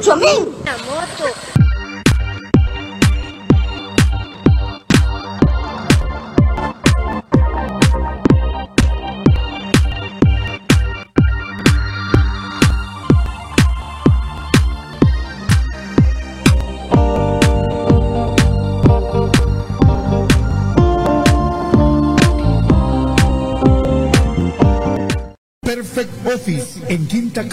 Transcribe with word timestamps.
Chomín. 0.00 0.59
La 0.59 0.59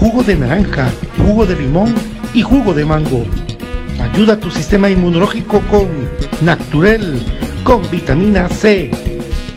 jugo 0.00 0.22
de 0.22 0.34
naranja, 0.34 0.90
jugo 1.18 1.44
de 1.44 1.56
limón 1.56 1.94
y 2.32 2.40
jugo 2.40 2.72
de 2.72 2.86
mango. 2.86 3.26
Ayuda 4.00 4.32
a 4.32 4.40
tu 4.40 4.50
sistema 4.50 4.88
inmunológico 4.88 5.60
con 5.70 5.88
Naturel, 6.40 7.22
con 7.64 7.82
vitamina 7.90 8.48
C. 8.48 8.90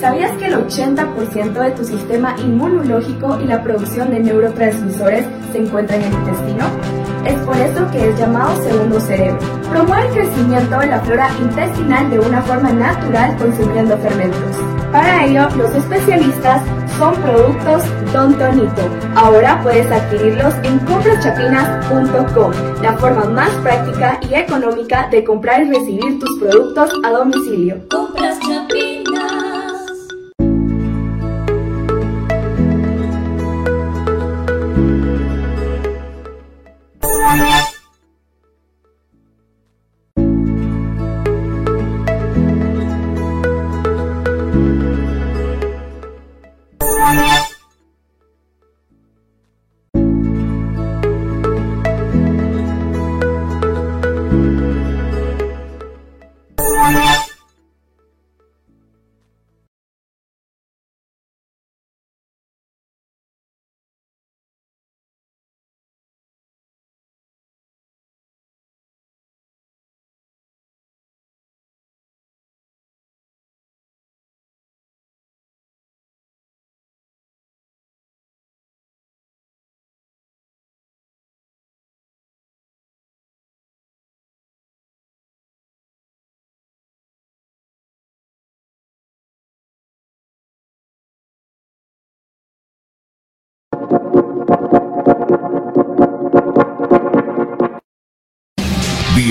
¿Sabías 0.00 0.30
que 0.38 0.46
el 0.46 0.54
80% 0.54 1.52
de 1.54 1.70
tu 1.72 1.84
sistema 1.84 2.36
inmunológico 2.38 3.40
y 3.42 3.46
la 3.46 3.62
producción 3.64 4.10
de 4.10 4.20
neurotransmisores 4.20 5.26
se 5.50 5.58
encuentra 5.58 5.96
en 5.96 6.04
el 6.04 6.12
intestino? 6.12 6.66
Es 7.26 7.34
por 7.40 7.56
eso 7.56 7.90
que 7.90 8.08
es 8.08 8.18
llamado 8.18 8.62
segundo 8.62 9.00
cerebro. 9.00 9.38
Promueve 9.68 10.06
el 10.06 10.14
crecimiento 10.14 10.78
de 10.78 10.86
la 10.86 11.00
flora 11.00 11.30
intestinal 11.40 12.10
de 12.10 12.20
una 12.20 12.42
forma 12.42 12.72
natural 12.72 13.36
consumiendo 13.38 13.98
fermentos. 13.98 14.56
Para 14.92 15.26
ello, 15.26 15.48
los 15.56 15.74
especialistas 15.74 16.62
son 16.96 17.14
productos 17.16 17.82
Don 18.12 18.38
Tonito. 18.38 18.97
Ahora 19.20 19.60
puedes 19.64 19.90
adquirirlos 19.90 20.54
en 20.62 20.78
compraschapinas.com, 20.78 22.52
la 22.80 22.96
forma 22.98 23.24
más 23.24 23.50
práctica 23.64 24.20
y 24.30 24.34
económica 24.34 25.08
de 25.10 25.24
comprar 25.24 25.62
y 25.62 25.70
recibir 25.70 26.20
tus 26.20 26.38
productos 26.38 26.92
a 27.04 27.10
domicilio. 27.10 27.80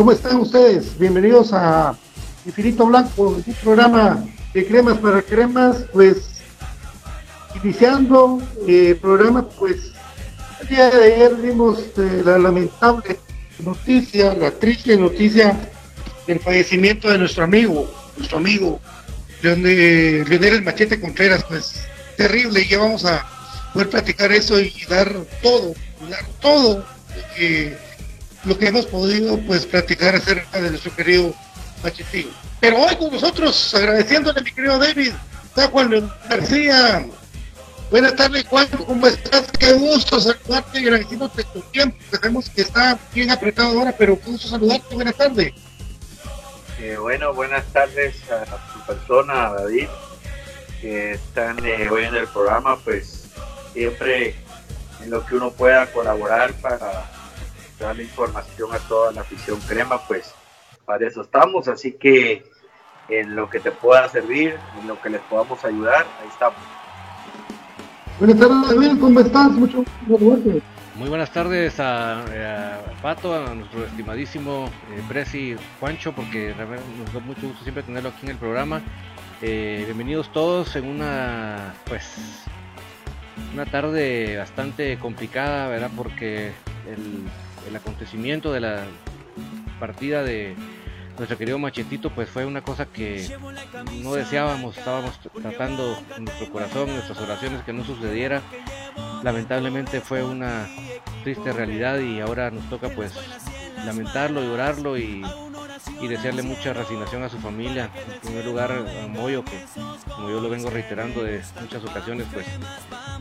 ¿Cómo 0.00 0.12
están 0.12 0.36
ustedes? 0.38 0.98
Bienvenidos 0.98 1.52
a 1.52 1.94
Infinito 2.46 2.86
Blanco, 2.86 3.36
un 3.46 3.54
programa 3.62 4.24
de 4.54 4.66
cremas 4.66 4.96
para 4.96 5.20
cremas, 5.20 5.84
pues 5.92 6.40
iniciando 7.62 8.40
el 8.66 8.96
programa, 8.96 9.46
pues 9.46 9.92
el 10.62 10.68
día 10.68 10.88
de 10.88 11.04
ayer 11.04 11.34
vimos 11.34 11.80
eh, 11.98 12.22
la 12.24 12.38
lamentable 12.38 13.18
noticia, 13.58 14.32
la 14.32 14.50
triste 14.50 14.96
noticia 14.96 15.54
del 16.26 16.40
fallecimiento 16.40 17.10
de 17.10 17.18
nuestro 17.18 17.44
amigo, 17.44 17.86
nuestro 18.16 18.38
amigo 18.38 18.80
Leonel, 19.42 20.32
el 20.32 20.62
Machete 20.62 20.98
Contreras, 20.98 21.44
pues 21.44 21.74
terrible, 22.16 22.66
ya 22.66 22.78
vamos 22.78 23.04
a 23.04 23.22
poder 23.74 23.90
platicar 23.90 24.32
eso 24.32 24.58
y 24.58 24.72
dar 24.88 25.12
todo, 25.42 25.74
dar 26.08 26.24
todo 26.40 26.86
lo 28.44 28.58
que 28.58 28.68
hemos 28.68 28.86
podido 28.86 29.38
pues 29.40 29.66
platicar 29.66 30.14
acerca 30.14 30.60
de 30.60 30.70
nuestro 30.70 30.94
querido 30.94 31.34
Machetín. 31.82 32.30
Pero 32.60 32.78
hoy 32.78 32.96
con 32.96 33.12
nosotros, 33.12 33.74
agradeciéndole 33.74 34.42
mi 34.42 34.52
querido 34.52 34.78
David, 34.78 35.12
está 35.44 35.68
Juan 35.68 36.10
García. 36.28 37.06
Buenas 37.90 38.14
tardes, 38.14 38.46
Juan, 38.46 38.68
¿cómo 38.86 39.06
estás? 39.06 39.50
Qué 39.58 39.72
gusto 39.72 40.20
saludarte 40.20 40.78
y 40.80 40.84
agradeciéndote 40.84 41.42
tu 41.52 41.60
tiempo. 41.72 41.96
Sabemos 42.10 42.48
que 42.50 42.62
está 42.62 42.98
bien 43.12 43.30
apretado 43.30 43.78
ahora, 43.78 43.92
pero 43.98 44.18
qué 44.20 44.30
gusto 44.30 44.48
saludarte. 44.48 44.94
Buenas 44.94 45.16
tardes. 45.16 45.52
Eh, 46.78 46.96
bueno, 46.98 47.34
buenas 47.34 47.64
tardes 47.72 48.14
a 48.30 48.72
tu 48.72 48.86
persona, 48.86 49.48
a 49.48 49.54
David, 49.54 49.88
que 50.80 51.12
están 51.12 51.64
eh, 51.66 51.88
hoy 51.90 52.04
en 52.04 52.14
el 52.14 52.28
programa, 52.28 52.78
pues 52.78 53.24
siempre 53.72 54.36
en 55.02 55.10
lo 55.10 55.26
que 55.26 55.34
uno 55.34 55.50
pueda 55.50 55.90
colaborar 55.92 56.52
para 56.54 57.10
darle 57.80 58.04
información 58.04 58.72
a 58.72 58.78
toda 58.78 59.12
la 59.12 59.22
afición 59.22 59.58
crema, 59.60 59.98
pues 60.06 60.34
para 60.84 61.06
eso 61.06 61.22
estamos, 61.22 61.66
así 61.68 61.92
que 61.92 62.44
en 63.08 63.34
lo 63.34 63.48
que 63.48 63.58
te 63.58 63.70
pueda 63.70 64.08
servir, 64.08 64.56
en 64.80 64.88
lo 64.88 65.00
que 65.00 65.10
les 65.10 65.20
podamos 65.22 65.64
ayudar, 65.64 66.06
ahí 66.20 66.28
estamos. 66.28 66.58
Buenas 68.18 68.38
tardes, 68.38 68.68
David, 68.68 69.00
¿cómo 69.00 69.20
estás? 69.20 69.50
Mucho 69.50 69.84
gusto. 70.06 70.60
Muy 70.96 71.08
buenas 71.08 71.32
tardes 71.32 71.80
a, 71.80 72.22
Pato, 73.00 73.34
a 73.34 73.54
nuestro 73.54 73.86
estimadísimo 73.86 74.68
eh, 74.92 75.02
Presi 75.08 75.56
Juancho, 75.78 76.12
porque 76.12 76.54
nos 76.98 77.14
da 77.14 77.20
mucho 77.20 77.46
gusto 77.46 77.62
siempre 77.62 77.82
tenerlo 77.82 78.10
aquí 78.10 78.26
en 78.26 78.32
el 78.32 78.36
programa. 78.36 78.82
Eh, 79.40 79.84
bienvenidos 79.86 80.30
todos 80.32 80.76
en 80.76 80.86
una, 80.86 81.72
pues, 81.86 82.44
una 83.54 83.64
tarde 83.64 84.36
bastante 84.36 84.98
complicada, 84.98 85.68
¿verdad? 85.68 85.90
Porque 85.96 86.52
el, 86.86 87.24
el 87.68 87.76
acontecimiento 87.76 88.52
de 88.52 88.60
la 88.60 88.84
partida 89.78 90.22
de 90.22 90.54
nuestro 91.18 91.36
querido 91.36 91.58
Machetito, 91.58 92.10
pues 92.10 92.30
fue 92.30 92.46
una 92.46 92.62
cosa 92.62 92.86
que 92.86 93.28
no 94.02 94.14
deseábamos, 94.14 94.78
estábamos 94.78 95.18
tratando 95.42 95.98
nuestro 96.18 96.50
corazón, 96.50 96.88
nuestras 96.88 97.18
oraciones 97.18 97.62
que 97.62 97.72
no 97.72 97.84
sucediera. 97.84 98.40
Lamentablemente 99.22 100.00
fue 100.00 100.22
una 100.24 100.66
triste 101.22 101.52
realidad 101.52 101.98
y 101.98 102.20
ahora 102.20 102.50
nos 102.50 102.68
toca 102.70 102.88
pues 102.88 103.12
lamentarlo 103.84 104.42
y 104.42 104.46
orarlo 104.46 104.98
y, 104.98 105.22
desearle 106.08 106.42
mucha 106.42 106.72
resignación 106.72 107.22
a 107.22 107.28
su 107.28 107.38
familia. 107.38 107.90
En 108.14 108.20
primer 108.20 108.44
lugar 108.44 108.72
a 108.72 109.06
Moyo, 109.06 109.44
que 109.44 109.64
como 110.14 110.30
yo 110.30 110.40
lo 110.40 110.48
vengo 110.48 110.70
reiterando 110.70 111.22
de 111.22 111.40
muchas 111.60 111.84
ocasiones, 111.84 112.26
pues 112.32 112.46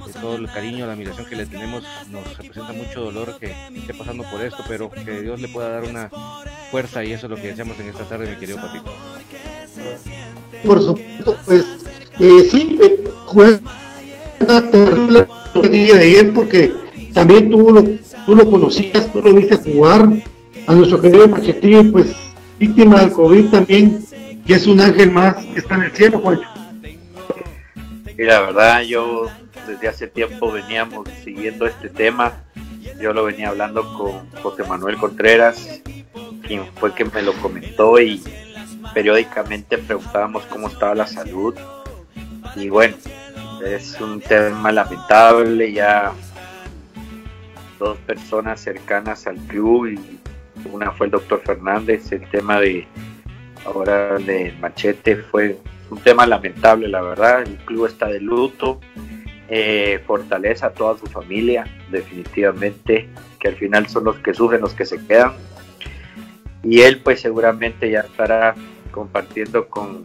de 0.05 0.19
todo 0.19 0.35
el 0.35 0.47
cariño, 0.47 0.85
la 0.85 0.93
admiración 0.93 1.27
que 1.27 1.35
le 1.35 1.45
tenemos, 1.45 1.83
nos 2.09 2.37
representa 2.37 2.73
mucho 2.73 3.01
dolor 3.01 3.37
que 3.39 3.53
esté 3.75 3.93
pasando 3.93 4.23
por 4.23 4.41
esto, 4.41 4.63
pero 4.67 4.89
que 4.89 5.21
Dios 5.21 5.39
le 5.39 5.49
pueda 5.49 5.69
dar 5.69 5.83
una 5.83 6.09
fuerza 6.71 7.03
y 7.03 7.13
eso 7.13 7.27
es 7.27 7.29
lo 7.31 7.35
que 7.35 7.47
deseamos 7.49 7.79
en 7.79 7.89
esta 7.89 8.05
tarde, 8.05 8.29
mi 8.29 8.37
querido 8.37 8.59
Patito. 8.59 8.91
Por 10.65 10.81
supuesto, 10.81 11.37
pues 11.45 11.65
eh, 12.19 12.47
sí, 12.49 12.79
fue 13.31 13.59
una 14.39 14.71
terrible 14.71 15.27
día 15.69 15.95
de 15.95 16.03
ayer 16.03 16.33
porque 16.33 16.73
también 17.13 17.49
tú 17.49 17.71
lo, 17.71 17.83
tú 18.25 18.35
lo 18.35 18.49
conocías, 18.49 19.11
tú 19.11 19.21
lo 19.21 19.33
viste 19.33 19.57
jugar 19.57 20.09
a 20.69 20.73
nuestro 20.73 21.01
querido 21.01 21.27
Machetillo, 21.27 21.91
pues 21.91 22.15
víctima 22.59 22.99
del 22.99 23.11
COVID 23.11 23.49
también, 23.49 24.05
que 24.45 24.53
es 24.53 24.67
un 24.67 24.79
ángel 24.79 25.09
más 25.09 25.35
que 25.37 25.57
está 25.57 25.73
en 25.73 25.81
el 25.81 25.91
cielo, 25.93 26.19
Juancho. 26.19 26.47
Y 28.15 28.23
la 28.23 28.41
verdad, 28.41 28.81
yo 28.83 29.25
desde 29.65 29.87
hace 29.87 30.07
tiempo 30.07 30.51
veníamos 30.51 31.09
siguiendo 31.23 31.65
este 31.65 31.89
tema. 31.89 32.33
Yo 33.01 33.13
lo 33.13 33.23
venía 33.23 33.49
hablando 33.49 33.81
con 33.97 34.29
José 34.43 34.63
Manuel 34.63 34.97
Contreras, 34.97 35.81
quien 36.45 36.67
fue 36.75 36.93
quien 36.93 37.09
me 37.15 37.23
lo 37.23 37.33
comentó 37.41 37.99
y 37.99 38.21
periódicamente 38.93 39.79
preguntábamos 39.79 40.43
cómo 40.45 40.67
estaba 40.67 40.93
la 40.93 41.07
salud. 41.07 41.55
Y 42.55 42.69
bueno, 42.69 42.95
es 43.65 43.99
un 43.99 44.21
tema 44.21 44.71
lamentable, 44.71 45.73
ya 45.73 46.11
dos 47.79 47.97
personas 48.05 48.61
cercanas 48.61 49.25
al 49.25 49.37
club 49.37 49.87
y 49.87 50.18
una 50.65 50.91
fue 50.91 51.07
el 51.07 51.11
doctor 51.11 51.41
Fernández, 51.45 52.11
el 52.11 52.29
tema 52.29 52.59
de 52.59 52.87
ahora 53.65 54.17
de 54.17 54.53
Machete 54.59 55.17
fue 55.17 55.57
un 55.89 55.99
tema 55.99 56.25
lamentable, 56.27 56.87
la 56.87 57.01
verdad, 57.01 57.41
el 57.41 57.57
club 57.57 57.87
está 57.87 58.07
de 58.07 58.19
luto, 58.19 58.79
eh, 59.47 60.01
fortaleza 60.05 60.67
a 60.67 60.71
toda 60.71 60.97
su 60.97 61.07
familia, 61.07 61.65
definitivamente, 61.89 63.09
que 63.39 63.47
al 63.47 63.55
final 63.55 63.87
son 63.87 64.03
los 64.03 64.17
que 64.17 64.33
sufren, 64.33 64.61
los 64.61 64.73
que 64.73 64.85
se 64.85 65.03
quedan. 65.05 65.33
Y 66.61 66.81
él 66.81 67.01
pues 67.01 67.21
seguramente 67.21 67.89
ya 67.89 68.01
estará 68.01 68.53
compartiendo 68.91 69.67
con 69.67 70.03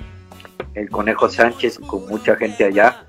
el 0.74 0.88
Conejo 0.88 1.28
Sánchez, 1.28 1.78
con 1.78 2.06
mucha 2.06 2.36
gente 2.36 2.64
allá. 2.64 3.04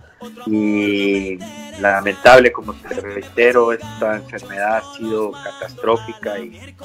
Y 0.45 1.37
lamentable, 1.79 2.51
como 2.51 2.73
te 2.73 3.01
reitero, 3.01 3.71
esta 3.71 4.15
enfermedad 4.15 4.77
ha 4.77 4.97
sido 4.97 5.31
catastrófica 5.31 6.39
y 6.39 6.75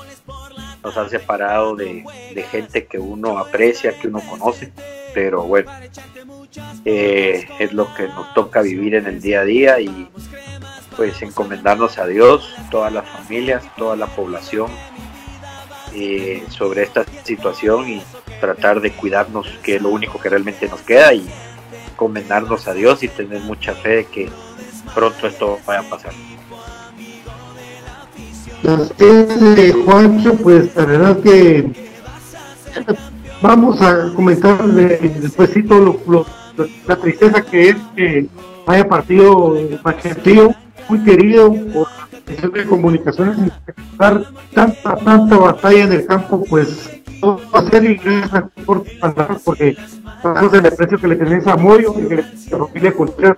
nos 0.83 0.97
ha 0.97 1.09
separado 1.09 1.77
de, 1.77 2.05
gente 2.51 2.87
que 2.87 2.99
uno 2.99 3.39
aprecia, 3.39 3.99
que 3.99 4.09
uno 4.09 4.21
conoce. 4.29 4.73
Pero 5.15 5.43
bueno, 5.43 5.71
eh, 6.85 7.49
es 7.59 7.73
lo 7.73 7.93
que 7.95 8.05
nos 8.09 8.33
toca 8.35 8.63
vivir 8.63 8.95
en 8.95 9.07
el 9.07 9.21
día 9.21 9.41
a 9.41 9.45
día 9.45 9.81
y 9.81 10.09
pues 10.97 11.21
encomendarnos 11.23 11.99
a 11.99 12.07
Dios, 12.07 12.55
todas 12.71 12.93
las 12.93 13.09
familias, 13.09 13.65
toda 13.77 13.97
la 13.97 14.07
población 14.07 14.71
eh, 15.95 16.45
sobre 16.51 16.83
esta 16.83 17.05
situación 17.25 17.89
y 17.89 18.03
tratar 18.41 18.81
de 18.81 18.93
cuidarnos, 18.93 19.49
que 19.63 19.77
es 19.77 19.83
lo 19.83 19.89
único 19.89 20.21
que 20.21 20.29
realmente 20.29 20.69
nos 20.69 20.81
queda 20.83 21.13
y 21.13 21.29
encomendarnos 21.91 22.69
a 22.69 22.75
Dios 22.75 23.03
y 23.03 23.09
tener 23.09 23.41
mucha 23.41 23.75
fe 23.75 23.97
de 23.97 24.05
que 24.05 24.31
pronto 24.95 25.27
esto 25.27 25.59
vaya 25.67 25.81
a 25.81 25.91
pasar. 25.91 26.13
de 28.63 29.73
Juancho, 29.73 30.35
pues 30.35 30.75
la 30.77 30.85
verdad 30.85 31.21
que 31.21 31.71
vamos 33.41 33.81
a 33.81 34.13
comentar 34.15 34.63
después 34.65 35.57
lo, 35.57 35.99
lo, 36.07 36.27
la 36.87 36.97
tristeza 36.97 37.43
que 37.43 37.71
es 37.71 37.77
que 37.97 38.27
haya 38.67 38.89
partido 38.89 39.57
Argentino, 39.85 40.55
muy 40.89 41.03
querido 41.05 41.53
por 41.73 41.89
la 42.39 42.49
de 42.49 42.67
comunicaciones 42.67 43.39
y 43.39 43.51
tanta, 44.55 44.97
tanta 44.97 45.37
batalla 45.37 45.85
en 45.85 45.93
el 45.93 46.07
campo, 46.07 46.45
pues 46.49 47.01
todo 47.21 47.41
va 47.55 47.61
a 47.61 47.71
ser 47.71 47.85
y 47.85 48.01
porque 49.45 49.77
sabemos 50.23 50.55
el 50.55 50.67
aprecio 50.67 50.99
que 50.99 51.09
le 51.09 51.17
tenés 51.17 51.47
a 51.47 51.57
Moyo 51.57 51.95
y 51.99 52.09
que 52.09 52.17
le 52.17 52.23
familia 52.49 52.93
Contreras. 52.93 53.37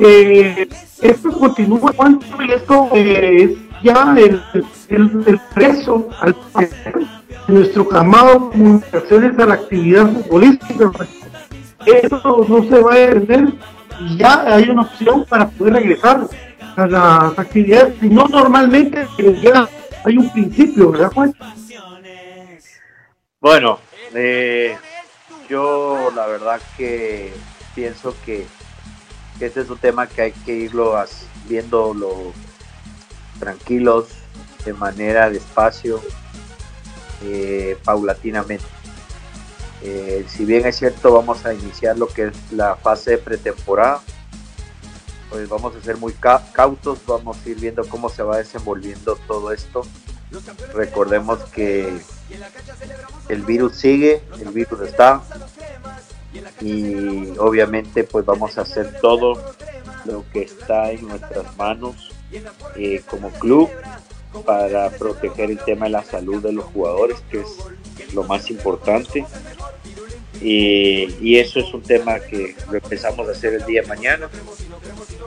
Eh, 0.00 0.68
esto 1.02 1.30
continúa 1.32 1.92
cuánto 1.92 2.26
y 2.42 2.52
esto 2.52 2.88
eh, 2.94 3.42
es 3.42 3.82
ya 3.82 4.14
el, 4.16 4.42
el, 4.88 5.24
el 5.26 5.40
preso 5.54 6.08
al 6.20 6.34
de 6.58 7.06
nuestro 7.48 7.86
camado 7.88 8.50
comunicaciones 8.50 9.38
a 9.38 9.46
la 9.46 9.54
actividad 9.54 10.10
futbolística 10.10 10.90
eso 11.86 12.46
no 12.48 12.64
se 12.64 12.80
va 12.80 12.94
a 12.94 12.98
detener 12.98 13.52
y 14.00 14.16
ya 14.16 14.42
hay 14.54 14.68
una 14.70 14.82
opción 14.82 15.24
para 15.26 15.48
poder 15.48 15.74
regresar 15.74 16.26
a 16.76 16.86
las 16.86 17.38
actividades, 17.38 17.94
si 18.00 18.08
no 18.08 18.26
normalmente 18.26 19.06
ya 19.40 19.68
hay 20.04 20.18
un 20.18 20.30
principio, 20.30 20.90
¿verdad 20.90 21.12
Juan? 21.12 21.34
Bueno, 23.40 23.78
eh, 24.14 24.76
yo 25.48 26.10
la 26.14 26.26
verdad 26.26 26.60
que 26.76 27.32
pienso 27.74 28.14
que, 28.24 28.46
este 29.46 29.60
es 29.60 29.70
un 29.70 29.78
tema 29.78 30.06
que 30.06 30.22
hay 30.22 30.32
que 30.32 30.52
irlo 30.52 30.94
viéndolo 31.48 32.32
tranquilos, 33.38 34.06
de 34.64 34.72
manera 34.72 35.28
despacio, 35.30 36.00
eh, 37.22 37.76
paulatinamente. 37.84 38.64
Eh, 39.82 40.24
si 40.28 40.44
bien 40.44 40.66
es 40.66 40.76
cierto, 40.76 41.12
vamos 41.12 41.44
a 41.44 41.52
iniciar 41.52 41.98
lo 41.98 42.06
que 42.08 42.28
es 42.28 42.52
la 42.52 42.76
fase 42.76 43.18
pretemporada, 43.18 44.00
pues 45.28 45.48
vamos 45.48 45.74
a 45.76 45.82
ser 45.82 45.96
muy 45.98 46.14
cautos, 46.52 47.00
vamos 47.06 47.36
a 47.44 47.48
ir 47.48 47.58
viendo 47.58 47.86
cómo 47.88 48.08
se 48.08 48.22
va 48.22 48.38
desenvolviendo 48.38 49.16
todo 49.26 49.52
esto. 49.52 49.82
Recordemos 50.74 51.38
que 51.50 52.00
el 53.28 53.42
virus 53.42 53.76
sigue, 53.76 54.22
el 54.40 54.48
virus 54.48 54.80
está 54.80 55.22
y 56.60 57.36
obviamente 57.38 58.04
pues 58.04 58.24
vamos 58.24 58.58
a 58.58 58.62
hacer 58.62 58.98
todo 59.00 59.34
lo 60.04 60.24
que 60.32 60.42
está 60.42 60.90
en 60.90 61.08
nuestras 61.08 61.56
manos 61.56 62.10
eh, 62.76 63.02
como 63.08 63.30
club 63.30 63.68
para 64.44 64.90
proteger 64.90 65.50
el 65.50 65.58
tema 65.58 65.86
de 65.86 65.92
la 65.92 66.02
salud 66.02 66.42
de 66.42 66.52
los 66.52 66.64
jugadores, 66.66 67.18
que 67.30 67.40
es 67.40 68.14
lo 68.14 68.24
más 68.24 68.50
importante. 68.50 69.24
Y, 70.40 71.36
eso 71.36 71.60
es 71.60 71.72
un 71.72 71.82
tema 71.82 72.18
que 72.20 72.54
lo 72.70 72.76
empezamos 72.76 73.28
a 73.28 73.32
hacer 73.32 73.54
el 73.54 73.64
día 73.64 73.82
de 73.82 73.88
mañana. 73.88 74.28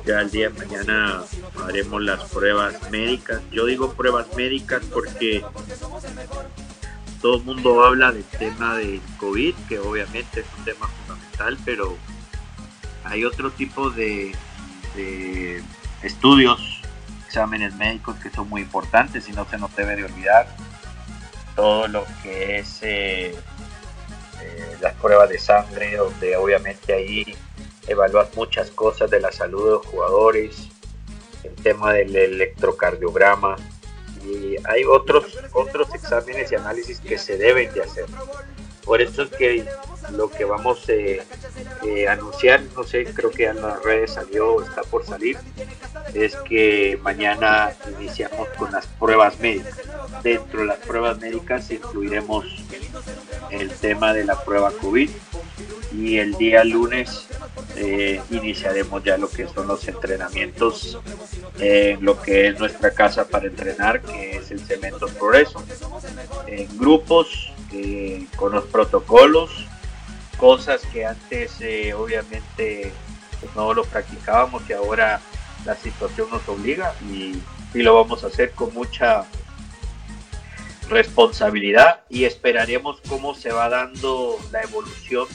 Ya 0.06 0.22
el 0.22 0.30
día 0.30 0.50
de 0.50 0.66
mañana 0.66 1.24
haremos 1.66 2.02
las 2.02 2.24
pruebas 2.30 2.76
médicas. 2.92 3.42
Yo 3.52 3.66
digo 3.66 3.94
pruebas 3.94 4.28
médicas 4.36 4.84
porque 4.94 5.44
todo 7.22 7.38
el 7.38 7.44
mundo 7.44 7.84
habla 7.84 8.12
del 8.12 8.24
tema 8.24 8.78
del 8.78 9.02
COVID, 9.20 9.56
que 9.68 9.80
obviamente 9.80 10.42
es 10.42 10.46
un 10.58 10.66
tema 10.66 10.90
pero 11.66 11.98
hay 13.04 13.24
otro 13.26 13.52
tipo 13.52 13.90
de, 13.90 14.36
estudios, 16.04 16.82
exámenes 17.26 17.76
médicos 17.76 18.16
que 18.18 18.30
son 18.30 18.50
muy 18.50 18.62
importantes 18.62 19.28
y 19.30 19.34
no 19.34 19.46
se 19.46 19.58
nos 19.58 19.76
debe 19.76 19.96
de 19.96 20.06
olvidar. 20.06 20.48
Todo 21.56 21.88
lo 21.88 22.06
que 22.22 22.60
es 22.60 22.80
eh, 22.84 23.36
eh, 24.42 24.78
las 24.82 24.94
pruebas 24.96 25.30
de 25.30 25.40
sangre, 25.40 25.96
donde 25.96 26.36
obviamente 26.36 26.94
ahí 26.94 27.36
evalúas 27.88 28.30
muchas 28.36 28.70
cosas 28.72 29.10
de 29.10 29.20
la 29.20 29.32
salud 29.32 29.64
de 29.64 29.72
los 29.72 29.86
jugadores, 29.86 30.70
el 31.44 31.56
tema 31.56 31.94
del 31.94 32.16
electrocardiograma, 32.16 33.56
y 34.24 34.56
hay 34.68 34.84
otros, 34.84 35.26
otros 35.54 35.94
exámenes 35.96 36.52
y 36.52 36.56
análisis 36.56 37.00
que 37.00 37.18
se 37.18 37.38
deben 37.38 37.74
de 37.74 37.82
hacer. 37.82 38.06
Por 38.88 39.02
eso 39.02 39.24
es 39.24 39.30
que 39.32 39.66
lo 40.14 40.32
que 40.32 40.46
vamos 40.46 40.88
a 40.88 40.94
eh, 40.94 41.22
eh, 41.86 42.08
anunciar, 42.08 42.62
no 42.74 42.84
sé, 42.84 43.04
creo 43.04 43.32
que 43.32 43.48
en 43.48 43.62
las 43.62 43.84
redes 43.84 44.14
salió, 44.14 44.64
está 44.64 44.82
por 44.84 45.06
salir, 45.06 45.38
es 46.14 46.38
que 46.38 46.98
mañana 47.04 47.74
iniciamos 48.00 48.48
con 48.58 48.72
las 48.72 48.88
pruebas 48.88 49.38
médicas. 49.42 49.76
Dentro 50.24 50.62
de 50.62 50.68
las 50.68 50.78
pruebas 50.78 51.20
médicas 51.20 51.70
incluiremos 51.70 52.46
el 53.52 53.70
tema 53.72 54.14
de 54.14 54.24
la 54.24 54.42
prueba 54.42 54.72
COVID 54.72 55.10
y 55.94 56.18
el 56.18 56.36
día 56.36 56.64
lunes 56.64 57.28
eh, 57.76 58.22
iniciaremos 58.30 59.04
ya 59.04 59.18
lo 59.18 59.30
que 59.30 59.48
son 59.48 59.68
los 59.68 59.86
entrenamientos 59.88 60.98
en 61.60 62.04
lo 62.04 62.22
que 62.22 62.48
es 62.48 62.60
nuestra 62.60 62.92
casa 62.92 63.28
para 63.28 63.48
entrenar, 63.48 64.02
que 64.02 64.38
es 64.38 64.52
el 64.52 64.62
Cemento 64.62 65.08
Progreso, 65.08 65.62
en 66.48 66.78
grupos, 66.78 67.52
eh, 67.72 68.26
con 68.36 68.52
los 68.52 68.66
protocolos, 68.66 69.66
cosas 70.38 70.82
que 70.94 71.06
antes 71.06 71.60
eh, 71.62 71.94
obviamente 71.94 72.92
pues, 73.40 73.56
no 73.56 73.74
lo 73.74 73.84
practicábamos 73.84 74.64
y 74.70 74.74
ahora 74.74 75.20
la 75.66 75.76
situación 75.76 76.30
nos 76.30 76.48
obliga 76.48 76.94
y, 77.10 77.36
y 77.74 77.82
lo 77.82 77.96
vamos 77.96 78.24
a 78.24 78.28
hacer 78.28 78.52
con 78.52 78.74
mucha 78.74 79.26
responsabilidad 80.90 82.02
y 82.10 82.24
esperaremos 82.24 83.02
cómo 83.08 83.36
se 83.36 83.52
va 83.52 83.70
dando 83.70 84.38
la 84.52 84.62
evolución 84.62 85.28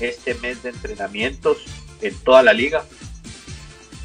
este 0.00 0.34
mes 0.34 0.62
de 0.62 0.70
entrenamientos 0.70 1.58
en 2.00 2.14
toda 2.20 2.42
la 2.42 2.52
liga 2.52 2.84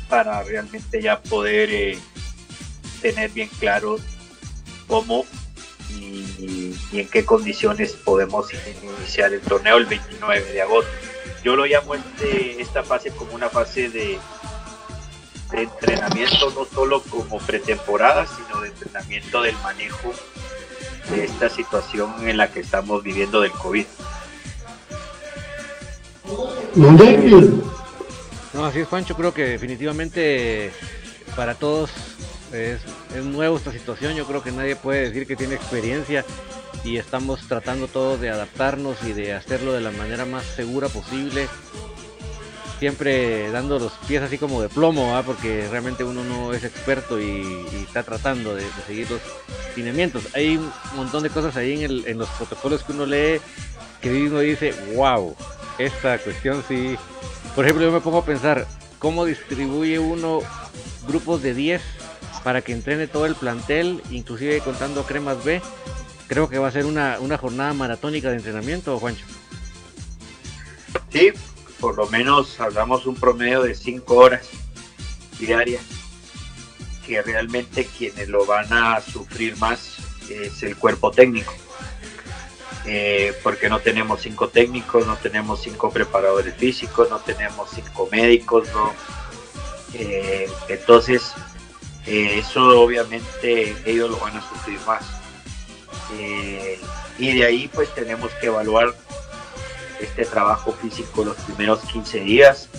para 0.08 0.42
realmente 0.44 1.02
ya 1.02 1.22
poder 1.22 1.70
eh, 1.72 2.00
tener 3.02 3.30
bien 3.32 3.50
claro 3.60 3.98
cómo 4.88 5.26
y, 5.89 6.75
en 6.91 7.08
qué 7.08 7.25
condiciones 7.25 7.93
podemos 7.93 8.48
iniciar 8.53 9.34
el 9.34 9.41
torneo 9.41 9.77
el 9.77 9.86
29 9.86 10.53
de 10.53 10.62
agosto. 10.62 10.91
Yo 11.43 11.55
lo 11.55 11.65
llamo 11.65 11.96
este, 11.96 12.62
esta 12.62 12.84
fase 12.84 13.12
como 13.12 13.34
una 13.34 13.50
fase 13.50 13.89
de, 13.89 14.17
de 15.51 15.62
entrenamiento, 15.62 16.51
no 16.51 16.65
solo 16.65 17.01
como 17.03 17.38
pretemporada, 17.39 18.25
sino 18.25 18.62
de 18.62 18.69
entrenamiento 18.69 19.41
del 19.41 19.55
manejo 19.58 20.13
de 21.10 21.25
esta 21.25 21.50
situación 21.50 22.27
en 22.27 22.38
la 22.38 22.51
que 22.51 22.60
estamos 22.60 23.03
viviendo 23.03 23.41
del 23.41 23.51
COVID. 23.51 23.86
No, 28.53 28.65
así 28.65 28.79
es, 28.79 28.88
Juancho. 28.88 29.15
Creo 29.15 29.34
que 29.34 29.46
definitivamente 29.46 30.72
para 31.36 31.55
todos 31.55 31.91
es, 32.53 32.79
es 33.15 33.24
nuevo 33.24 33.58
esta 33.58 33.72
situación. 33.72 34.15
Yo 34.15 34.25
creo 34.25 34.44
que 34.44 34.51
nadie 34.51 34.75
puede 34.75 35.03
decir 35.03 35.27
que 35.27 35.36
tiene 35.36 35.56
experiencia 35.56 36.25
y 36.84 36.98
estamos 36.98 37.48
tratando 37.48 37.88
todos 37.88 38.22
de 38.22 38.29
adaptarnos 38.29 38.98
y 39.03 39.13
de 39.13 39.34
hacerlo 39.34 39.74
de 39.74 39.82
la 39.82 39.91
manera 39.91 40.25
más 40.25 40.44
segura 40.46 40.88
posible. 40.89 41.48
Siempre 42.79 43.51
dando 43.51 43.77
los 43.77 43.91
pies 44.08 44.22
así 44.22 44.38
como 44.38 44.62
de 44.62 44.70
plomo, 44.70 45.22
porque 45.25 45.68
realmente 45.70 46.06
uno 46.06 46.24
no 46.24 46.53
es 46.53 46.63
experto 46.63 47.20
y, 47.20 47.65
está 47.84 48.03
tratando 48.03 48.56
de, 48.56 48.63
seguir 48.88 49.12
los 49.12 49.20
lineamientos. 49.75 50.24
Hay 50.34 50.56
un 50.56 50.72
montón 50.96 51.24
de 51.24 51.29
cosas 51.29 51.58
ahí 51.58 51.74
en, 51.74 51.91
el, 51.91 52.08
en 52.08 52.18
los 52.18 52.29
protocolos 52.29 52.84
que 52.84 52.94
uno 52.94 53.06
lee 53.06 53.41
que 54.01 54.27
uno 54.27 54.39
dice, 54.39 54.74
wow, 54.96 55.36
esta 55.77 56.18
cuestión 56.20 56.63
sí. 56.68 56.96
Por 57.56 57.65
ejemplo, 57.65 57.86
yo 57.86 57.91
me 57.91 58.00
pongo 58.00 58.20
a 58.20 58.25
pensar, 58.25 58.65
¿cómo 58.98 59.25
distribuye 59.25 60.00
uno 60.00 60.39
grupos 61.08 61.41
de 61.41 61.53
10 61.53 61.82
para 62.43 62.62
que 62.62 62.74
entrene 62.74 63.07
todo 63.07 63.25
el 63.25 63.36
plantel, 63.36 64.01
inclusive 64.12 64.59
contando 64.62 65.03
cremas 65.03 65.43
B? 65.43 65.62
Creo 66.27 66.50
que 66.50 66.59
va 66.59 66.67
a 66.67 66.71
ser 66.71 66.86
una, 66.86 67.17
jornada 67.38 67.74
maratónica 67.74 68.29
de 68.29 68.38
entrenamiento, 68.38 69.00
Juancho. 69.00 69.25
Sí, 71.12 71.31
por 71.79 71.95
lo 71.95 72.07
menos 72.07 72.59
hablamos 72.59 73.05
un 73.05 73.15
promedio 73.15 73.63
de 73.63 73.74
5 73.74 74.15
horas 74.15 74.48
diarias, 75.39 75.81
que 77.05 77.21
realmente 77.21 77.86
quienes 77.98 78.29
lo 78.29 78.45
van 78.45 78.71
a 78.71 79.01
sufrir 79.01 79.57
más 79.57 79.98
es 80.29 80.62
el 80.62 80.75
cuerpo 80.75 81.09
técnico 81.09 81.53
eh, 82.86 83.33
porque 83.43 83.69
no 83.69 83.79
tenemos 83.79 84.21
cinco 84.21 84.50
técnicos, 84.50 85.05
no 85.05 85.15
tenemos 85.17 85.62
cinco 85.62 85.91
preparadores 85.91 86.55
físicos, 86.55 87.09
no 87.09 87.19
tenemos 87.19 87.69
cinco 87.69 88.07
médicos, 88.12 88.67
¿no? 88.74 88.93
Eh, 89.93 90.50
entonces, 90.69 91.33
eh, 92.10 92.39
eso 92.39 92.82
obviamente 92.82 93.75
ellos 93.86 94.10
lo 94.10 94.18
van 94.18 94.38
a 94.38 94.42
sufrir 94.42 94.80
más. 94.86 95.04
y 97.20 97.34
de 97.38 97.46
ahí 97.46 97.70
pues 97.74 97.94
tenemos 97.94 98.32
que 98.42 98.48
evaluar 98.48 98.96
este 100.00 100.25
trabajo 100.25 100.72
físico 100.72 101.24
los 101.24 101.38
primeros 101.38 101.80
15 101.82 102.20
días. 102.22 102.70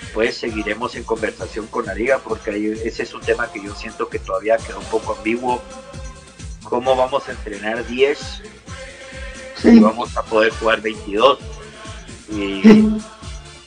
Después 0.00 0.36
seguiremos 0.36 0.94
en 0.94 1.04
conversación 1.04 1.66
con 1.66 1.86
la 1.86 1.94
liga 1.94 2.18
porque 2.18 2.78
ese 2.84 3.02
es 3.02 3.14
un 3.14 3.20
tema 3.20 3.50
que 3.52 3.62
yo 3.62 3.74
siento 3.74 4.08
que 4.08 4.18
todavía 4.18 4.56
queda 4.58 4.78
un 4.78 4.84
poco 4.86 5.14
ambiguo. 5.16 5.60
¿Cómo 6.64 6.96
vamos 6.96 7.28
a 7.28 7.32
entrenar 7.32 7.86
10 7.86 8.42
y 9.64 9.80
vamos 9.80 10.16
a 10.16 10.22
poder 10.22 10.52
jugar 10.52 10.80
22. 10.80 11.38
Y, 12.30 12.62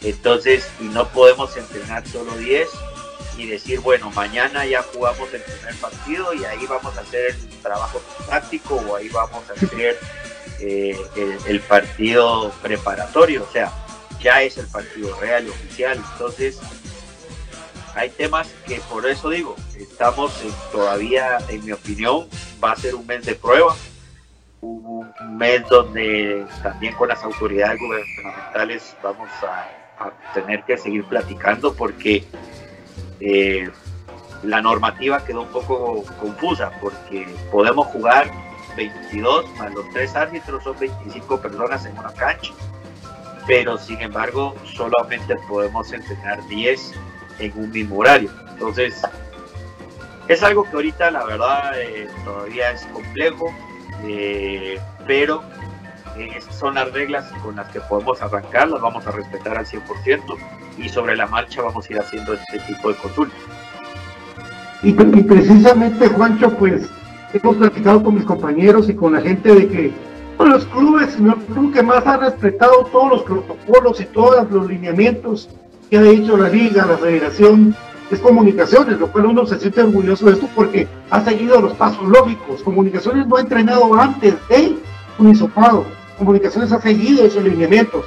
entonces, 0.02 0.70
y 0.80 0.86
no 0.86 1.08
podemos 1.10 1.56
entrenar 1.58 2.08
solo 2.08 2.36
10 2.38 2.70
y 3.40 3.48
decir, 3.48 3.80
bueno, 3.80 4.12
mañana 4.12 4.66
ya 4.66 4.84
jugamos 4.84 5.34
el 5.34 5.42
primer 5.42 5.76
partido 5.76 6.34
y 6.34 6.44
ahí 6.46 6.66
vamos 6.68 6.98
a 6.98 7.02
hacer 7.02 7.32
el 7.32 7.62
trabajo 7.62 8.02
táctico 8.28 8.76
o 8.76 8.96
ahí 8.96 9.10
vamos 9.10 9.44
a 9.50 9.54
hacer 9.54 9.98
eh, 10.60 10.98
el, 11.48 11.60
partido 11.62 12.52
preparatorio, 12.62 13.44
o 13.48 13.52
sea, 13.52 13.72
ya 14.22 14.42
es 14.42 14.58
el 14.58 14.68
partido 14.68 15.18
real 15.20 15.48
oficial. 15.50 16.04
Entonces, 16.14 16.60
hay 17.96 18.10
temas 18.10 18.50
que 18.68 18.80
por 18.82 19.08
eso 19.08 19.30
digo, 19.30 19.56
estamos 19.78 20.34
todavía, 20.72 21.38
en 21.48 21.66
mi 21.66 21.72
opinión, 21.72 22.28
va 22.64 22.74
a 22.74 22.76
ser 22.76 22.96
un 22.96 23.08
mes 23.08 23.26
de 23.26 23.36
prueba 23.36 23.76
un 24.62 25.38
mes 25.38 25.68
donde 25.70 26.46
también 26.62 26.94
con 26.96 27.08
las 27.08 27.24
autoridades 27.24 27.80
gubernamentales 27.80 28.96
vamos 29.02 29.30
a, 29.44 29.68
tener 30.34 30.64
que 30.64 30.78
seguir 30.78 31.04
platicando 31.04 31.74
porque 31.74 32.24
eh, 33.20 33.70
la 34.44 34.62
normativa 34.62 35.24
quedó 35.26 35.42
un 35.42 35.50
poco 35.50 36.04
confusa 36.20 36.72
porque 36.82 37.28
podemos 37.52 37.88
jugar 37.88 38.32
22 38.78 39.46
más 39.58 39.74
los 39.74 39.90
tres 39.92 40.16
árbitros 40.16 40.64
son 40.64 40.78
25 40.80 41.42
personas 41.42 41.86
en 41.86 41.98
una 41.98 42.14
cancha 42.14 42.54
pero 43.50 43.78
sin 43.80 44.00
embargo 44.00 44.56
solamente 44.76 45.36
podemos 45.48 45.92
entrenar 45.92 46.46
10 46.48 46.94
en 47.40 47.52
un 47.58 47.72
mismo 47.72 47.98
horario. 47.98 48.30
Entonces 48.52 49.02
es 50.28 50.44
algo 50.44 50.64
que 50.66 50.76
ahorita 50.76 51.10
la 51.10 51.26
verdad 51.26 51.72
eh, 51.82 52.08
todavía 52.24 52.70
es 52.72 52.86
complejo 52.94 53.52
eh, 54.04 54.80
pero 55.08 55.42
son 56.52 56.76
las 56.76 56.92
reglas 56.92 57.26
con 57.42 57.56
las 57.56 57.68
que 57.72 57.80
podemos 57.82 58.22
arrancar, 58.22 58.68
las 58.68 58.82
vamos 58.82 59.08
a 59.08 59.12
respetar 59.12 59.58
al 59.58 59.66
100% 59.66 60.38
y 60.82 60.90
sobre 60.90 61.16
la 61.16 61.28
marcha 61.28 61.62
vamos 61.62 61.90
a 61.90 61.94
ir 61.94 62.00
haciendo 62.00 62.34
este 62.34 62.60
tipo 62.60 62.90
de 62.90 62.96
consultas. 62.96 63.40
Y, 64.82 64.94
precisamente, 64.94 66.08
Juancho, 66.08 66.52
pues 66.58 66.90
hemos 67.34 67.58
platicado 67.58 68.02
con 68.04 68.16
mis 68.16 68.24
compañeros 68.24 68.90
y 68.90 68.96
con 68.96 69.14
la 69.14 69.22
gente 69.22 69.54
de 69.54 69.68
que 69.68 69.94
los 70.40 70.66
clubes, 70.68 71.16
el 71.16 71.36
club 71.54 71.74
que 71.74 71.84
más 71.84 72.06
ha 72.08 72.18
respetado 72.18 72.86
todos 72.92 73.10
los 73.10 73.24
protocolos 73.24 74.00
y 74.00 74.06
todos 74.06 74.50
los 74.50 74.68
lineamientos 74.68 75.50
que 75.90 75.98
ha 75.98 76.08
hecho 76.08 76.38
la 76.38 76.48
liga, 76.48 76.86
la 76.86 76.98
federación, 76.98 77.76
es 78.10 78.20
comunicaciones, 78.20 79.00
lo 79.00 79.12
cual 79.12 79.28
uno 79.28 79.46
se 79.46 79.60
siente 79.60 79.82
orgulloso 79.82 80.26
de 80.26 80.34
esto 80.34 80.50
porque 80.56 80.88
ha 81.10 81.22
seguido 81.22 81.62
los 81.62 81.74
pasos 81.74 82.08
lógicos. 82.08 82.64
Comunicaciones 82.64 83.28
no 83.28 83.36
ha 83.36 83.42
entrenado 83.42 83.94
antes 83.94 84.36
de 84.48 84.78
un 85.20 85.30
hisopado. 85.30 85.86
Comunicaciones 86.18 86.72
ha 86.72 86.82
seguido 86.82 87.26
esos 87.26 87.44
lineamientos. 87.44 88.06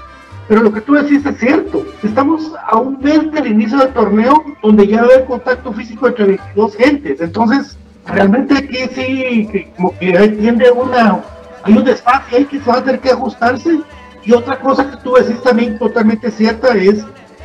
Pero 0.52 0.64
lo 0.64 0.73
que 0.75 0.82
tú 0.82 0.92
decís 0.92 1.25
es 1.25 1.38
cierto. 1.38 1.82
Estamos 2.02 2.52
a 2.68 2.76
un 2.76 3.00
mes 3.00 3.32
del 3.32 3.47
inicio 3.47 3.78
del 3.78 3.94
torneo 3.94 4.44
donde 4.62 4.87
ya 4.87 4.99
va 4.99 5.04
a 5.04 5.14
haber 5.14 5.25
contacto 5.25 5.73
físico 5.73 6.09
entre 6.09 6.26
22 6.26 6.76
gentes. 6.76 7.21
Entonces, 7.23 7.78
realmente 8.04 8.59
aquí 8.59 8.76
sí, 8.94 9.66
como 9.75 9.99
que 9.99 10.12
tiende 10.12 10.71
una, 10.71 11.23
hay 11.62 11.73
un 11.73 11.85
desfase 11.85 12.37
ahí 12.37 12.44
que 12.44 12.61
se 12.61 12.71
va 12.71 12.76
a 12.76 12.85
tener 12.85 13.00
que 13.00 13.12
ajustarse. 13.12 13.80
Y 14.25 14.32
otra 14.35 14.61
cosa 14.61 14.90
que 14.90 14.99
tú 14.99 15.14
decís 15.14 15.42
también 15.42 15.78
totalmente 15.78 16.30
cierta 16.30 16.76
es 16.76 17.02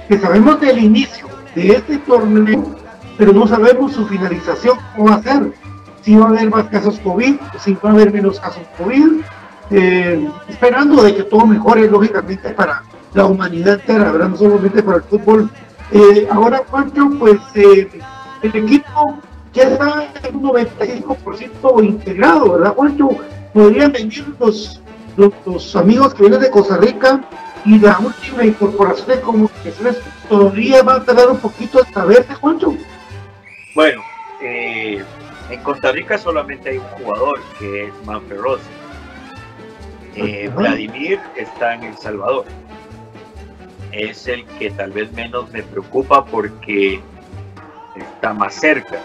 que 0.10 0.20
sabemos 0.20 0.60
del 0.60 0.78
inicio 0.78 1.30
de 1.56 1.78
este 1.78 2.00
torneo, 2.00 2.76
pero 3.18 3.32
no 3.32 3.48
sabemos 3.48 3.94
su 3.94 4.06
finalización, 4.06 4.78
cómo 4.98 5.12
va 5.12 5.16
a 5.16 5.24
ser. 5.24 5.54
Si 6.02 6.14
va 6.14 6.26
a 6.26 6.30
haber 6.32 6.50
más 6.50 6.66
casos 6.66 7.00
COVID, 7.00 7.36
si 7.58 7.74
va 7.76 7.90
a 7.90 7.94
haber 7.94 8.12
menos 8.12 8.38
casos 8.38 8.64
COVID, 8.78 9.22
eh, 9.70 10.30
esperando 10.50 11.04
de 11.04 11.16
que 11.16 11.24
todo 11.24 11.46
mejore 11.46 11.90
lógicamente 11.90 12.50
para 12.50 12.84
la 13.18 13.26
humanidad 13.26 13.80
entera, 13.80 14.12
¿verdad? 14.12 14.30
no 14.30 14.38
solamente 14.38 14.84
para 14.84 14.98
el 14.98 15.04
fútbol. 15.04 15.50
Eh, 15.92 16.28
ahora, 16.32 16.62
Juancho, 16.70 17.10
pues 17.18 17.40
eh, 17.56 17.90
el 18.44 18.56
equipo 18.56 19.20
ya 19.54 19.64
está 19.64 20.08
en 20.24 20.36
un 20.36 20.44
95% 20.44 21.84
integrado, 21.84 22.54
¿verdad, 22.54 22.76
Juancho? 22.76 23.10
Podrían 23.54 23.92
venir 23.92 24.24
los, 24.40 24.82
los, 25.16 25.76
amigos 25.76 26.14
que 26.14 26.22
vienen 26.24 26.42
de 26.42 26.52
Costa 26.52 26.78
Rica 26.78 27.22
y 27.66 27.80
la 27.80 27.98
última 27.98 28.46
incorporación 28.46 29.08
de 29.08 29.22
comunicaciones 29.22 29.98
todavía 30.30 30.84
va 30.84 30.98
a 30.98 31.04
tardar 31.04 31.32
un 31.32 31.40
poquito 31.40 31.82
hasta 31.82 32.06
verse, 32.06 32.36
Juancho. 32.36 32.76
Bueno, 33.74 34.04
eh, 34.44 35.04
en 35.50 35.64
Costa 35.64 35.92
Rica 35.92 36.20
solamente 36.20 36.70
hay 36.70 36.78
un 36.78 37.04
jugador 37.04 37.40
que 37.58 37.86
es 37.86 37.94
Manfred 38.06 38.40
Rossi. 38.40 38.70
Eh, 40.16 40.52
Vladimir 40.56 41.20
está 41.36 41.74
en 41.74 41.84
El 41.84 41.98
Salvador. 41.98 42.46
Es 43.92 44.28
el 44.28 44.46
que 44.46 44.72
tal 44.72 44.92
vez 44.92 45.12
menos 45.14 45.52
me 45.52 45.64
preocupa 45.64 46.26
porque 46.26 47.02
está 47.96 48.34
más 48.34 48.56
cerca. 48.56 49.00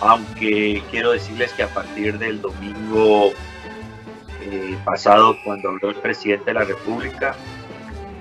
Aunque 0.00 0.82
quiero 0.90 1.12
decirles 1.12 1.52
que 1.52 1.62
a 1.62 1.68
partir 1.68 2.18
del 2.18 2.40
domingo 2.40 3.32
eh, 4.42 4.76
pasado, 4.84 5.36
cuando 5.44 5.70
habló 5.70 5.90
el 5.90 5.96
presidente 5.96 6.46
de 6.46 6.54
la 6.54 6.64
República, 6.64 7.36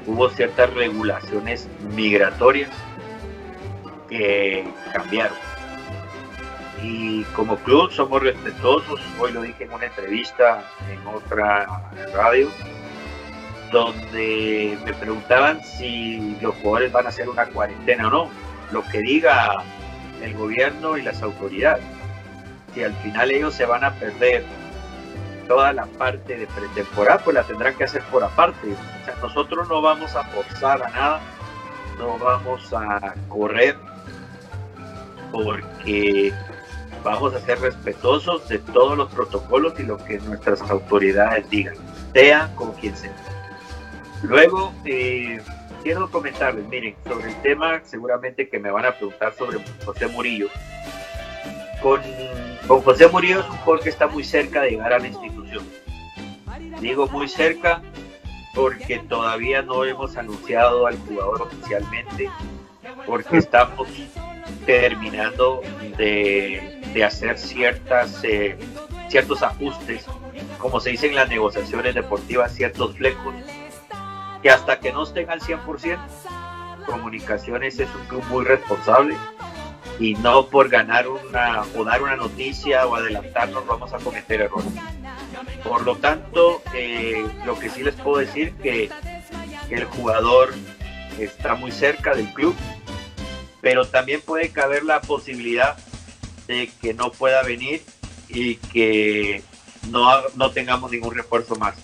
hubo 0.05 0.29
ciertas 0.29 0.71
regulaciones 0.73 1.67
migratorias 1.95 2.69
que 4.09 4.67
cambiaron. 4.93 5.37
Y 6.83 7.23
como 7.35 7.57
club 7.57 7.91
somos 7.91 8.21
respetuosos, 8.21 8.99
hoy 9.19 9.31
lo 9.31 9.41
dije 9.43 9.65
en 9.65 9.73
una 9.73 9.85
entrevista 9.85 10.63
en 10.91 11.05
otra 11.07 11.67
radio, 12.13 12.49
donde 13.71 14.77
me 14.85 14.93
preguntaban 14.93 15.63
si 15.63 16.37
los 16.41 16.55
jugadores 16.55 16.91
van 16.91 17.05
a 17.05 17.09
hacer 17.09 17.29
una 17.29 17.45
cuarentena 17.45 18.07
o 18.07 18.11
no. 18.11 18.29
Lo 18.71 18.83
que 18.85 18.99
diga 18.99 19.63
el 20.21 20.33
gobierno 20.33 20.97
y 20.97 21.01
las 21.01 21.21
autoridades. 21.21 21.83
Si 22.73 22.83
al 22.83 22.93
final 22.95 23.31
ellos 23.31 23.53
se 23.53 23.65
van 23.65 23.83
a 23.83 23.93
perder 23.93 24.43
toda 25.47 25.73
la 25.73 25.85
parte 25.85 26.37
de 26.37 26.47
pretemporada, 26.47 27.19
pues 27.19 27.35
la 27.35 27.43
tendrán 27.43 27.75
que 27.75 27.83
hacer 27.83 28.03
por 28.03 28.23
aparte. 28.23 28.73
O 29.01 29.05
sea, 29.05 29.15
nosotros 29.21 29.67
no 29.67 29.81
vamos 29.81 30.15
a 30.15 30.23
forzar 30.25 30.83
a 30.83 30.89
nada, 30.89 31.21
no 31.97 32.17
vamos 32.17 32.73
a 32.73 33.13
correr, 33.27 33.75
porque 35.31 36.33
vamos 37.03 37.33
a 37.33 37.39
ser 37.41 37.59
respetuosos 37.59 38.47
de 38.47 38.59
todos 38.59 38.97
los 38.97 39.11
protocolos 39.11 39.77
y 39.79 39.83
lo 39.83 39.97
que 39.97 40.19
nuestras 40.19 40.61
autoridades 40.61 41.49
digan, 41.49 41.75
sea 42.13 42.49
con 42.55 42.71
quien 42.73 42.95
sea. 42.95 43.13
Luego, 44.23 44.73
eh, 44.85 45.41
quiero 45.83 46.09
comentarles, 46.09 46.67
miren, 46.67 46.95
sobre 47.07 47.29
el 47.29 47.41
tema, 47.41 47.81
seguramente 47.83 48.47
que 48.47 48.59
me 48.59 48.69
van 48.71 48.85
a 48.85 48.91
preguntar 48.91 49.33
sobre 49.33 49.59
José 49.83 50.07
Murillo. 50.07 50.47
Con, 51.81 52.01
José 52.67 53.07
Murillo 53.07 53.39
es 53.39 53.49
un 53.49 53.57
jugador 53.57 53.83
que 53.83 53.89
está 53.89 54.07
muy 54.07 54.23
cerca 54.23 54.61
de 54.61 54.71
llegar 54.71 54.93
a 54.93 54.99
la 54.99 55.07
institución. 55.07 55.65
Digo 56.79 57.07
muy 57.07 57.27
cerca 57.27 57.81
porque 58.53 58.99
todavía 58.99 59.61
no 59.61 59.83
hemos 59.85 60.15
anunciado 60.17 60.85
al 60.85 60.97
jugador 60.99 61.43
oficialmente, 61.43 62.29
porque 63.05 63.37
estamos 63.37 63.87
terminando 64.65 65.61
de, 65.97 66.81
de 66.93 67.03
hacer 67.03 67.39
ciertas, 67.39 68.23
eh, 68.23 68.57
ciertos 69.09 69.41
ajustes, 69.41 70.05
como 70.59 70.79
se 70.79 70.91
dice 70.91 71.07
en 71.07 71.15
las 71.15 71.29
negociaciones 71.29 71.95
deportivas, 71.95 72.53
ciertos 72.53 72.95
flecos 72.95 73.33
que 74.41 74.49
hasta 74.49 74.79
que 74.79 74.91
no 74.91 75.03
estén 75.03 75.29
al 75.29 75.41
100%, 75.41 75.99
Comunicaciones 76.85 77.79
es 77.79 77.89
un 77.95 78.05
club 78.07 78.23
muy 78.29 78.43
responsable 78.43 79.15
y 79.99 80.15
no 80.15 80.47
por 80.47 80.67
ganar 80.67 81.07
una 81.07 81.63
o 81.77 81.83
dar 81.83 82.01
una 82.01 82.15
noticia 82.15 82.87
o 82.87 82.95
adelantarnos 82.95 83.65
vamos 83.67 83.93
a 83.93 83.97
cometer 83.99 84.41
errores. 84.41 84.71
Por 85.63 85.83
lo 85.83 85.95
tanto, 85.97 86.61
eh, 86.73 87.25
lo 87.45 87.57
que 87.59 87.69
sí 87.69 87.83
les 87.83 87.95
puedo 87.95 88.17
decir 88.17 88.53
que, 88.55 88.89
que 89.69 89.75
el 89.75 89.85
jugador 89.85 90.53
está 91.19 91.53
muy 91.53 91.71
cerca 91.71 92.15
del 92.15 92.33
club, 92.33 92.55
pero 93.61 93.85
también 93.87 94.21
puede 94.21 94.49
caber 94.49 94.83
la 94.83 95.01
posibilidad 95.01 95.77
de 96.47 96.71
que 96.81 96.93
no 96.95 97.11
pueda 97.11 97.43
venir 97.43 97.83
y 98.27 98.55
que 98.55 99.43
no, 99.89 100.09
no 100.35 100.51
tengamos 100.51 100.91
ningún 100.91 101.13
refuerzo 101.13 101.55
más. 101.55 101.75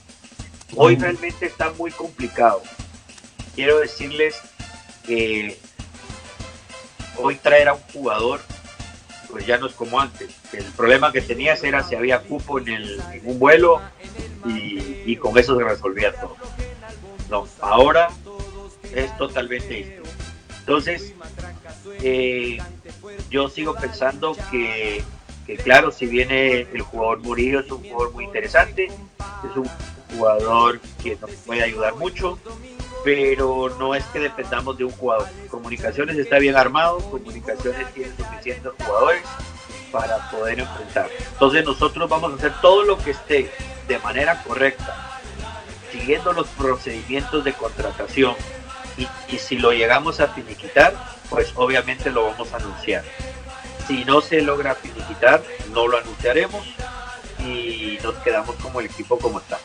Hoy 0.79 0.95
realmente 0.95 1.47
está 1.47 1.71
muy 1.71 1.89
complicado. 1.89 2.61
Quiero 3.55 3.79
decirles 3.79 4.39
que 5.03 5.57
hoy 7.17 7.35
traer 7.37 7.69
a 7.69 7.73
un 7.73 7.81
jugador, 7.91 8.39
pues 9.31 9.47
ya 9.47 9.57
no 9.57 9.65
es 9.65 9.73
como 9.73 9.99
antes. 9.99 10.29
El 10.53 10.65
problema 10.65 11.11
que 11.11 11.21
tenías 11.21 11.63
era 11.63 11.81
si 11.81 11.95
había 11.95 12.21
cupo 12.21 12.59
en, 12.59 12.67
el, 12.67 13.01
un 13.23 13.39
vuelo 13.39 13.81
y, 14.45 15.15
con 15.15 15.35
eso 15.39 15.57
se 15.57 15.63
resolvía 15.63 16.13
todo. 16.13 16.37
No, 17.31 17.47
ahora 17.59 18.09
es 18.93 19.17
totalmente 19.17 19.73
distinto. 19.73 20.09
Entonces, 20.59 21.11
eh, 22.03 22.59
yo 23.31 23.49
sigo 23.49 23.73
pensando 23.73 24.37
que, 24.51 25.03
que, 25.47 25.57
claro, 25.57 25.91
si 25.91 26.05
viene 26.05 26.67
el 26.71 26.81
jugador 26.81 27.19
Murillo, 27.23 27.61
es 27.61 27.71
un 27.71 27.81
jugador 27.81 28.13
muy 28.13 28.25
interesante, 28.25 28.85
es 28.85 29.57
un 29.57 29.67
jugador 30.17 30.79
que 31.01 31.15
nos 31.15 31.31
puede 31.45 31.63
ayudar 31.63 31.95
mucho, 31.95 32.39
pero 33.03 33.69
no 33.79 33.95
es 33.95 34.03
que 34.05 34.19
dependamos 34.19 34.77
de 34.77 34.85
un 34.85 34.91
jugador. 34.91 35.27
Comunicaciones 35.49 36.17
está 36.17 36.39
bien 36.39 36.55
armado, 36.55 36.99
Comunicaciones 37.09 37.93
tiene 37.93 38.11
suficientes 38.15 38.71
jugadores 38.79 39.23
para 39.91 40.29
poder 40.29 40.59
enfrentar. 40.59 41.09
Entonces 41.33 41.63
nosotros 41.65 42.09
vamos 42.09 42.33
a 42.33 42.35
hacer 42.35 42.53
todo 42.61 42.83
lo 42.83 42.97
que 42.97 43.11
esté 43.11 43.51
de 43.87 43.99
manera 43.99 44.43
correcta, 44.43 45.19
siguiendo 45.91 46.33
los 46.33 46.47
procedimientos 46.49 47.43
de 47.43 47.53
contratación 47.53 48.35
y, 48.97 49.07
y 49.33 49.39
si 49.39 49.57
lo 49.57 49.71
llegamos 49.71 50.19
a 50.19 50.27
finiquitar, 50.27 50.93
pues 51.29 51.51
obviamente 51.55 52.09
lo 52.09 52.25
vamos 52.25 52.51
a 52.53 52.57
anunciar. 52.57 53.03
Si 53.87 54.03
no 54.03 54.19
se 54.19 54.41
logra 54.41 54.75
finiquitar, 54.75 55.41
no 55.71 55.87
lo 55.87 55.97
anunciaremos 55.97 56.65
y 57.39 57.97
nos 58.03 58.15
quedamos 58.15 58.55
como 58.57 58.79
el 58.79 58.87
equipo 58.87 59.17
como 59.17 59.39
está. 59.39 59.59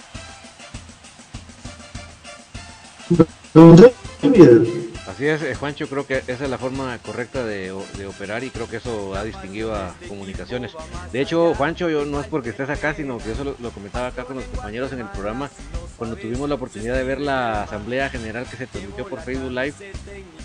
Así 5.12 5.27
es, 5.27 5.42
eh, 5.42 5.55
Juancho, 5.55 5.88
creo 5.88 6.07
que 6.07 6.22
esa 6.27 6.44
es 6.44 6.51
la 6.51 6.57
forma 6.57 6.96
correcta 7.05 7.44
de, 7.44 7.70
operar 7.70 8.44
y 8.44 8.51
creo 8.51 8.68
que 8.68 8.77
eso 8.77 9.14
ha 9.14 9.22
distinguido 9.22 9.75
a 9.75 9.94
comunicaciones. 10.09 10.72
De 11.12 11.20
hecho, 11.20 11.55
Juancho, 11.55 11.90
yo 11.90 12.05
no 12.07 12.20
es 12.20 12.27
porque 12.29 12.51
estés 12.51 12.70
acá, 12.70 12.94
sino 12.94 13.18
que 13.18 13.33
eso 13.33 13.44
lo, 13.44 13.70
comentaba 13.70 14.07
acá 14.07 14.25
con 14.25 14.37
los 14.37 14.44
compañeros 14.46 14.92
en 14.92 15.01
el 15.01 15.09
programa 15.09 15.51
cuando 15.98 16.16
tuvimos 16.16 16.48
la 16.48 16.55
oportunidad 16.55 16.94
de 16.94 17.05
ver 17.05 17.20
la 17.20 17.64
asamblea 17.64 18.09
general 18.09 18.46
que 18.51 18.57
se 18.57 18.66
transmitió 18.66 19.07
por 19.07 19.20
Facebook 19.20 19.51
Live. 19.51 19.75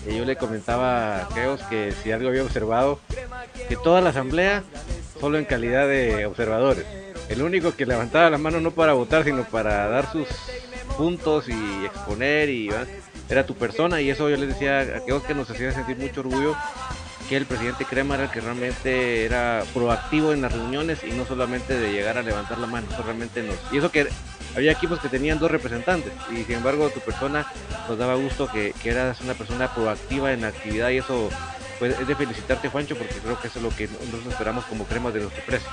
Y 0.06 0.16
yo 0.16 0.24
le 0.24 0.36
comentaba 0.36 1.22
a 1.22 1.28
Keos 1.28 1.62
que 1.70 1.92
si 2.02 2.12
algo 2.12 2.28
había 2.28 2.42
observado, 2.42 3.00
que 3.68 3.76
toda 3.76 4.00
la 4.00 4.10
asamblea 4.10 4.64
solo 5.18 5.38
en 5.38 5.44
calidad 5.46 5.88
de 5.88 6.26
observadores. 6.26 6.84
El 7.28 7.42
único 7.42 7.74
que 7.74 7.86
levantaba 7.86 8.30
la 8.30 8.38
mano 8.38 8.60
no 8.60 8.70
para 8.70 8.92
votar, 8.92 9.24
sino 9.24 9.44
para 9.44 9.88
dar 9.88 10.12
sus 10.12 10.28
puntos 10.98 11.48
y 11.48 11.84
exponer 11.86 12.50
y 12.50 12.68
era 13.30 13.46
tu 13.46 13.54
persona 13.54 14.00
y 14.00 14.10
eso 14.10 14.28
yo 14.28 14.36
les 14.36 14.48
decía 14.48 14.80
a 14.80 14.98
aquellos 14.98 15.22
que 15.22 15.34
nos 15.34 15.48
hacía 15.48 15.70
sentir 15.70 15.96
mucho 15.96 16.20
orgullo 16.20 16.56
que 17.28 17.36
el 17.36 17.46
presidente 17.46 17.84
Crema 17.84 18.16
era 18.16 18.24
el 18.24 18.30
que 18.30 18.40
realmente 18.40 19.24
era 19.24 19.62
proactivo 19.72 20.32
en 20.32 20.42
las 20.42 20.52
reuniones 20.52 21.04
y 21.04 21.12
no 21.12 21.24
solamente 21.24 21.78
de 21.78 21.92
llegar 21.92 22.18
a 22.18 22.22
levantar 22.22 22.58
la 22.58 22.66
mano, 22.66 22.88
realmente 23.04 23.42
nos... 23.42 23.56
Y 23.70 23.78
eso 23.78 23.92
que 23.92 24.08
había 24.56 24.72
equipos 24.72 24.98
que 24.98 25.08
tenían 25.08 25.38
dos 25.38 25.50
representantes 25.50 26.12
y 26.32 26.42
sin 26.42 26.56
embargo 26.56 26.90
tu 26.90 27.00
persona 27.00 27.46
nos 27.88 27.96
daba 27.96 28.14
gusto 28.16 28.48
que, 28.48 28.74
que 28.82 28.90
eras 28.90 29.20
una 29.20 29.34
persona 29.34 29.72
proactiva 29.72 30.32
en 30.32 30.40
la 30.40 30.48
actividad 30.48 30.88
y 30.90 30.98
eso 30.98 31.28
pues, 31.78 31.96
es 32.00 32.08
de 32.08 32.16
felicitarte 32.16 32.70
Juancho 32.70 32.96
porque 32.96 33.14
creo 33.14 33.40
que 33.40 33.46
eso 33.46 33.58
es 33.60 33.62
lo 33.62 33.70
que 33.70 33.86
nosotros 33.86 34.26
esperamos 34.32 34.64
como 34.64 34.84
cremas 34.84 35.14
de 35.14 35.20
nuestro 35.20 35.44
precio. 35.44 35.68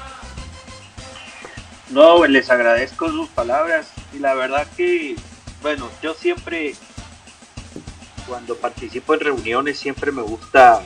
No, 1.89 2.25
les 2.25 2.49
agradezco 2.49 3.09
sus 3.09 3.29
palabras. 3.29 3.87
Y 4.13 4.19
la 4.19 4.33
verdad 4.33 4.67
que, 4.75 5.15
bueno, 5.61 5.89
yo 6.01 6.13
siempre 6.13 6.73
cuando 8.27 8.55
participo 8.57 9.13
en 9.13 9.19
reuniones 9.19 9.77
siempre 9.79 10.11
me 10.11 10.21
gusta, 10.21 10.81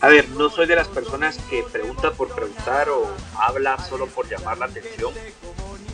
a 0.00 0.08
ver, 0.08 0.28
no 0.30 0.50
soy 0.50 0.66
de 0.66 0.76
las 0.76 0.88
personas 0.88 1.38
que 1.48 1.62
pregunta 1.62 2.10
por 2.12 2.34
preguntar 2.34 2.88
o 2.88 3.08
habla 3.38 3.78
solo 3.84 4.06
por 4.06 4.28
llamar 4.28 4.58
la 4.58 4.66
atención, 4.66 5.12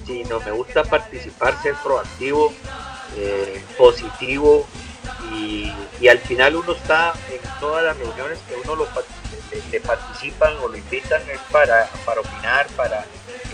sino 0.06 0.40
me 0.40 0.50
gusta 0.50 0.82
participar, 0.84 1.60
ser 1.62 1.74
proactivo, 1.82 2.52
eh, 3.16 3.62
positivo 3.76 4.66
y, 5.34 5.70
al 6.08 6.18
final 6.18 6.56
uno 6.56 6.72
está 6.72 7.12
en 7.30 7.40
todas 7.60 7.84
las 7.84 7.96
reuniones 7.96 8.38
que 8.48 8.56
uno 8.56 8.74
lo, 8.74 8.88
le, 9.70 9.80
participan 9.80 10.56
o 10.60 10.68
lo 10.68 10.76
invitan 10.76 11.22
es 11.30 11.38
para, 11.52 11.88
para 12.04 12.20
opinar, 12.20 12.66
para 12.74 13.04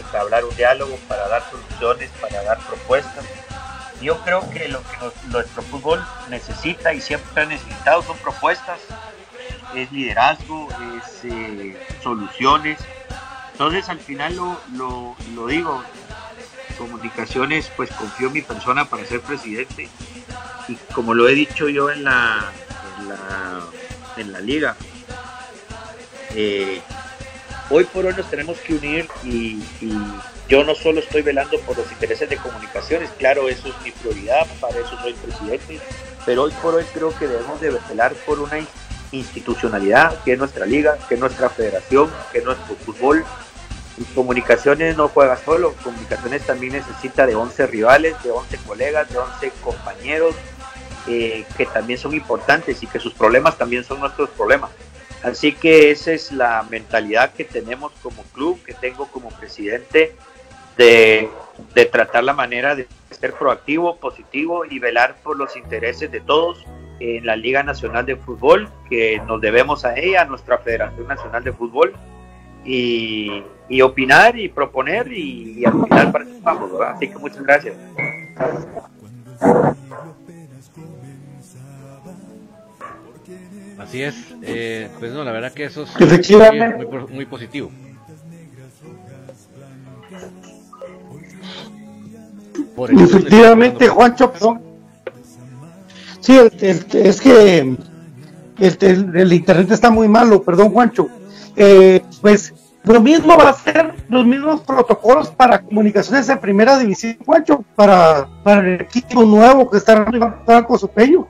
entablar 0.08 0.44
un 0.44 0.56
diálogo, 0.56 0.98
para 1.06 1.28
dar 1.28 1.42
soluciones, 1.50 2.10
para 2.20 2.42
dar 2.42 2.58
propuestas. 2.66 3.24
Yo 4.00 4.18
creo 4.20 4.48
que 4.50 4.68
lo 4.68 4.82
que 4.82 5.28
nuestro 5.28 5.62
fútbol 5.62 6.04
necesita 6.30 6.94
y 6.94 7.00
siempre 7.00 7.42
ha 7.42 7.46
necesitado 7.46 8.02
son 8.02 8.16
propuestas, 8.18 8.80
es 9.74 9.90
liderazgo, 9.92 10.68
es 10.96 11.24
eh, 11.24 11.76
soluciones. 12.02 12.78
Entonces 13.52 13.88
al 13.88 13.98
final 13.98 14.36
lo, 14.36 15.16
lo, 15.34 15.46
digo, 15.48 15.82
comunicaciones, 16.78 17.70
pues 17.76 17.90
confío 17.90 18.28
en 18.28 18.34
mi 18.34 18.42
persona 18.42 18.84
para 18.84 19.04
ser 19.04 19.20
presidente. 19.20 19.88
Y 20.68 20.76
como 20.94 21.14
lo 21.14 21.28
he 21.28 21.34
dicho 21.34 21.68
yo 21.68 21.90
en 21.90 22.04
la, 22.04 22.52
en 24.16 24.32
la, 24.32 24.40
liga, 24.40 24.76
eh, 26.34 26.80
hoy 27.70 27.85
por 27.85 28.07
hoy 28.07 28.14
nos 28.14 28.28
tenemos 28.31 28.59
que 28.59 28.74
unir 28.74 29.09
y, 29.24 29.61
yo 30.48 30.64
no 30.64 30.74
solo 30.74 31.00
estoy 31.00 31.20
velando 31.20 31.61
por 31.61 31.76
los 31.76 31.92
intereses 31.92 32.31
de 32.31 32.38
comunicaciones, 32.38 33.11
claro, 33.18 33.50
eso 33.50 33.68
es 33.68 33.74
mi 33.85 33.90
prioridad, 33.90 34.46
para 34.62 34.78
eso 34.78 34.98
soy 35.02 35.12
presidente, 35.12 35.78
pero 36.24 36.44
hoy 36.44 36.52
por 36.62 36.74
hoy 36.74 36.85
creo 36.94 37.14
que 37.18 37.26
debemos 37.26 37.61
de 37.61 37.78
velar 37.90 38.14
por 38.24 38.40
una 38.40 38.59
institucionalidad 39.12 40.22
que 40.24 40.33
es 40.33 40.38
nuestra 40.38 40.64
liga, 40.64 40.96
que 41.07 41.16
es 41.16 41.20
nuestra 41.20 41.50
federación, 41.50 42.11
que 42.33 42.38
es 42.38 42.44
nuestro 42.44 42.76
fútbol. 42.76 43.26
Y 43.98 44.04
comunicaciones 44.14 44.96
no 44.96 45.09
juega 45.09 45.37
solo, 45.37 45.74
comunicaciones 45.85 46.46
también 46.46 46.72
necesita 46.72 47.26
de 47.26 47.35
11 47.35 47.66
rivales, 47.66 48.22
de 48.22 48.31
11 48.31 48.57
colegas, 48.66 49.11
de 49.11 49.18
11 49.18 49.52
compañeros, 49.62 50.35
eh, 51.09 51.44
que 51.59 51.66
también 51.66 51.98
son 51.98 52.14
importantes 52.14 52.83
y 52.83 52.87
que 52.87 53.00
sus 53.00 53.12
problemas 53.12 53.59
también 53.59 53.85
son 53.85 54.00
nuestros 54.00 54.31
problemas. 54.31 54.70
Así 55.22 55.52
que 55.52 55.90
esa 55.90 56.12
es 56.12 56.31
la 56.33 56.64
mentalidad 56.70 57.33
que 57.33 57.44
tenemos 57.44 57.92
como 58.02 58.22
club, 58.35 58.62
que 58.64 58.74
tengo 58.74 59.07
como 59.09 59.31
presidente, 59.31 60.14
de, 60.76 61.28
tratar 61.90 62.22
la 62.22 62.35
manera 62.35 62.76
de 62.76 62.87
ser 63.11 63.35
proactivo, 63.35 63.96
positivo 63.96 64.64
y 64.64 64.78
velar 64.78 65.16
por 65.22 65.37
los 65.37 65.57
intereses 65.57 66.11
de 66.11 66.20
todos 66.20 66.64
en 67.00 67.26
la 67.26 67.37
Liga 67.37 67.62
Nacional 67.62 68.07
de 68.07 68.16
Fútbol, 68.16 68.68
que 68.88 69.20
nos 69.26 69.40
debemos 69.40 69.85
a 69.85 69.98
ella, 69.98 70.22
a 70.22 70.24
nuestra 70.24 70.59
Federación 70.59 71.09
Nacional 71.09 71.42
de 71.42 71.52
Fútbol, 71.52 71.94
y, 72.64 73.42
opinar 73.83 74.38
y 74.38 74.48
proponer 74.48 75.11
y, 75.12 75.64
al 75.64 75.72
final 75.72 76.12
participamos, 76.12 76.70
Así 76.81 77.09
que 77.09 77.18
muchas 77.18 77.42
gracias. 77.42 77.74
Así 83.88 84.03
es, 84.03 84.14
eh, 84.42 84.90
pues 84.98 85.14
no, 85.14 85.24
la 85.24 85.33
verdad 85.33 85.51
que 85.51 85.64
eso 85.64 85.85
es 85.85 87.11
muy, 87.11 87.24
positivo. 87.24 87.70
Efectivamente, 92.87 93.88
Juancho, 93.88 94.31
perdón. 94.31 94.61
Sí, 96.20 96.38
es 96.61 97.20
que 97.22 97.77
el, 98.59 99.33
internet 99.33 99.70
está 99.70 99.90
muy 99.90 100.07
malo, 100.07 100.42
perdón, 100.42 100.70
Juancho. 100.70 101.09
Eh, 101.57 102.03
pues 102.20 102.53
lo 102.85 103.01
mismo 103.01 103.38
va 103.38 103.48
a 103.48 103.55
ser 103.55 103.94
los 104.11 104.27
mismos 104.27 104.61
protocolos 104.61 105.31
para 105.31 105.62
comunicaciones 105.62 106.27
de 106.27 106.37
primera 106.37 106.79
división, 106.79 107.16
Juancho, 107.24 107.64
para, 107.74 108.29
para 108.44 108.61
el 108.61 108.83
equipo 108.83 109.24
nuevo 109.24 109.70
que 109.70 109.79
está 109.79 110.07
en 110.46 110.64
con 110.64 110.79
su 110.79 110.88
peño. 110.88 111.27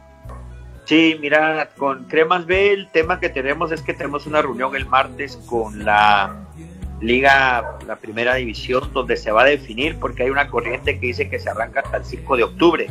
Sí, 0.88 1.18
mira, 1.20 1.68
con 1.76 2.04
Cremas 2.04 2.46
B 2.46 2.72
el 2.72 2.88
tema 2.90 3.20
que 3.20 3.28
tenemos 3.28 3.70
es 3.72 3.82
que 3.82 3.92
tenemos 3.92 4.26
una 4.26 4.40
reunión 4.40 4.74
el 4.74 4.86
martes 4.86 5.36
con 5.44 5.84
la 5.84 6.46
Liga, 7.02 7.76
la 7.86 7.96
primera 7.96 8.36
división, 8.36 8.90
donde 8.94 9.18
se 9.18 9.30
va 9.30 9.42
a 9.42 9.44
definir, 9.44 9.98
porque 10.00 10.22
hay 10.22 10.30
una 10.30 10.48
corriente 10.48 10.98
que 10.98 11.08
dice 11.08 11.28
que 11.28 11.38
se 11.38 11.50
arranca 11.50 11.80
hasta 11.80 11.98
el 11.98 12.06
5 12.06 12.36
de 12.38 12.42
octubre. 12.42 12.90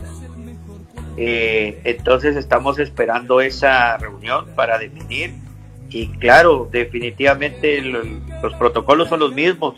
Eh, 1.18 1.82
entonces 1.86 2.36
estamos 2.36 2.78
esperando 2.78 3.42
esa 3.42 3.98
reunión 3.98 4.46
para 4.56 4.78
definir 4.78 5.34
y 5.90 6.10
claro, 6.20 6.70
definitivamente 6.72 7.82
los 7.82 8.54
protocolos 8.60 9.10
son 9.10 9.22
los 9.22 9.34
mismos, 9.34 9.74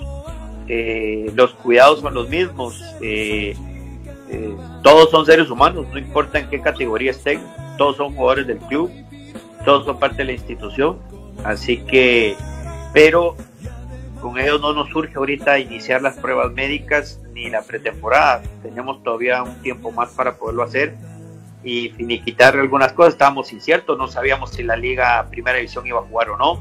eh, 0.67 1.32
los 1.36 1.51
cuidados 1.51 2.01
son 2.01 2.15
los 2.15 2.27
mismos, 2.27 2.84
eh, 3.01 3.55
todos 4.83 5.09
son 5.09 5.25
seres 5.25 5.49
humanos, 5.49 5.87
no 5.91 5.97
importa 5.97 6.39
en 6.39 6.49
qué 6.49 6.61
categoría 6.61 7.11
estén 7.11 7.41
todos 7.79 7.95
son 7.95 8.13
jugadores 8.13 8.45
del 8.45 8.59
club, 8.59 8.91
todos 9.65 9.85
son 9.85 9.97
parte 9.97 10.17
de 10.17 10.25
la 10.25 10.31
institución, 10.33 10.99
así 11.45 11.77
que, 11.77 12.35
pero 12.93 13.35
con 14.21 14.37
ellos 14.37 14.59
no 14.61 14.73
nos 14.73 14.89
surge 14.89 15.13
ahorita 15.15 15.57
iniciar 15.57 16.01
las 16.01 16.17
pruebas 16.17 16.51
médicas 16.51 17.21
ni 17.33 17.49
la 17.49 17.61
pretemporada, 17.61 18.43
tenemos 18.61 19.01
todavía 19.01 19.41
un 19.41 19.61
tiempo 19.61 19.91
más 19.91 20.09
para 20.09 20.35
poderlo 20.35 20.63
hacer 20.63 20.93
y 21.63 21.89
finiquitar 21.91 22.57
algunas 22.57 22.91
cosas, 22.91 23.13
estábamos 23.13 23.51
inciertos, 23.53 23.97
no 23.97 24.07
sabíamos 24.09 24.51
si 24.51 24.63
la 24.63 24.75
liga 24.75 25.25
primera 25.31 25.57
división 25.57 25.87
iba 25.87 25.99
a 25.99 26.03
jugar 26.03 26.31
o 26.31 26.37
no, 26.37 26.59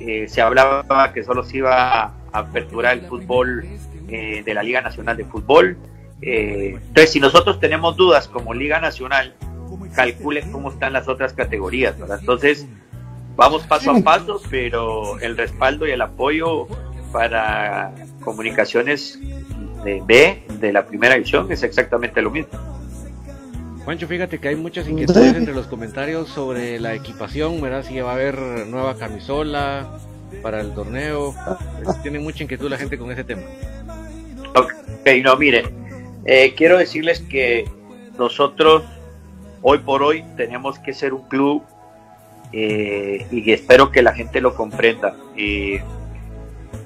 eh, 0.00 0.26
se 0.26 0.40
hablaba 0.40 1.12
que 1.12 1.22
solo 1.22 1.44
se 1.44 1.58
iba 1.58 2.02
a 2.02 2.14
aperturar 2.32 2.94
el 2.94 3.02
fútbol 3.06 3.66
eh, 4.08 4.42
de 4.42 4.54
la 4.54 4.62
Liga 4.62 4.80
Nacional 4.80 5.18
de 5.18 5.24
Fútbol, 5.26 5.76
eh, 6.22 6.78
entonces 6.78 7.12
si 7.12 7.20
nosotros 7.20 7.60
tenemos 7.60 7.96
dudas 7.96 8.28
como 8.28 8.54
Liga 8.54 8.80
Nacional, 8.80 9.34
calculen 9.94 10.52
cómo 10.52 10.70
están 10.70 10.92
las 10.92 11.08
otras 11.08 11.32
categorías, 11.32 11.98
¿verdad? 11.98 12.18
Entonces, 12.20 12.66
vamos 13.34 13.66
paso 13.66 13.90
a 13.90 14.00
paso, 14.00 14.40
pero 14.50 15.18
el 15.20 15.36
respaldo 15.36 15.86
y 15.86 15.90
el 15.90 16.02
apoyo 16.02 16.66
para 17.12 17.92
comunicaciones 18.20 19.18
de 19.84 20.02
B 20.04 20.42
de 20.60 20.72
la 20.72 20.86
primera 20.86 21.16
edición 21.16 21.50
es 21.50 21.62
exactamente 21.62 22.20
lo 22.20 22.30
mismo. 22.30 22.58
Juancho, 23.84 24.08
fíjate 24.08 24.38
que 24.38 24.48
hay 24.48 24.56
muchas 24.56 24.88
inquietudes 24.88 25.34
entre 25.34 25.54
los 25.54 25.68
comentarios 25.68 26.28
sobre 26.28 26.80
la 26.80 26.94
equipación, 26.94 27.60
¿verdad? 27.60 27.84
Si 27.84 27.98
va 28.00 28.10
a 28.10 28.14
haber 28.14 28.36
nueva 28.66 28.96
camisola 28.96 29.88
para 30.42 30.60
el 30.60 30.74
torneo. 30.74 31.34
Pues, 31.84 32.02
tiene 32.02 32.18
mucha 32.18 32.42
inquietud 32.42 32.68
la 32.68 32.78
gente 32.78 32.98
con 32.98 33.12
ese 33.12 33.22
tema. 33.22 33.42
Ok, 34.56 34.72
no, 35.22 35.36
miren, 35.36 35.85
eh, 36.26 36.54
quiero 36.56 36.78
decirles 36.78 37.20
que 37.20 37.64
nosotros 38.18 38.82
hoy 39.62 39.78
por 39.78 40.02
hoy 40.02 40.24
tenemos 40.36 40.78
que 40.78 40.92
ser 40.92 41.14
un 41.14 41.22
club 41.28 41.62
eh, 42.52 43.26
y 43.30 43.50
espero 43.52 43.90
que 43.90 44.02
la 44.02 44.14
gente 44.14 44.40
lo 44.40 44.54
comprenda. 44.54 45.16
Eh, 45.36 45.82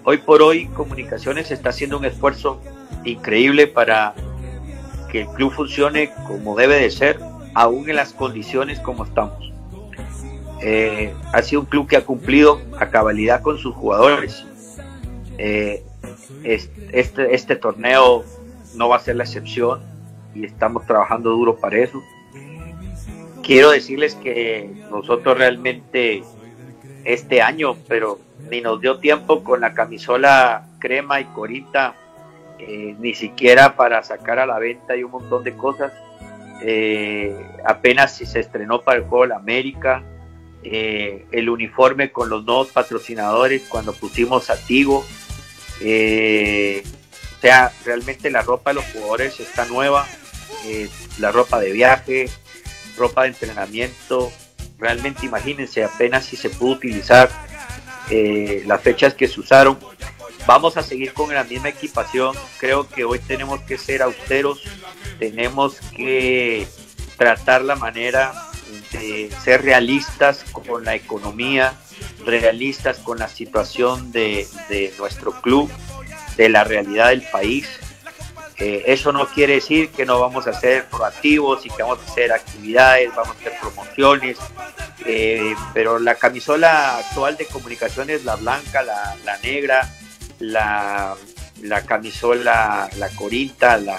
hoy 0.04 0.18
por 0.18 0.42
hoy 0.42 0.66
Comunicaciones 0.66 1.50
está 1.50 1.70
haciendo 1.70 1.98
un 1.98 2.04
esfuerzo 2.04 2.60
increíble 3.04 3.66
para 3.66 4.14
que 5.10 5.22
el 5.22 5.28
club 5.28 5.52
funcione 5.52 6.10
como 6.26 6.56
debe 6.56 6.76
de 6.76 6.90
ser, 6.90 7.18
aún 7.54 7.88
en 7.90 7.96
las 7.96 8.12
condiciones 8.12 8.78
como 8.80 9.04
estamos. 9.04 9.52
Eh, 10.62 11.12
ha 11.32 11.42
sido 11.42 11.62
un 11.62 11.66
club 11.66 11.88
que 11.88 11.96
ha 11.96 12.04
cumplido 12.04 12.60
a 12.78 12.90
cabalidad 12.90 13.42
con 13.42 13.58
sus 13.58 13.74
jugadores. 13.74 14.44
este, 15.38 17.34
este 17.34 17.56
torneo 17.56 18.24
no 18.74 18.88
va 18.88 18.96
a 18.96 19.00
ser 19.00 19.16
la 19.16 19.24
excepción 19.24 19.80
y 20.34 20.44
estamos 20.44 20.86
trabajando 20.86 21.30
duro 21.30 21.56
para 21.56 21.78
eso 21.78 22.00
quiero 23.50 23.70
decirles 23.70 24.14
que 24.14 24.70
nosotros 24.90 25.36
realmente 25.36 26.22
este 27.04 27.42
año, 27.42 27.76
pero 27.88 28.20
ni 28.48 28.60
nos 28.60 28.80
dio 28.80 28.98
tiempo 28.98 29.42
con 29.42 29.60
la 29.60 29.74
camisola 29.74 30.68
crema 30.78 31.20
y 31.20 31.24
corita, 31.24 31.94
eh, 32.60 32.94
ni 33.00 33.14
siquiera 33.14 33.74
para 33.74 34.04
sacar 34.04 34.38
a 34.38 34.46
la 34.46 34.58
venta 34.58 34.96
y 34.96 35.02
un 35.02 35.10
montón 35.10 35.42
de 35.42 35.54
cosas. 35.54 35.92
Eh, 36.62 37.34
apenas 37.64 38.16
si 38.16 38.24
se 38.24 38.38
estrenó 38.38 38.82
para 38.82 38.98
el 38.98 39.04
Juego 39.04 39.22
de 39.22 39.28
la 39.30 39.36
América, 39.36 40.04
eh, 40.62 41.26
el 41.32 41.48
uniforme 41.48 42.12
con 42.12 42.28
los 42.28 42.44
nuevos 42.44 42.68
patrocinadores 42.68 43.62
cuando 43.68 43.92
pusimos 43.94 44.48
a 44.50 44.56
Tigo. 44.64 45.04
O 47.40 47.42
sea, 47.42 47.72
realmente 47.86 48.30
la 48.30 48.42
ropa 48.42 48.68
de 48.68 48.74
los 48.74 48.84
jugadores 48.92 49.40
está 49.40 49.64
nueva, 49.64 50.06
la 51.18 51.32
ropa 51.32 51.58
de 51.58 51.72
viaje, 51.72 52.28
ropa 52.98 53.22
de 53.22 53.28
entrenamiento. 53.28 54.30
Realmente 54.78 55.24
imagínense 55.24 55.82
apenas 55.82 56.26
si 56.26 56.36
se 56.36 56.50
pudo 56.50 56.72
utilizar 56.72 57.30
eh, 58.10 58.62
las 58.66 58.82
fechas 58.82 59.14
que 59.14 59.26
se 59.26 59.40
usaron. 59.40 59.78
Vamos 60.46 60.76
a 60.76 60.82
seguir 60.82 61.14
con 61.14 61.32
la 61.32 61.44
misma 61.44 61.70
equipación. 61.70 62.36
Creo 62.58 62.86
que 62.86 63.04
hoy 63.04 63.20
tenemos 63.20 63.62
que 63.62 63.78
ser 63.78 64.02
austeros, 64.02 64.60
tenemos 65.18 65.80
que 65.96 66.68
tratar 67.16 67.62
la 67.62 67.74
manera 67.74 68.50
eh, 68.92 69.30
ser 69.42 69.62
realistas 69.62 70.44
con 70.52 70.84
la 70.84 70.94
economía, 70.94 71.74
realistas 72.24 72.98
con 72.98 73.18
la 73.18 73.28
situación 73.28 74.10
de, 74.10 74.46
nuestro 74.98 75.32
club, 75.40 75.70
de 76.36 76.48
la 76.48 76.64
realidad 76.64 77.08
del 77.08 77.22
país. 77.22 77.68
Eh, 78.58 78.84
eso 78.86 79.10
no 79.10 79.26
quiere 79.26 79.54
decir 79.54 79.88
que 79.88 80.04
no 80.04 80.20
vamos 80.20 80.46
a 80.46 80.52
ser 80.52 80.84
proactivos 80.84 81.64
y 81.64 81.70
que 81.70 81.82
vamos 81.82 82.00
a 82.06 82.10
hacer 82.10 82.30
actividades, 82.30 83.08
vamos 83.16 83.28
a 83.28 83.40
hacer 83.40 83.54
promociones, 83.58 84.36
eh, 85.06 85.54
pero 85.72 85.98
la 85.98 86.16
camisola 86.16 86.98
actual 86.98 87.38
de 87.38 87.46
comunicaciones, 87.46 88.24
la 88.26 88.36
blanca, 88.36 88.82
la, 88.82 89.38
negra, 89.42 89.90
la, 90.40 91.14
la, 91.62 91.82
camisola, 91.86 92.90
la 92.98 93.08
corinta, 93.10 93.78
la, 93.78 93.98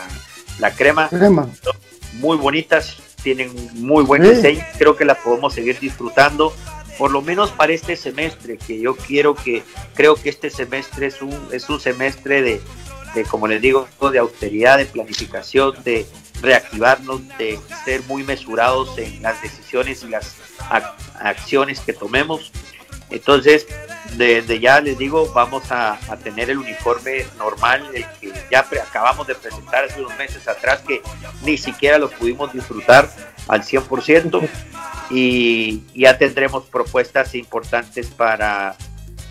la 0.60 0.72
crema, 0.76 1.10
crema, 1.10 1.50
muy 2.13 2.38
bonitas, 2.38 2.98
tienen 3.24 3.52
muy 3.74 4.04
buen 4.04 4.22
diseño, 4.22 4.63
creo 4.78 4.96
que 4.96 5.06
las 5.06 5.17
podemos 5.17 5.56
seguir 5.56 5.80
disfrutando, 5.80 6.54
por 7.01 7.09
lo 7.09 7.23
menos 7.23 7.49
para 7.49 7.73
este 7.73 7.95
semestre, 7.95 8.59
que 8.59 8.79
yo 8.79 8.95
quiero 8.95 9.33
que, 9.33 9.63
creo 9.95 10.13
que 10.13 10.29
este 10.29 10.51
semestre 10.51 11.07
es 11.07 11.19
un, 11.23 11.35
es 11.51 11.67
un 11.67 11.79
semestre 11.79 12.43
de, 12.43 12.61
de, 13.15 13.23
como 13.23 13.47
les 13.47 13.59
digo, 13.59 13.87
de 14.11 14.19
austeridad, 14.19 14.77
de 14.77 14.85
planificación, 14.85 15.73
de 15.83 16.05
reactivarnos, 16.43 17.27
de 17.39 17.59
ser 17.85 18.03
muy 18.03 18.23
mesurados 18.23 18.95
en 18.99 19.19
las 19.23 19.41
decisiones 19.41 20.03
y 20.03 20.09
las 20.09 20.35
acciones 21.19 21.79
que 21.79 21.93
tomemos. 21.93 22.51
Entonces, 23.09 23.65
desde 24.15 24.59
ya 24.59 24.79
les 24.79 24.95
digo, 24.99 25.31
vamos 25.33 25.71
a, 25.71 25.97
tener 26.23 26.51
el 26.51 26.59
uniforme 26.59 27.25
normal, 27.39 27.83
el 27.95 28.05
que 28.19 28.31
ya 28.51 28.59
acabamos 28.59 29.25
de 29.25 29.33
presentar 29.33 29.85
hace 29.85 30.01
unos 30.01 30.15
meses 30.19 30.47
atrás, 30.47 30.83
que 30.87 31.01
ni 31.43 31.57
siquiera 31.57 31.97
lo 31.97 32.11
pudimos 32.11 32.53
disfrutar 32.53 33.09
al 33.47 33.63
100%, 33.63 34.47
y 35.10 35.84
ya 35.93 36.17
tendremos 36.17 36.63
propuestas 36.65 37.36
importantes 37.36 38.08
para 38.08 38.75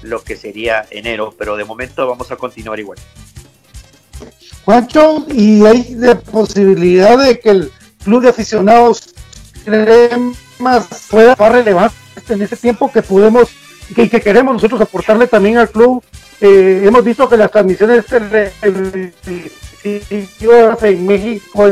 lo 0.02 0.22
que 0.22 0.36
sería 0.36 0.86
enero, 0.90 1.34
pero 1.38 1.56
de 1.56 1.64
momento 1.64 2.06
vamos 2.06 2.30
a 2.30 2.36
continuar 2.36 2.78
igual. 2.78 2.98
Juancho, 4.64 5.26
¿y 5.28 5.64
hay 5.64 5.94
de 5.94 6.16
posibilidad 6.16 7.18
de 7.18 7.40
que 7.40 7.50
el 7.50 7.72
club 8.04 8.22
de 8.22 8.28
aficionados 8.28 9.14
más 10.58 11.06
pueda 11.10 11.36
más 11.36 11.52
relevante 11.52 11.94
en 12.28 12.42
ese 12.42 12.56
tiempo 12.56 12.90
que 12.90 13.02
podemos 13.02 13.48
que, 13.94 14.08
que 14.08 14.20
queremos 14.20 14.54
nosotros 14.54 14.80
aportarle 14.80 15.26
también 15.26 15.58
al 15.58 15.70
club. 15.70 16.02
Eh, 16.40 16.82
hemos 16.84 17.04
visto 17.04 17.28
que 17.28 17.36
las 17.36 17.50
transmisiones 17.50 18.04
en 20.82 21.06
México, 21.06 21.68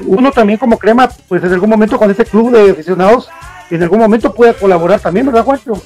uno 0.00 0.30
también 0.32 0.58
como 0.58 0.78
crema, 0.78 1.08
pues 1.28 1.42
en 1.42 1.52
algún 1.52 1.70
momento 1.70 1.98
con 1.98 2.10
ese 2.10 2.24
club 2.24 2.52
de 2.52 2.70
aficionados, 2.70 3.28
en 3.70 3.82
algún 3.82 3.98
momento 3.98 4.32
puede 4.32 4.54
colaborar 4.54 5.00
también, 5.00 5.26
¿verdad, 5.26 5.44
Juancho? 5.44 5.82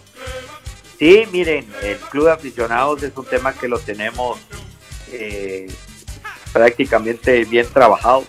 Sí, 0.98 1.24
miren, 1.32 1.66
el 1.82 1.96
club 1.96 2.26
de 2.26 2.32
aficionados 2.32 3.02
es 3.02 3.16
un 3.16 3.24
tema 3.24 3.54
que 3.54 3.68
lo 3.68 3.78
tenemos 3.78 4.38
eh, 5.10 5.66
prácticamente 6.52 7.44
bien 7.44 7.66
trabajado. 7.72 8.24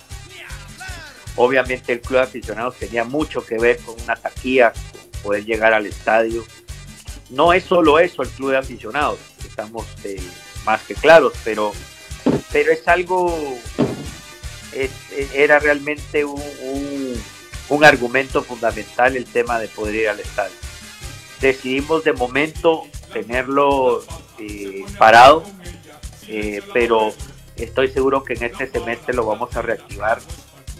Obviamente 1.35 1.91
el 1.93 2.01
club 2.01 2.19
de 2.19 2.23
aficionados 2.23 2.77
tenía 2.77 3.03
mucho 3.03 3.45
que 3.45 3.57
ver 3.57 3.77
con 3.79 3.95
una 4.01 4.15
taquilla, 4.15 4.71
poder 5.21 5.43
llegar 5.45 5.73
al 5.73 5.85
estadio. 5.85 6.45
No 7.29 7.53
es 7.53 7.63
solo 7.63 7.99
eso 7.99 8.23
el 8.23 8.29
club 8.29 8.51
de 8.51 8.57
aficionados, 8.57 9.19
estamos 9.45 9.85
eh, 10.03 10.21
más 10.65 10.81
que 10.83 10.95
claros, 10.95 11.33
pero, 11.43 11.71
pero 12.51 12.71
es 12.71 12.87
algo, 12.87 13.57
era 15.33 15.59
realmente 15.59 16.23
un, 16.25 16.41
un, 17.69 17.83
argumento 17.83 18.43
fundamental 18.43 19.15
el 19.15 19.25
tema 19.25 19.59
de 19.59 19.67
poder 19.67 19.95
ir 19.95 20.09
al 20.09 20.19
estadio. 20.19 20.55
Decidimos 21.39 22.03
de 22.03 22.13
momento 22.13 22.83
tenerlo 23.11 24.03
eh, 24.39 24.83
parado, 24.97 25.43
eh, 26.27 26.61
pero 26.73 27.13
estoy 27.55 27.89
seguro 27.89 28.23
que 28.23 28.33
en 28.33 28.43
este 28.43 28.67
semestre 28.67 29.13
lo 29.13 29.25
vamos 29.25 29.55
a 29.55 29.61
reactivar 29.61 30.19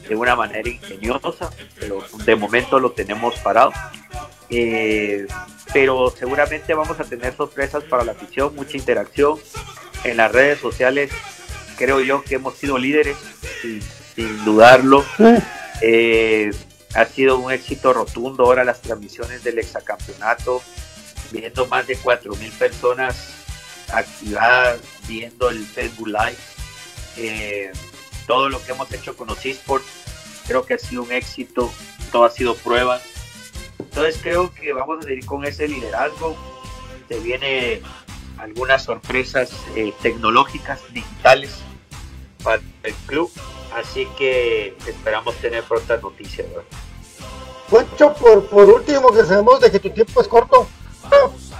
de 0.08 0.15
una 0.15 0.36
manera 0.36 0.67
ingeniosa, 0.69 1.49
pero 1.80 2.04
de 2.25 2.36
momento 2.36 2.80
lo 2.80 2.91
tenemos 2.91 3.36
parado. 3.39 3.71
Eh, 4.49 5.27
pero 5.73 6.10
seguramente 6.10 6.73
vamos 6.73 6.99
a 6.99 7.06
tener 7.06 7.36
sorpresas 7.36 7.84
para 7.86 8.04
la 8.04 8.12
afición, 8.12 8.54
mucha 8.56 8.75
interacción 8.75 9.39
en 10.04 10.17
las 10.17 10.32
redes 10.32 10.60
sociales. 10.60 11.12
Creo 11.81 11.99
yo 11.99 12.21
que 12.21 12.35
hemos 12.35 12.55
sido 12.57 12.77
líderes, 12.77 13.17
sin, 14.13 14.45
dudarlo. 14.45 15.03
Eh, 15.81 16.51
ha 16.93 17.05
sido 17.05 17.39
un 17.39 17.51
éxito 17.51 17.91
rotundo 17.91 18.43
ahora 18.43 18.63
las 18.63 18.83
transmisiones 18.83 19.43
del 19.43 19.57
exacampeonato, 19.57 20.61
viendo 21.31 21.65
más 21.65 21.87
de 21.87 21.97
4.000 21.97 22.51
personas 22.51 23.33
activadas, 23.91 24.79
viendo 25.07 25.49
el 25.49 25.65
Facebook 25.65 26.09
Live. 26.09 26.37
Eh, 27.17 27.71
todo 28.27 28.47
lo 28.49 28.63
que 28.63 28.73
hemos 28.73 28.93
hecho 28.93 29.17
con 29.17 29.29
los 29.29 29.43
esports 29.43 29.87
creo 30.45 30.63
que 30.63 30.75
ha 30.75 30.77
sido 30.77 31.01
un 31.01 31.11
éxito, 31.11 31.73
todo 32.11 32.25
ha 32.25 32.29
sido 32.29 32.53
prueba. 32.57 33.01
Entonces 33.79 34.19
creo 34.21 34.53
que 34.53 34.71
vamos 34.71 34.99
a 34.99 35.07
seguir 35.07 35.25
con 35.25 35.45
ese 35.45 35.67
liderazgo. 35.67 36.37
Se 37.07 37.19
viene 37.21 37.81
algunas 38.37 38.83
sorpresas 38.83 39.51
eh, 39.75 39.91
tecnológicas, 40.03 40.79
digitales 40.93 41.63
para 42.43 42.62
el 42.84 42.93
club. 43.06 43.32
Así 43.75 44.08
que 44.17 44.75
esperamos 44.86 45.36
tener 45.36 45.63
prontas 45.63 46.01
noticias. 46.01 46.47
Juancho, 47.69 48.13
por, 48.15 48.45
por 48.47 48.69
último, 48.69 49.12
que 49.12 49.23
sabemos 49.23 49.62
de 49.62 49.71
que 49.71 49.80
tu 49.80 49.89
tiempo 49.89 50.21
es 50.21 50.27
corto, 50.27 50.67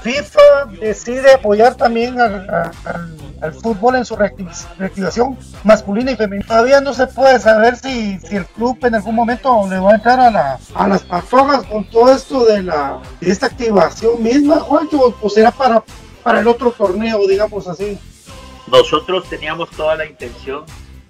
FIFA 0.02 0.65
decide 0.80 1.34
apoyar 1.34 1.76
también 1.76 2.20
al, 2.20 3.54
fútbol 3.62 3.96
en 3.96 4.06
su 4.06 4.15
reactivación 4.15 5.38
masculina 5.63 6.12
y 6.12 6.15
femenina. 6.15 6.48
Todavía 6.48 6.82
no 6.82 6.94
se 6.94 7.06
puede 7.08 7.39
saber 7.39 7.76
si, 7.76 8.20
si 8.20 8.36
el 8.36 8.46
club 8.46 8.78
en 8.82 8.96
algún 8.96 9.15
momento 9.15 9.67
le 9.70 9.80
va 9.80 9.91
a 9.91 9.96
entrar 9.96 10.20
a, 10.20 10.32
la, 10.32 10.60
a 10.74 10.88
las 10.88 11.04
patogas 11.04 11.63
con 11.65 11.88
todo 11.89 12.13
esto 12.13 12.46
de, 12.46 12.63
la, 12.63 13.00
de 13.20 13.30
esta 13.30 13.46
activación 13.46 14.22
misma, 14.24 14.60
Juancho, 14.60 15.15
o 15.22 15.30
será 15.30 15.52
para, 15.52 15.84
para 16.24 16.39
el 16.39 16.48
otro 16.48 16.72
torneo, 16.72 17.28
digamos 17.28 17.67
así. 17.67 18.00
Nosotros 18.71 19.29
teníamos 19.29 19.69
toda 19.71 19.95
la 19.95 20.05
intención 20.05 20.63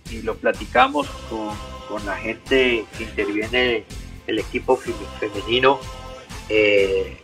y 0.09 0.21
lo 0.23 0.35
platicamos 0.35 1.07
con, 1.29 1.55
con 1.87 2.05
la 2.05 2.17
gente 2.17 2.85
que 2.97 3.03
interviene 3.03 3.85
el 4.27 4.39
equipo 4.39 4.77
femenino. 5.19 5.79
Eh, 6.49 7.17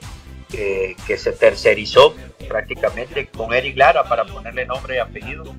que 0.50 1.18
se 1.18 1.34
tercerizó 1.34 2.16
prácticamente 2.48 3.28
con 3.28 3.54
Eric 3.54 3.78
Lara 3.78 4.04
para 4.04 4.26
ponerle 4.26 4.66
nombre 4.66 4.96
y 4.96 5.00
apellido. 5.00 5.56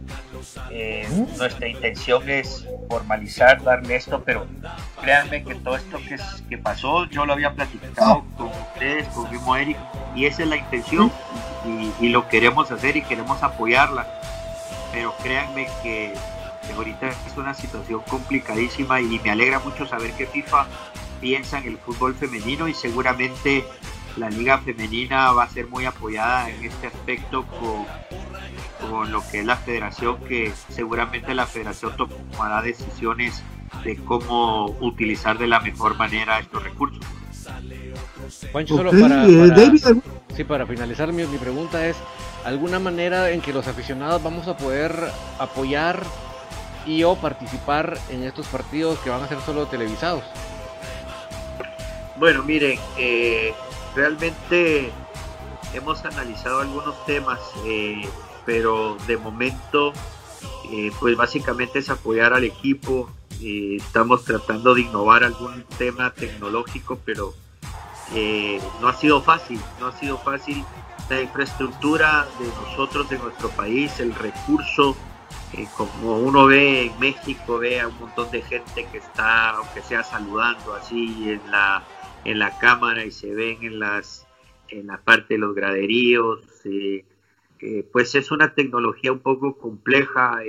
Eh, 0.71 1.07
nuestra 1.37 1.69
intención 1.69 2.29
es 2.29 2.67
formalizar, 2.89 3.63
darle 3.63 3.97
esto, 3.97 4.23
pero 4.25 4.47
créanme 5.01 5.45
que 5.45 5.55
todo 5.57 5.77
esto 5.77 5.99
que, 5.99 6.17
que 6.49 6.59
pasó, 6.59 7.05
yo 7.07 7.27
lo 7.27 7.35
había 7.35 7.53
platicado 7.53 8.25
con 8.37 8.49
ustedes, 8.49 9.07
con 9.09 9.31
mismo 9.31 9.57
Eric, 9.57 9.77
y 10.15 10.27
esa 10.27 10.43
es 10.43 10.49
la 10.49 10.57
intención 10.57 11.13
y, 11.67 12.07
y, 12.07 12.09
lo 12.09 12.29
queremos 12.29 12.71
hacer 12.71 12.97
y 12.97 13.03
queremos 13.03 13.43
apoyarla. 13.43 14.07
Pero 14.93 15.15
créanme 15.23 15.69
que, 15.83 16.15
que 16.67 16.73
ahorita 16.73 17.09
es 17.09 17.37
una 17.37 17.55
situación 17.55 18.01
complicadísima 18.09 19.01
y 19.01 19.19
me 19.19 19.31
alegra 19.31 19.59
mucho 19.59 19.87
saber 19.87 20.13
que 20.13 20.27
FIFA 20.27 20.67
piensa 21.21 21.59
en 21.59 21.69
el 21.69 21.79
fútbol 21.79 22.15
femenino 22.15 22.69
y 22.69 22.75
seguramente 22.75 23.65
la 24.17 24.31
liga 24.31 24.59
femenina 24.59 25.33
va 25.33 25.45
a 25.45 25.49
ser 25.49 25.69
muy 25.69 25.85
apoyada 25.85 26.51
en 26.51 26.65
este 26.65 26.89
aspecto 26.89 27.45
con, 27.47 27.87
con 28.91 29.13
lo 29.13 29.23
que 29.31 29.41
es 29.41 29.47
la 29.47 29.57
federación, 29.57 30.19
que 30.25 30.53
seguramente 30.69 31.35
la 31.35 31.47
federación 31.47 31.97
tomará 31.97 32.63
decisiones 32.63 33.43
de 33.85 33.97
cómo 33.97 34.77
utilizar 34.81 35.39
de 35.39 35.47
la 35.47 35.61
mejor 35.61 35.97
manera 35.97 36.39
estos 36.39 36.63
recursos. 36.63 37.05
Juancho, 38.53 38.77
solo 38.77 38.91
para, 38.91 39.25
para, 39.25 39.67
sí, 40.37 40.45
para 40.45 40.67
finalizar 40.67 41.13
mi, 41.13 41.25
mi 41.27 41.39
pregunta 41.39 41.87
es, 41.87 41.97
¿alguna 42.45 42.79
manera 42.79 43.31
en 43.31 43.41
que 43.41 43.53
los 43.53 43.67
aficionados 43.67 44.23
vamos 44.23 44.49
a 44.49 44.57
poder 44.57 45.11
apoyar 45.39 46.03
y 46.87 47.05
o 47.05 47.17
participar 47.17 47.99
en 48.09 48.23
estos 48.23 48.47
partidos 48.47 48.99
que 49.01 49.11
van 49.11 49.23
a 49.23 49.29
ser 49.29 49.41
solo 49.41 49.67
televisados? 49.67 50.25
Bueno, 52.19 52.43
miren, 52.43 52.81
eh, 52.97 53.55
realmente 53.95 54.91
hemos 55.73 56.05
analizado 56.05 56.61
algunos 56.61 57.05
temas, 57.07 57.39
eh, 57.65 58.09
pero 58.45 58.97
de 59.07 59.17
momento, 59.17 59.93
eh, 60.73 60.91
pues 60.99 61.17
básicamente 61.17 61.79
es 61.79 61.91
apoyar 61.91 62.33
al 62.33 62.43
equipo. 62.43 63.09
Estamos 63.41 64.25
tratando 64.25 64.75
de 64.75 64.81
innovar 64.81 65.23
algún 65.23 65.63
tema 65.79 66.13
tecnológico, 66.13 66.99
pero 67.05 67.35
no 68.81 68.89
ha 68.89 68.95
sido 68.95 69.23
fácil, 69.23 69.61
no 69.79 69.87
ha 69.87 69.93
sido 69.93 70.19
fácil. 70.19 70.65
La 71.09 71.23
infraestructura 71.23 72.27
de 72.39 72.47
nosotros, 72.47 73.09
de 73.09 73.19
nuestro 73.19 73.49
país, 73.51 73.99
el 74.01 74.15
recurso 74.15 74.97
eh, 75.55 75.67
como 75.77 76.19
uno 76.19 76.47
ve 76.47 76.87
en 76.87 76.99
México, 76.99 77.59
ve 77.59 77.81
a 77.81 77.89
un 77.89 77.99
montón 77.99 78.31
de 78.31 78.43
gente 78.43 78.87
que 78.93 78.99
está, 78.99 79.51
aunque 79.51 79.81
sea 79.81 80.03
saludando 80.03 80.75
así 80.75 81.31
en 81.31 81.51
la, 81.51 81.83
en 82.25 82.39
la 82.39 82.59
cámara 82.59 83.05
y 83.05 83.11
se 83.11 83.33
ven 83.33 83.59
en 83.63 83.79
las 83.79 84.27
en 84.69 84.87
la 84.89 84.99
parte 84.99 85.35
de 85.35 85.39
los 85.39 85.55
graderíos. 85.55 86.41
Eh, 86.65 87.05
eh, 87.61 87.89
pues 87.91 88.15
es 88.15 88.31
una 88.31 88.55
tecnología 88.55 89.11
un 89.11 89.21
poco 89.21 89.57
compleja, 89.57 90.41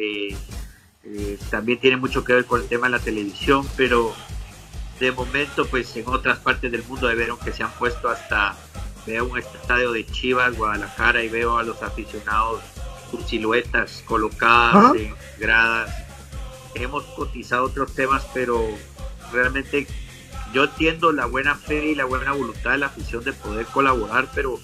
también 1.50 1.80
tiene 1.80 1.98
mucho 1.98 2.24
que 2.24 2.34
ver 2.34 2.46
con 2.46 2.62
el 2.62 2.68
tema 2.68 2.88
de 2.88 2.92
la 2.92 3.00
televisión, 3.00 3.66
pero 3.78 4.14
de 5.00 5.12
momento 5.12 5.66
pues 5.66 5.96
en 5.96 6.08
otras 6.08 6.40
partes 6.40 6.72
del 6.72 6.84
mundo 6.84 7.08
vieron 7.16 7.40
que 7.40 7.52
se 7.52 7.64
han 7.64 7.72
puesto 7.72 8.10
hasta, 8.10 8.56
veo 9.10 9.26
un 9.26 9.40
estadio 9.40 9.92
de 9.92 10.06
Chivas, 10.06 10.56
Guadalajara 10.56 11.24
y 11.24 11.30
veo 11.30 11.58
a 11.58 11.64
los 11.64 11.82
aficionados 11.82 12.62
sus 13.10 13.26
siluetas 13.26 14.04
colocadas 14.06 14.96
en 14.96 15.16
gradas. 15.40 15.92
Hemos 16.76 17.04
cotizado 17.16 17.66
otros 17.66 17.96
temas, 17.96 18.24
pero 18.36 18.64
realmente 19.34 19.88
yo 20.54 20.66
entiendo 20.66 21.12
la 21.12 21.26
buena 21.26 21.56
fe 21.56 21.88
y 21.88 21.96
la 21.96 22.06
buena 22.06 22.34
voluntad 22.34 22.72
de 22.72 22.78
la 22.78 22.86
afición 22.86 23.24
de 23.24 23.34
poder 23.34 23.66
colaborar, 23.66 24.30
pero 24.36 24.60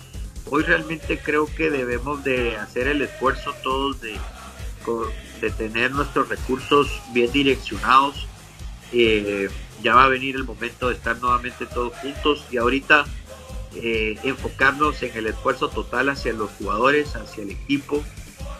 hoy 0.52 0.62
realmente 0.62 1.18
creo 1.18 1.48
que 1.48 1.72
debemos 1.72 2.24
de 2.24 2.56
hacer 2.58 2.88
el 2.88 3.02
esfuerzo 3.02 3.52
todos 3.64 4.00
de, 4.02 4.16
de 5.42 5.50
tener 5.50 5.92
nuestros 5.92 6.30
recursos 6.30 7.02
bien 7.14 7.32
direccionados. 7.32 8.28
Eh, 8.92 9.50
ya 9.82 9.96
va 9.96 10.04
a 10.04 10.08
venir 10.08 10.36
el 10.36 10.44
momento 10.44 10.90
de 10.90 10.96
estar 10.96 11.18
nuevamente 11.18 11.66
todos 11.66 11.94
juntos 11.98 12.46
y 12.52 12.58
ahorita 12.58 13.06
eh, 13.76 14.18
enfocarnos 14.24 15.02
en 15.04 15.16
el 15.16 15.28
esfuerzo 15.28 15.70
total 15.70 16.10
hacia 16.10 16.34
los 16.34 16.52
jugadores, 16.52 17.16
hacia 17.16 17.44
el 17.44 17.52
equipo, 17.52 18.04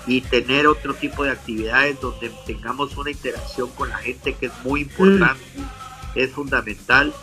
y 0.08 0.22
tener 0.22 0.68
otro 0.68 0.94
tipo 0.94 1.24
de 1.24 1.32
actividades 1.32 2.00
donde 2.00 2.32
tengamos 2.46 2.96
una 2.98 3.12
interacción 3.12 3.70
con 3.72 3.90
la 3.90 3.98
gente 3.98 4.36
que 4.36 4.48
es 4.48 4.54
muy 4.64 4.82
importante, 4.82 5.44
es 6.14 6.32
fundamental 6.32 7.14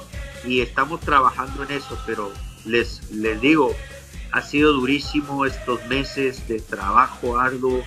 y 0.45 0.61
estamos 0.61 1.01
trabajando 1.01 1.63
en 1.63 1.71
eso, 1.71 1.97
pero 2.07 2.33
les, 2.65 3.11
les 3.13 3.41
digo, 3.41 3.75
ha 4.33 4.43
sido 4.43 4.73
durísimo 4.73 5.47
estos 5.47 5.85
meses 5.87 6.49
de 6.49 6.61
trabajo 6.61 7.39
arduo, 7.39 7.83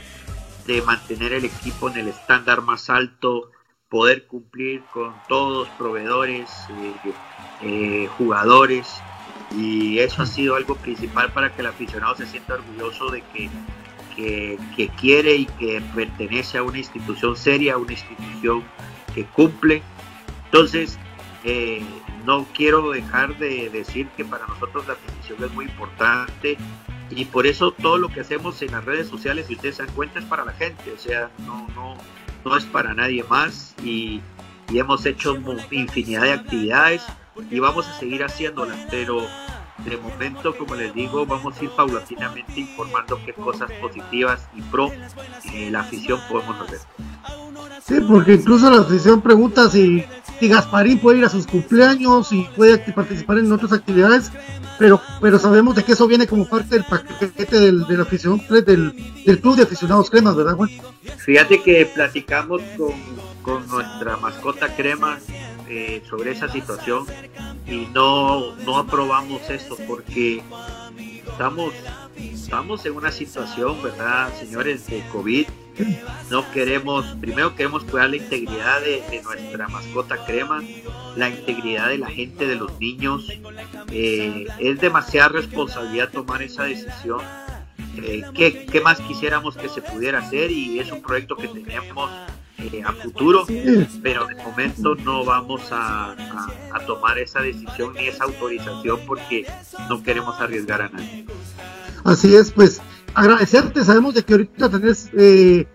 de 0.66 0.82
mantener 0.82 1.34
el 1.34 1.46
equipo 1.46 1.90
en 1.90 1.98
el 1.98 2.08
estándar 2.08 2.62
más 2.62 2.90
alto, 2.90 3.52
poder 3.90 4.26
cumplir 4.26 4.84
con 4.94 5.14
todos 5.28 5.68
proveedores, 5.78 6.50
eh, 6.70 7.14
eh, 7.62 8.10
jugadores, 8.18 8.88
y 9.52 10.00
eso 10.00 10.24
ha 10.24 10.26
sido 10.26 10.56
algo 10.56 10.76
principal 10.76 11.32
para 11.32 11.54
que 11.54 11.62
el 11.62 11.68
aficionado 11.68 12.16
se 12.16 12.26
sienta 12.26 12.56
orgulloso 12.56 13.10
de 13.10 13.22
que 13.34 13.50
que, 14.16 14.90
quiere 15.00 15.36
y 15.36 15.46
que 15.46 15.82
pertenece 15.94 16.58
a 16.58 16.64
una 16.64 16.78
institución 16.78 17.36
seria, 17.36 17.78
una 17.78 17.92
institución 17.92 18.64
que 19.14 19.26
cumple. 19.26 19.82
Entonces, 20.46 20.98
eh, 21.44 21.84
no 22.26 22.46
quiero 22.56 22.92
dejar 22.92 23.38
de 23.38 23.70
decir 23.70 24.08
que 24.16 24.26
para 24.26 24.48
nosotros 24.48 24.88
la 24.88 24.96
televisión 24.96 25.44
es 25.44 25.52
muy 25.52 25.66
importante 25.66 26.58
y 27.12 27.26
por 27.26 27.46
eso 27.46 27.72
todo 27.72 27.98
lo 27.98 28.10
que 28.10 28.22
hacemos 28.22 28.62
en 28.62 28.72
las 28.72 28.84
redes 28.84 29.08
sociales, 29.08 29.46
si 29.48 29.56
ustedes 29.56 29.76
se 29.76 29.86
dan 29.86 29.94
cuenta, 29.94 30.20
es 30.20 30.26
para 30.26 30.44
la 30.44 30.54
gente, 30.54 30.92
o 30.92 30.98
sea, 30.98 31.30
no, 31.40 31.68
no, 31.76 31.96
no 32.44 32.58
es 32.58 32.66
para 32.66 32.94
nadie 32.94 33.24
más 33.24 33.76
y, 33.84 34.22
y 34.72 34.80
hemos 34.80 35.06
hecho 35.06 35.38
infinidad 35.70 36.24
de 36.24 36.32
actividades 36.34 37.04
y 37.50 37.60
vamos 37.60 37.88
a 37.88 38.00
seguir 38.00 38.24
haciéndolas, 38.24 38.78
pero 38.90 39.28
de 39.84 39.98
momento, 39.98 40.56
como 40.58 40.76
les 40.76 40.94
digo, 40.94 41.26
vamos 41.26 41.60
a 41.60 41.64
ir 41.64 41.70
paulatinamente 41.72 42.62
informando 42.62 43.20
qué 43.26 43.34
cosas 43.34 43.70
positivas 43.82 44.48
y 44.56 44.62
pro 44.62 44.92
eh, 45.54 45.70
la 45.70 45.82
afición 45.82 46.20
podemos 46.30 46.60
hacer. 46.62 46.80
Sí, 47.86 47.96
porque 48.08 48.36
incluso 48.36 48.70
la 48.72 48.82
afición 48.82 49.22
pregunta 49.22 49.70
si, 49.70 50.04
si 50.40 50.48
Gasparín 50.48 51.00
puede 51.00 51.20
ir 51.20 51.26
a 51.26 51.30
sus 51.30 51.46
cumpleaños 51.46 52.32
y 52.32 52.44
puede 52.56 52.78
participar 52.94 53.38
en 53.40 53.52
otras 53.52 53.74
actividades, 53.74 54.32
pero 54.80 55.02
pero 55.22 55.38
sabemos 55.40 55.76
de 55.76 55.84
que 55.84 55.92
eso 55.92 56.08
viene 56.08 56.26
como 56.28 56.48
parte 56.48 56.76
del 56.76 56.86
paquete 56.86 57.60
del, 57.60 57.86
de 57.86 57.98
la 57.98 58.04
afición 58.04 58.42
del, 58.50 58.64
del 59.26 59.40
club 59.42 59.56
de 59.58 59.64
aficionados 59.64 60.10
cremas, 60.10 60.36
¿verdad, 60.36 60.56
Juan? 60.56 60.70
Fíjate 61.18 61.62
que 61.62 61.86
platicamos 61.86 62.62
con, 62.78 62.94
con 63.42 63.68
nuestra 63.68 64.18
mascota 64.18 64.74
crema 64.76 65.20
eh, 65.70 66.04
sobre 66.10 66.32
esa 66.32 66.48
situación 66.48 67.06
y 67.68 67.88
no, 67.94 68.56
no 68.58 68.78
aprobamos 68.78 69.50
eso 69.50 69.78
porque 69.88 70.42
estamos, 71.28 71.74
estamos 72.18 72.86
en 72.86 72.96
una 72.96 73.12
situación, 73.12 73.82
¿verdad, 73.82 74.34
señores, 74.40 74.88
de 74.88 75.04
COVID? 75.12 75.48
No 76.30 76.50
queremos, 76.52 77.06
primero 77.20 77.56
queremos 77.56 77.84
cuidar 77.84 78.10
la 78.10 78.16
integridad 78.16 78.82
de, 78.82 79.22
nuestra 79.22 79.68
mascota 79.68 80.24
crema, 80.26 80.64
la 81.16 81.30
integridad 81.30 81.90
de 81.90 81.98
la 81.98 82.08
gente, 82.08 82.48
de 82.48 82.56
los 82.56 82.80
niños. 82.80 83.28
Eh, 83.92 84.48
es 84.60 84.80
demasiada 84.80 85.30
responsabilidad 85.30 86.12
tomar 86.12 86.42
esa 86.42 86.64
decisión. 86.64 87.20
Eh, 87.98 88.24
¿qué, 88.34 88.66
¿Qué 88.66 88.82
más 88.82 89.00
quisiéramos 89.02 89.58
que 89.58 89.68
se 89.68 89.82
pudiera 89.82 90.20
hacer? 90.20 90.52
Y 90.52 90.80
es 90.80 90.92
un 90.92 91.02
proyecto 91.02 91.36
que 91.36 91.48
tenemos 91.48 92.10
eh, 92.58 92.84
a 92.86 92.94
futuro, 92.94 93.46
pero 94.02 94.28
de 94.28 94.36
momento 94.36 94.96
no 94.96 95.26
vamos 95.26 95.62
a, 95.72 96.16
tomar 96.86 97.18
esa 97.18 97.42
decisión 97.42 97.94
ni 97.94 98.08
esa 98.08 98.26
autorización 98.26 99.00
porque 99.08 99.46
no 99.90 100.04
queremos 100.04 100.40
arriesgar 100.40 100.82
a 100.82 100.90
nadie. 100.90 101.26
Así 102.04 102.36
es, 102.36 102.52
pues 102.52 102.82
agradecerte, 103.14 103.84
sabemos 103.84 104.14
de 104.14 104.24
que 104.24 104.34
ahorita 104.34 104.70
tenés 104.70 105.10
eh, 105.18 105.66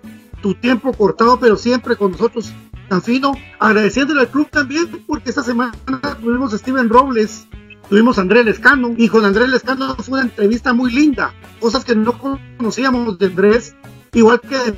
tu 0.40 0.54
tiempo 0.54 0.92
cortado, 0.92 1.38
pero 1.38 1.56
siempre 1.56 1.96
con 1.96 2.12
nosotros 2.12 2.52
tan 2.88 3.02
fino, 3.02 3.32
agradeciéndole 3.58 4.22
al 4.22 4.28
club 4.28 4.48
también, 4.50 5.04
porque 5.06 5.30
esta 5.30 5.42
semana 5.42 5.72
tuvimos 6.20 6.52
a 6.52 6.58
Steven 6.58 6.88
Robles, 6.88 7.46
tuvimos 7.88 8.18
a 8.18 8.22
Andrés 8.22 8.44
Lescano, 8.44 8.94
y 8.96 9.08
con 9.08 9.24
Andrés 9.24 9.48
Lescano 9.48 9.96
fue 9.96 10.18
una 10.18 10.28
entrevista 10.28 10.72
muy 10.72 10.92
linda, 10.92 11.32
cosas 11.60 11.84
que 11.84 11.94
no 11.94 12.18
conocíamos 12.18 13.18
de 13.18 13.26
Andrés, 13.26 13.74
igual 14.12 14.40
que 14.40 14.74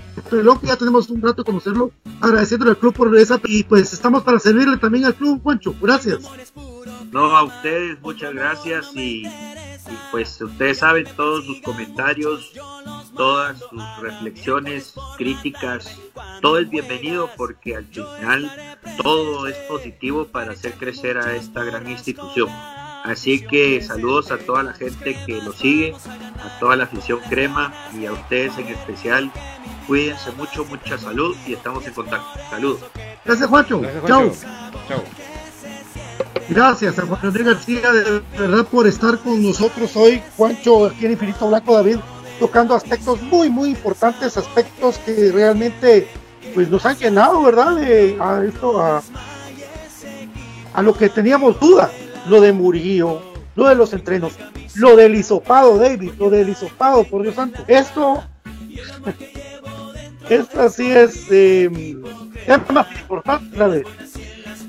que 0.61 0.67
ya 0.67 0.77
tenemos 0.77 1.11
un 1.11 1.21
rato 1.21 1.43
de 1.43 1.47
conocerlo, 1.47 1.91
agradeciéndole 2.21 2.73
al 2.73 2.79
club 2.79 2.95
por 2.95 3.17
esa 3.17 3.41
y 3.45 3.65
pues 3.65 3.93
estamos 3.93 4.23
para 4.23 4.39
servirle 4.39 4.77
también 4.77 5.05
al 5.05 5.15
club, 5.15 5.43
Juancho, 5.43 5.75
gracias. 5.81 6.21
No, 7.11 7.37
a 7.37 7.43
ustedes 7.43 8.01
muchas 8.01 8.33
gracias 8.33 8.91
y, 8.95 9.25
pues 10.11 10.41
ustedes 10.41 10.79
saben 10.79 11.07
todos 11.17 11.45
sus 11.45 11.61
comentarios, 11.61 12.53
todas 13.15 13.59
sus 13.59 13.83
reflexiones, 14.01 14.95
críticas, 15.19 15.99
todo 16.41 16.59
es 16.59 16.71
bienvenido 16.71 17.29
porque 17.37 17.77
al 17.77 17.85
final 17.87 18.51
todo 19.03 19.47
es 19.47 19.57
positivo 19.69 20.27
para 20.27 20.53
hacer 20.53 20.73
crecer 20.75 21.19
a 21.19 21.37
esta 21.37 21.63
gran 21.65 21.89
institución. 21.91 22.49
Así 23.05 23.41
que 23.41 23.83
saludos 23.83 24.31
a 24.31 24.39
toda 24.39 24.63
la 24.63 24.75
gente 24.75 25.17
que 25.27 25.43
lo 25.43 25.53
sigue, 25.53 25.95
a 26.39 26.59
toda 26.61 26.77
la 26.77 26.85
afición 26.85 27.19
crema 27.29 27.73
y 27.99 28.07
a 28.07 28.13
ustedes 28.13 28.57
en 28.59 28.69
especial. 28.69 29.33
Cuídense 29.87 30.31
mucho, 30.33 30.65
mucha 30.65 30.97
salud 30.99 31.37
y 31.47 31.55
estamos 31.55 31.85
en 31.87 31.95
contacto. 31.95 32.41
Saludos. 32.49 32.81
Gracias, 33.25 33.49
Juancho. 33.49 33.83
Chao. 34.07 34.33
Gracias 36.49 36.99
a 36.99 37.07
Juan 37.07 37.21
Andrés 37.23 37.47
García 37.47 37.93
de 37.93 38.23
verdad 38.39 38.67
por 38.67 38.87
estar 38.87 39.19
con 39.19 39.43
nosotros 39.43 39.97
hoy. 39.97 40.23
Juancho 40.37 40.87
aquí 40.87 41.07
en 41.07 41.13
Infinito 41.13 41.49
Blanco 41.49 41.75
David 41.75 41.99
tocando 42.39 42.75
aspectos 42.75 43.21
muy 43.23 43.51
muy 43.51 43.71
importantes, 43.71 44.37
aspectos 44.37 44.99
que 44.99 45.31
realmente 45.33 46.09
pues 46.55 46.69
nos 46.69 46.85
han 46.87 46.97
llenado, 46.97 47.43
¿verdad? 47.43 47.77
De, 47.77 48.17
a 48.21 48.45
esto 48.45 48.81
a, 48.81 49.03
a 50.75 50.83
lo 50.83 50.95
que 50.95 51.09
teníamos 51.09 51.59
duda 51.59 51.91
lo 52.29 52.41
de 52.41 52.53
Murillo, 52.53 53.21
lo 53.55 53.69
de 53.69 53.75
los 53.75 53.93
entrenos, 53.93 54.35
lo 54.75 54.97
del 54.97 55.15
hisopado, 55.15 55.79
David, 55.79 56.13
lo 56.19 56.31
del 56.31 56.49
hisopado, 56.49 57.05
por 57.05 57.23
Dios 57.23 57.35
santo. 57.35 57.65
Esto, 57.69 58.23
esto 60.31 60.63
así 60.63 60.91
es, 60.91 61.27
eh, 61.31 61.71
más 62.73 63.01
importante, 63.01 63.57
la 63.57 63.69
de. 63.69 63.85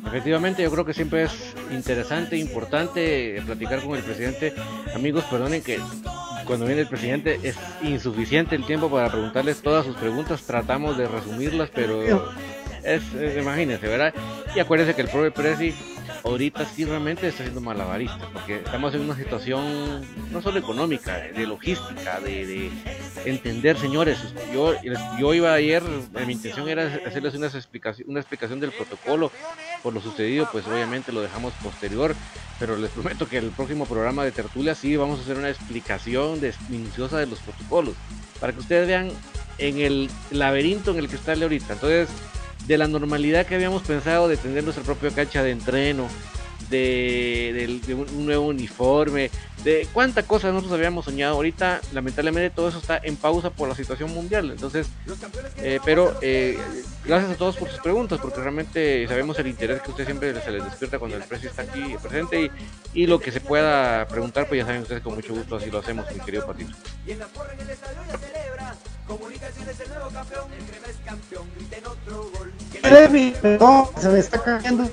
Efectivamente, 0.05 0.61
yo 0.61 0.69
creo 0.69 0.85
que 0.85 0.93
siempre 0.93 1.23
es 1.23 1.31
interesante, 1.71 2.37
importante 2.37 3.41
platicar 3.45 3.81
con 3.81 3.95
el 3.95 4.03
presidente. 4.03 4.53
Amigos, 4.93 5.23
perdonen 5.23 5.63
que 5.63 5.79
cuando 6.45 6.65
viene 6.65 6.81
el 6.81 6.87
presidente 6.87 7.39
es 7.41 7.55
insuficiente 7.81 8.55
el 8.55 8.65
tiempo 8.65 8.91
para 8.91 9.09
preguntarles 9.09 9.61
todas 9.61 9.85
sus 9.85 9.95
preguntas. 9.95 10.43
Tratamos 10.43 10.97
de 10.97 11.07
resumirlas, 11.07 11.71
pero 11.73 12.03
es, 12.83 13.01
imagínense, 13.39 13.87
¿verdad? 13.87 14.13
Y 14.55 14.59
acuérdense 14.59 14.93
que 14.93 15.01
el 15.01 15.09
propio 15.09 15.33
Presi 15.33 15.73
ahorita 16.23 16.65
sí 16.65 16.85
realmente 16.85 17.27
está 17.27 17.43
siendo 17.43 17.61
malabarista, 17.61 18.29
porque 18.31 18.57
estamos 18.57 18.93
en 18.95 19.01
una 19.01 19.15
situación 19.15 20.05
no 20.31 20.41
solo 20.41 20.59
económica, 20.59 21.17
de 21.17 21.45
logística, 21.45 22.19
de, 22.19 22.71
entender, 23.25 23.77
señores. 23.77 24.17
Yo, 24.53 24.73
yo 25.19 25.33
iba 25.33 25.53
ayer, 25.53 25.83
mi 26.25 26.33
intención 26.33 26.67
era 26.69 26.99
hacerles 27.05 27.35
una 27.35 27.47
explicación, 27.47 28.09
una 28.09 28.19
explicación 28.19 28.59
del 28.59 28.71
protocolo 28.71 29.31
por 29.81 29.93
lo 29.93 30.01
sucedido, 30.01 30.47
pues 30.51 30.65
obviamente 30.67 31.11
lo 31.11 31.21
dejamos 31.21 31.53
posterior, 31.61 32.15
pero 32.59 32.77
les 32.77 32.91
prometo 32.91 33.27
que 33.27 33.37
el 33.37 33.51
próximo 33.51 33.85
programa 33.85 34.23
de 34.23 34.31
tertulia 34.31 34.75
sí 34.75 34.95
vamos 34.95 35.19
a 35.19 35.23
hacer 35.23 35.37
una 35.37 35.49
explicación 35.49 36.39
minuciosa 36.69 37.17
de 37.17 37.25
los 37.25 37.39
protocolos, 37.39 37.95
para 38.39 38.53
que 38.53 38.59
ustedes 38.59 38.87
vean 38.87 39.11
en 39.57 39.79
el 39.79 40.09
laberinto 40.31 40.91
en 40.91 40.99
el 40.99 41.09
que 41.09 41.15
está 41.15 41.33
ahorita. 41.33 41.73
Entonces, 41.73 42.09
de 42.67 42.77
la 42.77 42.87
normalidad 42.87 43.45
que 43.45 43.55
habíamos 43.55 43.83
pensado 43.83 44.27
de 44.27 44.37
tener 44.37 44.63
nuestra 44.63 44.83
propia 44.83 45.11
cancha 45.11 45.43
de 45.43 45.51
entreno, 45.51 46.07
de, 46.69 47.81
un 48.15 48.25
nuevo 48.25 48.47
uniforme, 48.47 49.29
de 49.63 49.87
cuánta 49.93 50.23
cosa 50.23 50.51
nosotros 50.51 50.73
habíamos 50.73 51.05
soñado. 51.05 51.35
Ahorita, 51.35 51.81
lamentablemente, 51.93 52.49
todo 52.49 52.69
eso 52.69 52.79
está 52.79 52.99
en 53.03 53.15
pausa 53.15 53.49
por 53.49 53.69
la 53.69 53.75
situación 53.75 54.13
mundial. 54.13 54.51
Entonces, 54.51 54.87
eh, 55.57 55.79
pero 55.85 56.17
eh, 56.21 56.57
gracias 57.05 57.31
a 57.31 57.35
todos 57.35 57.55
por 57.57 57.69
sus 57.69 57.79
preguntas, 57.79 58.19
porque 58.19 58.39
realmente 58.39 59.07
sabemos 59.07 59.37
el 59.39 59.47
interés 59.47 59.81
que 59.81 59.91
usted 59.91 60.05
siempre 60.05 60.39
se 60.41 60.51
les 60.51 60.63
despierta 60.63 60.99
cuando 60.99 61.17
el 61.17 61.23
precio 61.23 61.49
está 61.49 61.63
aquí 61.63 61.95
presente 62.01 62.51
y, 62.93 63.05
lo 63.05 63.19
que 63.19 63.31
se 63.31 63.41
pueda 63.41 64.07
preguntar, 64.07 64.47
pues 64.47 64.59
ya 64.59 64.65
saben 64.65 64.81
ustedes 64.81 65.01
con 65.01 65.13
mucho 65.13 65.33
gusto, 65.33 65.57
así 65.57 65.69
lo 65.69 65.79
hacemos, 65.79 66.05
mi 66.11 66.19
querido 66.21 66.45
Patito. 66.45 66.73
Se 73.99 74.09
me 74.09 74.19
está 74.19 74.41
cayendo. 74.41 74.89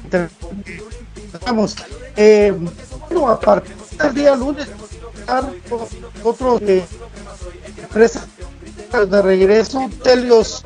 Vamos, 1.46 1.76
eh, 2.16 2.52
bueno, 3.08 3.28
a 3.28 3.38
partir 3.38 3.76
del 3.98 4.14
día 4.14 4.34
lunes, 4.36 4.68
otros 6.22 6.62
eh, 6.62 6.84
empresas 7.78 8.26
de 8.92 9.22
regreso, 9.22 9.88
Telios, 10.02 10.64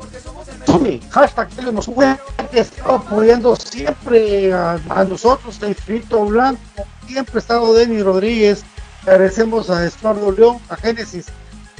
hashtag 1.11 1.49
Telios 1.49 1.73
nos 1.73 1.85
fue, 1.85 2.17
estado 2.51 2.95
apoyando 2.95 3.55
siempre 3.55 4.51
a, 4.53 5.05
nosotros, 5.07 5.61
el 5.61 5.69
Infinito 5.69 6.25
Blanco, 6.25 6.59
siempre 7.07 7.35
ha 7.35 7.39
estado 7.39 7.73
Denis 7.73 8.03
Rodríguez, 8.03 8.63
agradecemos 9.03 9.69
a 9.69 9.85
Estuardo 9.85 10.31
León, 10.31 10.59
a 10.69 10.75
Génesis, 10.75 11.27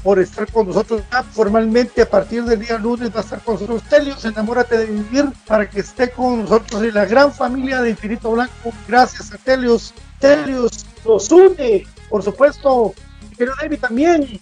por 0.06 0.20
estar 0.20 0.50
con 0.52 0.68
nosotros. 0.68 1.02
formalmente 1.32 2.04
a 2.04 2.10
partir 2.10 2.44
del 2.44 2.60
día 2.60 2.78
lunes 2.78 3.10
va 3.10 3.22
a 3.22 3.24
estar 3.24 3.40
con 3.42 3.56
nosotros 3.56 3.82
Telios, 3.90 4.24
enamórate 4.24 4.78
de 4.78 4.86
vivir 4.86 5.26
para 5.48 5.68
que 5.68 5.80
esté 5.80 6.12
con 6.12 6.44
nosotros 6.44 6.84
y 6.84 6.92
la 6.92 7.06
gran 7.06 7.34
familia 7.34 7.82
de 7.82 7.90
Infinito 7.90 8.30
Blanco. 8.30 8.72
Gracias 8.88 9.34
a 9.34 9.38
Telios. 9.40 9.96
Telios 10.20 10.86
nos 11.04 11.32
une, 11.32 11.88
por 12.08 12.22
supuesto, 12.22 12.94
pero 13.36 13.54
David 13.60 13.80
también. 13.80 14.40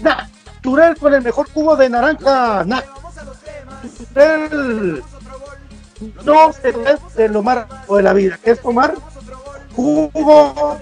Natural 0.00 0.96
con 0.98 1.14
el 1.14 1.22
mejor 1.22 1.50
cubo 1.50 1.74
de 1.74 1.88
naranja. 1.90 2.64
Natural. 2.64 2.94
No 6.24 6.52
se 6.52 6.72
de 7.16 7.28
lo 7.28 7.42
más 7.42 7.66
de 7.88 8.02
la 8.02 8.12
vida, 8.12 8.38
que 8.42 8.52
es 8.52 8.60
tomar 8.60 8.94
jugo 9.74 10.78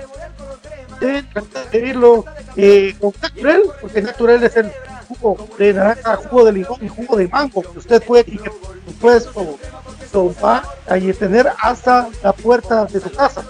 de 1.02 2.24
eh, 2.56 2.94
con 3.00 3.12
natural, 3.20 3.62
porque 3.80 4.02
natural 4.02 4.42
es 4.42 4.56
el 4.56 4.72
jugo 5.08 5.48
de 5.58 5.74
naranja, 5.74 6.16
jugo 6.16 6.44
de 6.44 6.52
limón 6.52 6.78
y 6.80 6.88
jugo 6.88 7.16
de 7.16 7.28
mango 7.28 7.62
que 7.62 7.78
usted 7.78 8.02
puede, 8.02 8.24
y 8.28 8.38
que 8.38 8.50
puede 9.00 9.20
tomar 10.12 10.62
y 11.00 11.12
tener 11.12 11.50
hasta 11.60 12.08
la 12.22 12.32
puerta 12.32 12.84
de 12.84 13.00
su 13.00 13.10
casa. 13.10 13.44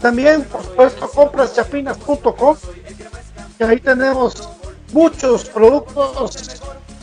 También, 0.00 0.44
por 0.44 0.62
supuesto, 0.62 1.08
compraschapinas.com, 1.08 2.56
que 3.58 3.64
ahí 3.64 3.80
tenemos 3.80 4.48
muchos 4.92 5.44
productos 5.46 6.62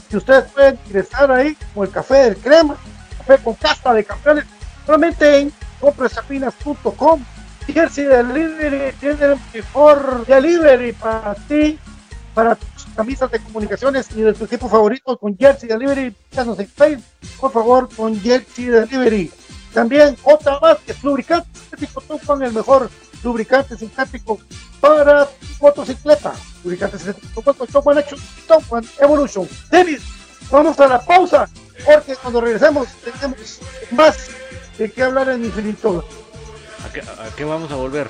que 0.10 0.18
ustedes 0.18 0.46
pueden 0.52 0.80
ingresar 0.88 1.32
ahí, 1.32 1.56
como 1.74 1.86
el 1.86 1.92
café 1.92 2.16
del 2.16 2.38
crema, 2.38 2.78
café 3.18 3.44
con 3.44 3.54
casta 3.56 3.94
de 3.94 4.04
campeones, 4.04 4.46
solamente 4.86 5.40
en 5.40 5.54
compraschapinas.com 5.80 7.24
Jersey 7.74 8.06
Delivery 8.06 8.94
tiene 9.00 9.26
el 9.26 9.36
mejor 9.54 10.26
delivery 10.26 10.94
para 10.94 11.36
ti, 11.36 11.78
para 12.34 12.56
tus 12.56 12.86
camisas 12.96 13.32
de 13.32 13.40
comunicaciones 13.40 14.08
y 14.16 14.22
de 14.22 14.34
tu 14.34 14.46
equipo 14.46 14.70
favorito 14.70 15.18
con 15.18 15.38
Jersey 15.38 15.70
Delivery. 15.70 16.16
Pídanos 16.30 16.60
en 16.60 17.04
por 17.40 17.52
favor, 17.52 17.90
con 17.96 18.20
Jersey 18.20 18.66
Delivery. 18.66 19.32
También 19.74 20.18
otra 20.24 20.60
más 20.60 20.78
que 20.80 20.96
lubricante 21.04 21.48
sintético, 21.60 22.02
tú 22.02 22.20
con 22.26 22.44
el 22.44 22.54
mejor 22.54 22.90
lubricante 23.24 23.78
sintético 23.78 24.40
para 24.80 25.26
tu 25.26 25.46
motocicleta. 25.62 26.34
Lubricante 26.64 26.98
sintético 26.98 27.54
Top 27.54 27.88
One 27.88 28.00
Action, 28.00 28.20
Top 28.48 28.64
One 28.70 28.88
Evolution. 29.00 29.48
David, 29.70 30.00
vamos 30.50 30.80
a 30.80 30.88
la 30.88 31.00
pausa, 31.00 31.48
porque 31.86 32.16
cuando 32.16 32.42
regresemos 32.42 32.88
tenemos 33.04 33.60
más 33.92 34.30
de 34.78 34.92
qué 34.92 35.04
hablar 35.04 35.30
en 35.30 35.46
infinito. 35.46 36.04
¿A 36.86 37.36
qué, 37.36 37.44
vamos 37.44 37.72
a 37.72 37.76
volver? 37.76 38.08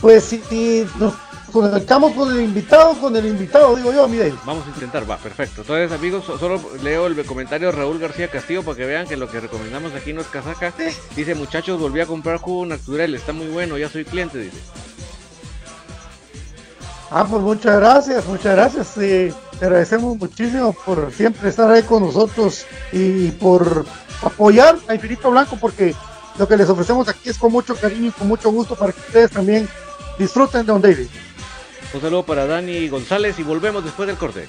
Pues 0.00 0.24
si, 0.24 0.86
nos 0.98 1.14
conectamos 1.52 2.12
con 2.12 2.32
el 2.32 2.42
invitado, 2.42 2.94
con 2.94 3.14
el 3.14 3.26
invitado, 3.26 3.76
digo 3.76 3.92
yo, 3.92 4.08
mire. 4.08 4.32
Vamos 4.44 4.66
a 4.66 4.70
intentar, 4.70 5.08
va, 5.08 5.18
perfecto. 5.18 5.60
Entonces, 5.60 5.92
amigos, 5.92 6.24
solo 6.24 6.60
leo 6.82 7.06
el 7.06 7.24
comentario 7.24 7.68
de 7.68 7.72
Raúl 7.72 7.98
García 7.98 8.28
Castillo 8.28 8.62
para 8.62 8.76
que 8.76 8.86
vean 8.86 9.06
que 9.06 9.16
lo 9.16 9.28
que 9.28 9.40
recomendamos 9.40 9.92
aquí 9.94 10.12
no 10.12 10.22
es 10.22 10.26
casaca. 10.28 10.72
Dice, 11.14 11.34
muchachos, 11.34 11.78
volví 11.78 12.00
a 12.00 12.06
comprar 12.06 12.38
jugo 12.38 12.66
natural, 12.66 13.14
está 13.14 13.32
muy 13.32 13.48
bueno, 13.48 13.78
ya 13.78 13.88
soy 13.88 14.04
cliente, 14.04 14.38
dice. 14.38 14.58
Ah, 17.10 17.26
pues 17.28 17.42
muchas 17.42 17.78
gracias, 17.78 18.26
muchas 18.26 18.56
gracias. 18.56 18.94
te 18.94 19.34
agradecemos 19.60 20.16
muchísimo 20.16 20.72
por 20.72 21.12
siempre 21.12 21.50
estar 21.50 21.70
ahí 21.70 21.82
con 21.82 22.02
nosotros 22.02 22.64
y 22.90 23.30
por 23.32 23.84
apoyar 24.22 24.78
a 24.88 24.94
Infinito 24.94 25.30
Blanco 25.30 25.58
porque 25.60 25.94
lo 26.38 26.48
que 26.48 26.56
les 26.56 26.68
ofrecemos 26.68 27.08
aquí 27.08 27.28
es 27.28 27.38
con 27.38 27.52
mucho 27.52 27.74
cariño 27.74 28.08
y 28.08 28.12
con 28.12 28.28
mucho 28.28 28.50
gusto 28.50 28.74
para 28.74 28.92
que 28.92 29.00
ustedes 29.00 29.30
también 29.30 29.68
disfruten 30.18 30.66
de 30.66 30.72
Don 30.72 30.82
David. 30.82 31.08
Un 31.94 32.00
saludo 32.00 32.24
para 32.24 32.46
Dani 32.46 32.88
González 32.88 33.38
y 33.38 33.42
volvemos 33.42 33.84
después 33.84 34.06
del 34.06 34.16
corte. 34.16 34.48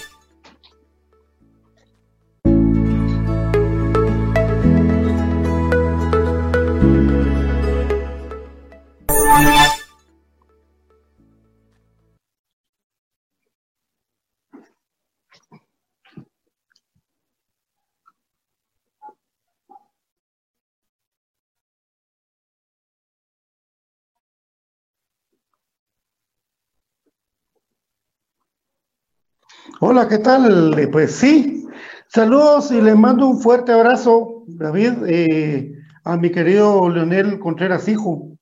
Hola, 29.79 30.07
¿qué 30.07 30.17
tal? 30.17 30.77
Eh, 30.79 30.87
Pues 30.87 31.11
sí, 31.15 31.65
saludos 32.07 32.71
y 32.71 32.81
le 32.81 32.95
mando 32.95 33.27
un 33.27 33.39
fuerte 33.39 33.71
abrazo, 33.71 34.43
David, 34.47 34.93
eh, 35.07 35.71
a 36.03 36.17
mi 36.17 36.31
querido 36.31 36.89
Leonel 36.89 37.39
Contreras, 37.39 37.87
hijo, 37.87 38.37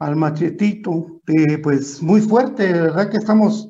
al 0.00 0.16
machetito, 0.16 1.20
eh, 1.28 1.58
pues 1.58 2.02
muy 2.02 2.20
fuerte, 2.20 2.72
de 2.72 2.80
verdad 2.80 3.10
que 3.10 3.18
estamos 3.18 3.68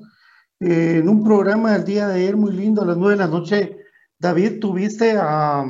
eh, 0.61 0.99
en 1.01 1.09
un 1.09 1.23
programa 1.25 1.73
del 1.73 1.85
día 1.85 2.09
de 2.09 2.15
ayer 2.21 2.37
muy 2.37 2.53
lindo, 2.53 2.83
a 2.83 2.87
las 2.87 2.97
nueve 2.97 3.15
de 3.15 3.19
la 3.25 3.29
noche. 3.29 3.77
David, 4.19 4.61
tuviste 4.61 5.17
a, 5.19 5.65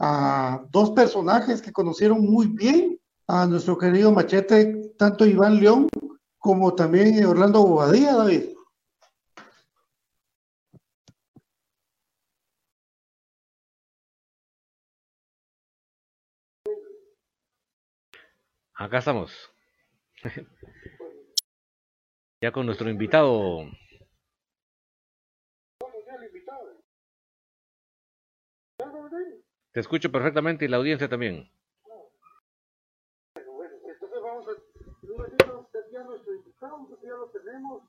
a 0.00 0.62
dos 0.70 0.90
personajes 0.92 1.60
que 1.60 1.72
conocieron 1.72 2.22
muy 2.24 2.46
bien 2.48 2.98
a 3.26 3.46
nuestro 3.46 3.76
querido 3.76 4.12
machete, 4.12 4.92
tanto 4.98 5.26
Iván 5.26 5.60
León 5.60 5.88
como 6.38 6.74
también 6.74 7.24
Orlando 7.24 7.66
Bobadilla, 7.66 8.14
David. 8.16 8.53
Acá 18.76 18.98
estamos. 18.98 19.30
ya 22.42 22.50
con 22.50 22.66
nuestro 22.66 22.90
invitado. 22.90 23.70
Te 29.72 29.80
escucho 29.80 30.10
perfectamente 30.10 30.64
y 30.64 30.68
la 30.68 30.76
audiencia 30.76 31.08
también. 31.08 31.50
Entonces 33.34 34.22
vamos 34.22 34.46
a, 34.48 34.52
ya 35.90 36.02
nuestro 36.04 36.34
invitado, 36.34 36.88
ya 37.02 37.10
lo 37.10 37.28
tenemos. 37.30 37.82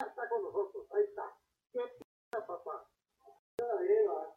Ya 0.00 0.06
está 0.06 0.28
con 0.28 0.42
nosotros, 0.42 0.86
ahí 0.92 1.04
está. 1.04 1.22
¿Qué 1.72 1.80
pasa, 2.30 2.46
papá? 2.46 2.88
Bueno, 3.58 4.31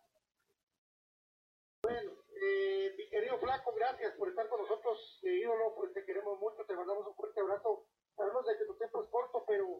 querido 3.16 3.39
Flaco, 3.39 3.72
gracias 3.72 4.13
por 4.18 4.28
estar 4.28 4.49
con 4.49 4.59
nosotros, 4.59 5.22
eh, 5.24 5.36
ídolo, 5.36 5.74
pues 5.76 5.93
te 5.93 6.03
queremos 6.03 6.38
mucho, 6.38 6.66
te 6.66 6.76
mandamos 6.76 7.07
un 7.07 7.16
fuerte 7.16 7.39
abrazo. 7.39 7.88
Sabemos 8.13 8.45
de 8.45 8.57
que 8.57 8.66
tu 8.66 8.76
tiempo 8.76 9.01
es 9.01 9.09
corto, 9.09 9.45
pero 9.47 9.80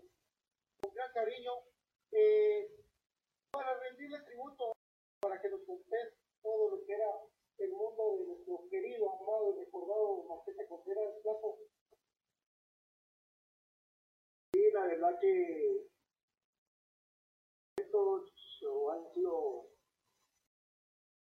con 0.80 0.94
gran 0.94 1.12
cariño. 1.12 1.52
Eh, 2.14 2.72
para 3.52 3.78
rendirle 3.78 4.22
tributo, 4.22 4.72
para 5.20 5.42
que 5.42 5.50
nos 5.50 5.62
contés 5.66 6.14
todo 6.42 6.78
lo 6.78 6.86
que 6.86 6.94
era 6.94 7.12
el 7.58 7.72
mundo 7.74 8.16
de 8.20 8.26
nuestro 8.26 8.70
querido, 8.70 9.12
amado 9.20 9.52
y 9.52 9.66
recordado 9.66 10.24
Machete 10.30 10.66
Contreras, 10.70 11.22
Flaco. 11.22 11.60
Sí, 14.54 14.72
la 14.72 14.88
verdad 14.88 15.20
que 15.20 15.90
estos 17.76 18.32
han 18.94 19.14
sido 19.14 19.75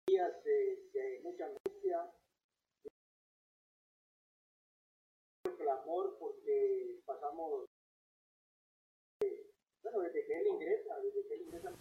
días 0.08 0.44
de, 0.44 0.90
de 0.94 1.20
mucha 1.22 1.46
angustia, 1.46 2.12
de 5.44 5.56
clamor, 5.58 6.18
porque 6.18 7.02
pasamos, 7.06 7.66
eh, 9.22 9.52
bueno, 9.84 10.00
desde 10.00 10.26
que 10.26 10.40
él 10.40 10.48
ingresa, 10.48 11.00
desde 11.02 11.28
que 11.28 11.34
él 11.34 11.42
ingresa. 11.42 11.74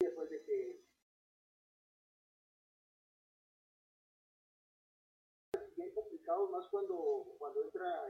después 0.00 0.30
de 0.30 0.42
que 0.42 0.88
más 6.36 6.68
cuando 6.70 7.24
cuando 7.38 7.62
entra 7.62 8.06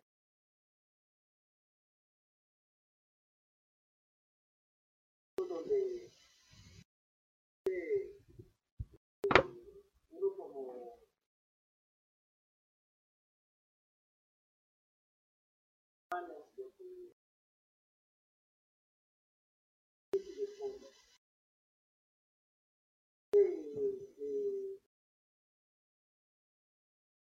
donde 5.36 6.12
eh, 7.66 8.18
uno 10.10 10.36
como 10.36 10.98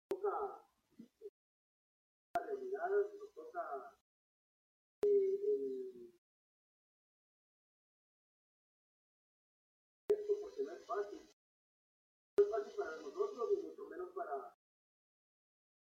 toca 0.09 0.65
la 2.35 2.41
realidad, 2.41 2.91
nos 2.91 3.35
toca 3.35 3.99
eh, 5.03 5.09
el 5.09 6.13
esto 10.09 10.33
porque 10.41 10.63
no 10.63 10.73
es 10.73 10.87
fácil. 10.87 11.31
No 12.37 12.45
es 12.45 12.51
fácil 12.51 12.73
para 12.77 12.97
nosotros 12.97 13.51
y 13.57 13.63
mucho 13.63 13.85
menos 13.89 14.11
para 14.15 14.55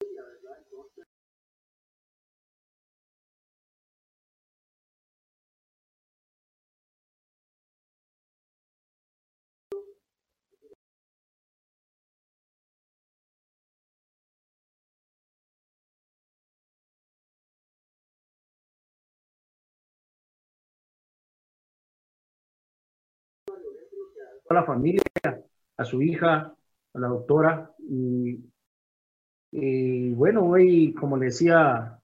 ella, 0.01 0.23
¿verdad? 0.23 0.57
Entonces, 0.63 1.07
a 24.49 24.53
la 24.53 24.63
familia, 24.63 25.01
a 25.77 25.85
su 25.85 26.01
hija, 26.01 26.53
a 26.93 26.99
la 26.99 27.07
doctora. 27.07 27.71
Y, 27.79 28.39
y 29.51 30.11
bueno, 30.11 30.45
hoy, 30.45 30.93
como 30.93 31.17
le 31.17 31.25
decía 31.27 31.99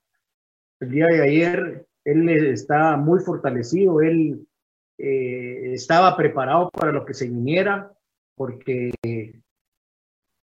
el 0.79 0.89
día 0.89 1.07
de 1.07 1.21
ayer, 1.23 1.87
él 2.03 2.29
está 2.29 2.97
muy 2.97 3.19
fortalecido, 3.19 4.01
él 4.01 4.47
eh, 4.97 5.73
estaba 5.73 6.15
preparado 6.15 6.69
para 6.69 6.91
lo 6.91 7.03
que 7.03 7.15
se 7.15 7.27
viniera, 7.27 7.91
porque 8.35 8.91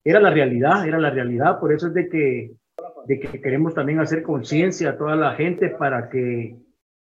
era 0.05 0.21
la 0.21 0.31
realidad, 0.31 0.87
era 0.87 0.99
la 0.99 1.11
realidad, 1.11 1.61
por 1.61 1.73
eso 1.73 1.89
es 1.89 1.95
de 1.95 2.09
que, 2.09 2.55
de 3.07 3.21
que 3.21 3.41
queremos 3.41 3.75
también 3.75 4.01
hacer 4.01 4.23
conciencia 4.23 4.91
a 4.91 4.97
toda 4.97 5.15
la 5.15 5.35
gente 5.35 5.69
para 5.69 6.09
que, 6.09 6.57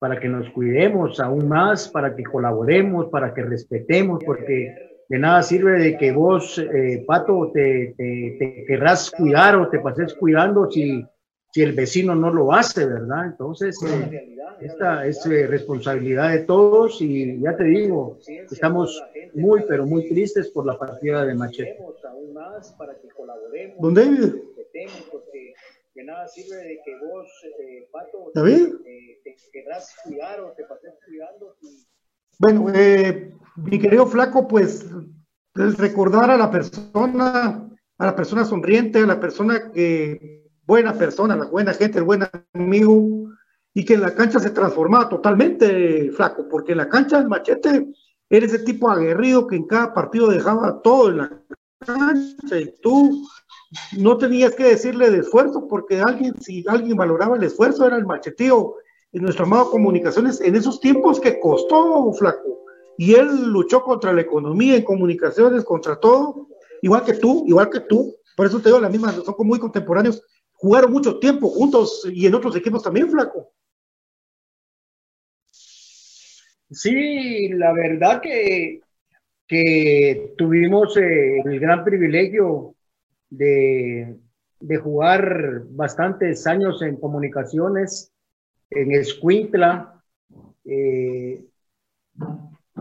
para 0.03 0.19
que 0.19 0.27
nos 0.27 0.49
cuidemos 0.49 1.17
aún 1.21 1.47
más, 1.47 1.87
para 1.87 2.13
que 2.13 2.25
colaboremos, 2.25 3.05
para 3.05 3.33
que 3.33 3.41
respetemos, 3.41 4.21
porque 4.25 4.75
de 5.07 5.17
nada 5.17 5.41
sirve 5.41 5.79
de 5.79 5.97
que 5.97 6.11
vos, 6.11 6.57
eh, 6.57 7.05
Pato, 7.07 7.51
te, 7.53 7.95
te, 7.97 8.35
te, 8.37 8.65
querrás 8.67 9.09
cuidar 9.11 9.55
o 9.55 9.69
te 9.69 9.79
pases 9.79 10.13
cuidando 10.15 10.69
si, 10.69 11.05
si 11.53 11.61
el 11.61 11.71
vecino 11.71 12.15
no 12.15 12.33
lo 12.33 12.51
hace, 12.51 12.85
¿verdad? 12.85 13.27
Entonces, 13.27 13.81
eh, 13.81 14.35
esta 14.59 15.07
es 15.07 15.25
eh, 15.25 15.47
responsabilidad 15.47 16.31
de 16.31 16.39
todos 16.39 17.01
y 17.01 17.39
ya 17.39 17.55
te 17.55 17.63
digo, 17.63 18.17
estamos 18.51 19.01
muy, 19.33 19.63
pero 19.69 19.85
muy 19.85 20.09
tristes 20.09 20.49
por 20.49 20.65
la 20.65 20.77
partida 20.77 21.23
de 21.23 21.33
Machete. 21.33 21.77
Don 23.79 23.93
David. 23.93 24.33
De 25.95 26.03
nada 26.03 26.27
sirve 26.27 26.57
de 26.57 26.79
que 26.83 26.97
vos, 27.05 27.27
eh, 27.59 27.87
Pato, 27.91 28.31
David. 28.33 28.75
te 29.23 29.35
querrás 29.51 29.95
cuidar 30.03 30.41
o 30.41 30.51
te 30.53 30.63
pases 30.63 30.93
cuidando. 31.05 31.55
Y... 31.61 31.85
Bueno, 32.39 32.65
eh, 32.73 33.31
mi 33.57 33.77
querido 33.79 34.07
Flaco, 34.07 34.47
pues 34.47 34.85
recordar 35.53 36.31
a 36.31 36.37
la 36.37 36.49
persona, 36.49 37.69
a 37.97 38.05
la 38.05 38.15
persona 38.15 38.43
sonriente, 38.43 38.99
a 38.99 39.05
la 39.05 39.19
persona 39.19 39.71
que, 39.71 40.49
buena 40.65 40.93
persona, 40.93 41.35
la 41.35 41.45
buena 41.45 41.73
gente, 41.73 41.99
el 41.99 42.05
buen 42.05 42.23
amigo, 42.53 43.29
y 43.73 43.85
que 43.85 43.95
en 43.95 44.01
la 44.01 44.15
cancha 44.15 44.39
se 44.39 44.49
transformaba 44.49 45.09
totalmente, 45.09 46.11
Flaco, 46.11 46.47
porque 46.47 46.71
en 46.71 46.79
la 46.79 46.89
cancha 46.89 47.19
el 47.19 47.27
machete 47.27 47.87
era 48.29 48.45
ese 48.45 48.59
tipo 48.59 48.89
aguerrido 48.89 49.47
que 49.47 49.55
en 49.55 49.67
cada 49.67 49.93
partido 49.93 50.29
dejaba 50.29 50.81
todo 50.81 51.09
en 51.09 51.17
la 51.17 51.43
cancha 51.79 52.59
y 52.59 52.73
tú 52.81 53.27
no 53.97 54.17
tenías 54.17 54.55
que 54.55 54.63
decirle 54.63 55.09
de 55.09 55.19
esfuerzo, 55.19 55.67
porque 55.67 55.99
alguien, 55.99 56.39
si 56.41 56.63
alguien 56.67 56.97
valoraba 56.97 57.37
el 57.37 57.43
esfuerzo, 57.43 57.85
era 57.85 57.97
el 57.97 58.05
machetío 58.05 58.75
en 59.11 59.23
nuestro 59.23 59.45
amado 59.45 59.69
Comunicaciones 59.69 60.41
en 60.41 60.55
esos 60.55 60.79
tiempos 60.79 61.19
que 61.19 61.39
costó, 61.39 62.11
flaco. 62.13 62.65
Y 62.97 63.15
él 63.15 63.51
luchó 63.51 63.81
contra 63.83 64.13
la 64.13 64.21
economía 64.21 64.75
en 64.75 64.83
comunicaciones, 64.83 65.63
contra 65.63 65.99
todo, 65.99 66.47
igual 66.81 67.03
que 67.03 67.13
tú, 67.13 67.43
igual 67.47 67.69
que 67.69 67.81
tú. 67.81 68.15
Por 68.35 68.47
eso 68.47 68.59
te 68.59 68.69
digo 68.69 68.79
la 68.79 68.89
misma, 68.89 69.11
son 69.11 69.35
muy 69.39 69.59
contemporáneos. 69.59 70.21
Jugaron 70.53 70.91
mucho 70.91 71.19
tiempo 71.19 71.49
juntos 71.49 72.07
y 72.11 72.25
en 72.25 72.35
otros 72.35 72.55
equipos 72.55 72.83
también, 72.83 73.09
flaco. 73.09 73.51
Sí, 76.69 77.49
la 77.49 77.71
verdad 77.73 78.21
que, 78.21 78.81
que 79.47 80.33
tuvimos 80.37 80.97
eh, 80.97 81.39
el 81.45 81.59
gran 81.59 81.83
privilegio 81.83 82.75
de, 83.37 84.17
de 84.59 84.77
jugar 84.77 85.63
bastantes 85.69 86.47
años 86.47 86.81
en 86.81 86.97
comunicaciones 86.97 88.13
en 88.69 88.91
Escuintla. 88.93 90.01
Eh, 90.65 91.45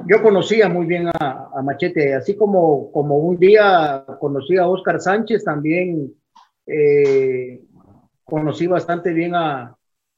yo 0.07 0.23
conocía 0.23 0.69
muy 0.69 0.87
bien 0.87 1.09
a, 1.09 1.61
Machete, 1.63 2.15
así 2.15 2.37
como, 2.37 2.91
como 2.93 3.19
un 3.19 3.39
día 3.39 4.05
conocí 4.21 4.57
a 4.57 4.67
Oscar 4.67 5.01
Sánchez, 5.01 5.45
también 5.45 6.13
eh, 6.67 7.63
conocí 8.25 8.67
bastante 8.67 9.13
bien 9.13 9.35
a, 9.35 9.77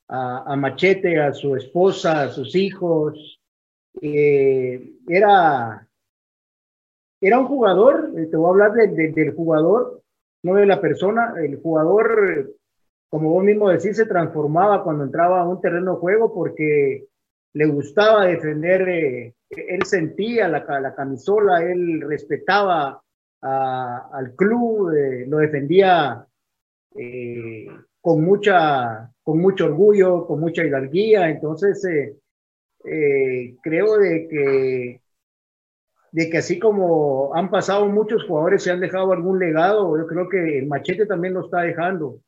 a, 0.09 0.57
Machete, 0.57 1.20
a 1.20 1.32
su 1.32 1.57
esposa, 1.57 2.22
a 2.22 2.28
sus 2.28 2.55
hijos. 2.55 3.41
Eh, 4.01 4.93
era, 5.09 5.87
era 7.20 7.39
un 7.39 7.47
jugador, 7.47 8.12
te 8.14 8.37
voy 8.37 8.47
a 8.47 8.51
hablar 8.51 8.72
de, 8.72 8.89
de, 8.89 9.12
del 9.12 9.35
jugador, 9.35 10.03
no 10.45 10.55
de 10.55 10.66
la 10.66 10.80
persona, 10.80 11.34
el 11.42 11.61
jugador 11.61 12.55
como 13.14 13.30
vos 13.30 13.45
mismo 13.45 13.68
decís, 13.68 13.97
se 13.97 14.07
transformaba 14.07 14.82
cuando 14.82 15.05
entraba 15.05 15.40
a 15.40 15.49
un 15.49 15.61
terreno 15.61 15.92
de 15.92 16.01
juego 16.01 16.34
porque 16.34 17.07
le 17.53 17.66
gustaba 17.66 18.26
defender, 18.26 18.88
eh, 18.88 19.34
él 19.51 19.84
sentía 19.84 20.49
la, 20.49 20.64
la, 20.80 20.97
camisola, 20.97 21.62
él 21.62 22.01
respetaba 22.01 23.01
al 23.40 24.34
club, 24.34 24.90
eh, 24.97 25.26
lo 25.28 25.38
defendía 25.38 26.26
eh, 26.97 27.68
con, 28.01 28.24
mucha, 28.24 29.12
con 29.22 29.38
mucho 29.38 29.66
orgullo, 29.66 30.26
con 30.26 30.40
mucha 30.40 30.64
hidalguía, 30.64 31.30
entonces 31.30 31.86
eh, 32.84 33.55
creo 33.62 33.97
de 33.97 34.26
que 34.26 35.01
de 36.14 36.30
que 36.30 36.38
así 36.38 36.58
como 36.58 37.34
han 37.34 37.50
pasado 37.50 37.88
muchos 37.88 38.24
jugadores 38.24 38.66
y 38.66 38.70
han 38.70 38.80
dejado 38.80 39.12
algún 39.12 39.38
legado, 39.38 39.98
yo 39.98 40.06
creo 40.06 40.28
que 40.28 40.58
el 40.58 40.66
machete 40.66 41.06
también 41.06 41.34
lo 41.34 41.44
está 41.44 41.62
dejando 41.62 42.20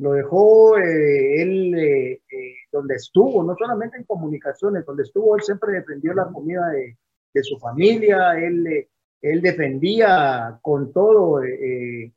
lo 0.00 0.12
dejó 0.12 0.78
eh, 0.78 1.42
él 1.42 1.74
eh, 1.74 2.12
eh, 2.30 2.54
donde 2.72 2.96
estuvo, 2.96 3.42
no 3.42 3.54
solamente 3.56 3.96
en 3.96 4.04
comunicaciones, 4.04 4.84
donde 4.84 5.04
estuvo, 5.04 5.36
él 5.36 5.42
siempre 5.42 5.72
defendió 5.72 6.14
la 6.14 6.26
comida 6.26 6.68
de, 6.70 6.96
de 7.32 7.42
su 7.42 7.58
familia, 7.58 8.38
él, 8.38 8.66
eh, 8.66 8.88
él 9.22 9.40
defendía 9.40 10.58
con 10.62 10.92
todo 10.92 11.42
eh, 11.42 12.12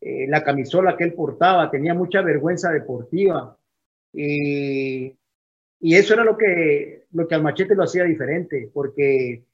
eh, 0.00 0.26
la 0.28 0.42
camisola 0.44 0.96
que 0.96 1.04
él 1.04 1.14
portaba, 1.14 1.70
tenía 1.70 1.94
mucha 1.94 2.22
vergüenza 2.22 2.70
deportiva. 2.70 3.56
Y, 4.12 5.14
y 5.80 5.94
eso 5.94 6.14
era 6.14 6.24
lo 6.24 6.36
que, 6.36 7.04
lo 7.12 7.26
que 7.28 7.34
al 7.34 7.42
machete 7.42 7.74
lo 7.74 7.84
hacía 7.84 8.04
diferente, 8.04 8.70
porque 8.72 9.44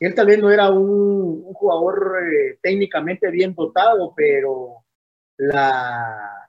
él 0.00 0.14
tal 0.14 0.40
no 0.40 0.50
era 0.50 0.70
un, 0.70 1.42
jugador 1.54 2.14
técnicamente 2.60 3.30
bien 3.30 3.54
dotado, 3.54 4.12
pero 4.16 4.84
la, 5.36 6.44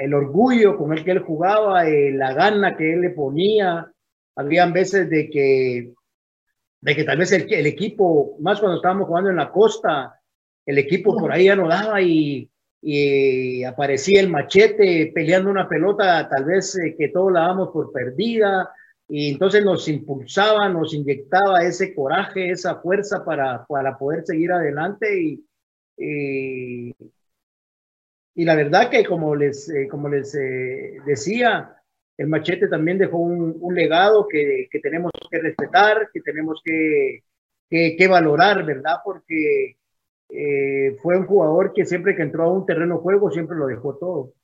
el 0.00 0.14
orgullo 0.14 0.76
con 0.76 0.92
el 0.92 1.04
que 1.04 1.12
él 1.12 1.20
jugaba, 1.20 1.86
eh, 1.86 2.12
la 2.12 2.32
gana 2.32 2.76
que 2.76 2.94
él 2.94 3.00
le 3.02 3.10
ponía. 3.10 3.90
Habían 4.36 4.72
veces 4.72 5.10
de 5.10 5.28
que, 5.28 5.92
de 6.80 6.96
que 6.96 7.04
tal 7.04 7.18
vez 7.18 7.32
el, 7.32 7.66
equipo, 7.66 8.36
más 8.40 8.60
cuando 8.60 8.76
estábamos 8.76 9.06
jugando 9.06 9.30
en 9.30 9.36
la 9.36 9.50
costa, 9.50 10.20
el 10.64 10.78
equipo 10.78 11.16
por 11.16 11.32
ahí 11.32 11.46
ya 11.46 11.56
no 11.56 11.68
daba 11.68 12.00
y, 12.00 12.50
y 12.80 13.64
aparecía 13.64 14.20
el 14.20 14.28
machete 14.28 15.10
peleando 15.14 15.50
una 15.50 15.68
pelota, 15.68 16.28
tal 16.28 16.44
vez 16.44 16.78
eh, 16.78 16.94
que 16.96 17.08
todos 17.08 17.32
la 17.32 17.40
damos 17.40 17.70
por 17.70 17.92
perdida. 17.92 18.70
Y 19.08 19.32
entonces 19.32 19.64
nos 19.64 19.88
impulsaba, 19.88 20.68
nos 20.68 20.92
inyectaba 20.92 21.62
ese 21.62 21.94
coraje, 21.94 22.50
esa 22.50 22.76
fuerza 22.76 23.24
para, 23.24 23.64
para 23.66 23.96
poder 23.96 24.22
seguir 24.26 24.52
adelante 24.52 25.22
y, 25.22 25.46
y, 25.96 26.94
y 28.34 28.44
la 28.44 28.54
verdad 28.54 28.90
que 28.90 29.06
como 29.06 29.34
les, 29.34 29.68
eh, 29.70 29.88
como 29.90 30.10
les 30.10 30.34
eh, 30.34 30.98
decía, 31.06 31.74
el 32.18 32.26
machete 32.26 32.68
también 32.68 32.98
dejó 32.98 33.16
un, 33.16 33.56
un 33.58 33.74
legado 33.74 34.28
que, 34.28 34.68
que, 34.70 34.78
tenemos 34.80 35.10
que 35.30 35.38
respetar, 35.38 36.10
que 36.12 36.20
tenemos 36.20 36.60
que, 36.62 37.24
que, 37.70 37.96
que 37.96 38.08
valorar, 38.08 38.62
¿verdad? 38.66 38.96
Porque 39.02 39.78
eh, 40.28 40.96
fue 41.00 41.16
un 41.16 41.26
jugador 41.26 41.72
que 41.72 41.86
siempre 41.86 42.14
que 42.14 42.22
entró 42.22 42.44
a 42.44 42.52
un 42.52 42.66
terreno 42.66 42.98
juego 42.98 43.30
siempre 43.30 43.56
lo 43.56 43.66
dejó 43.66 43.96
todo. 43.96 44.34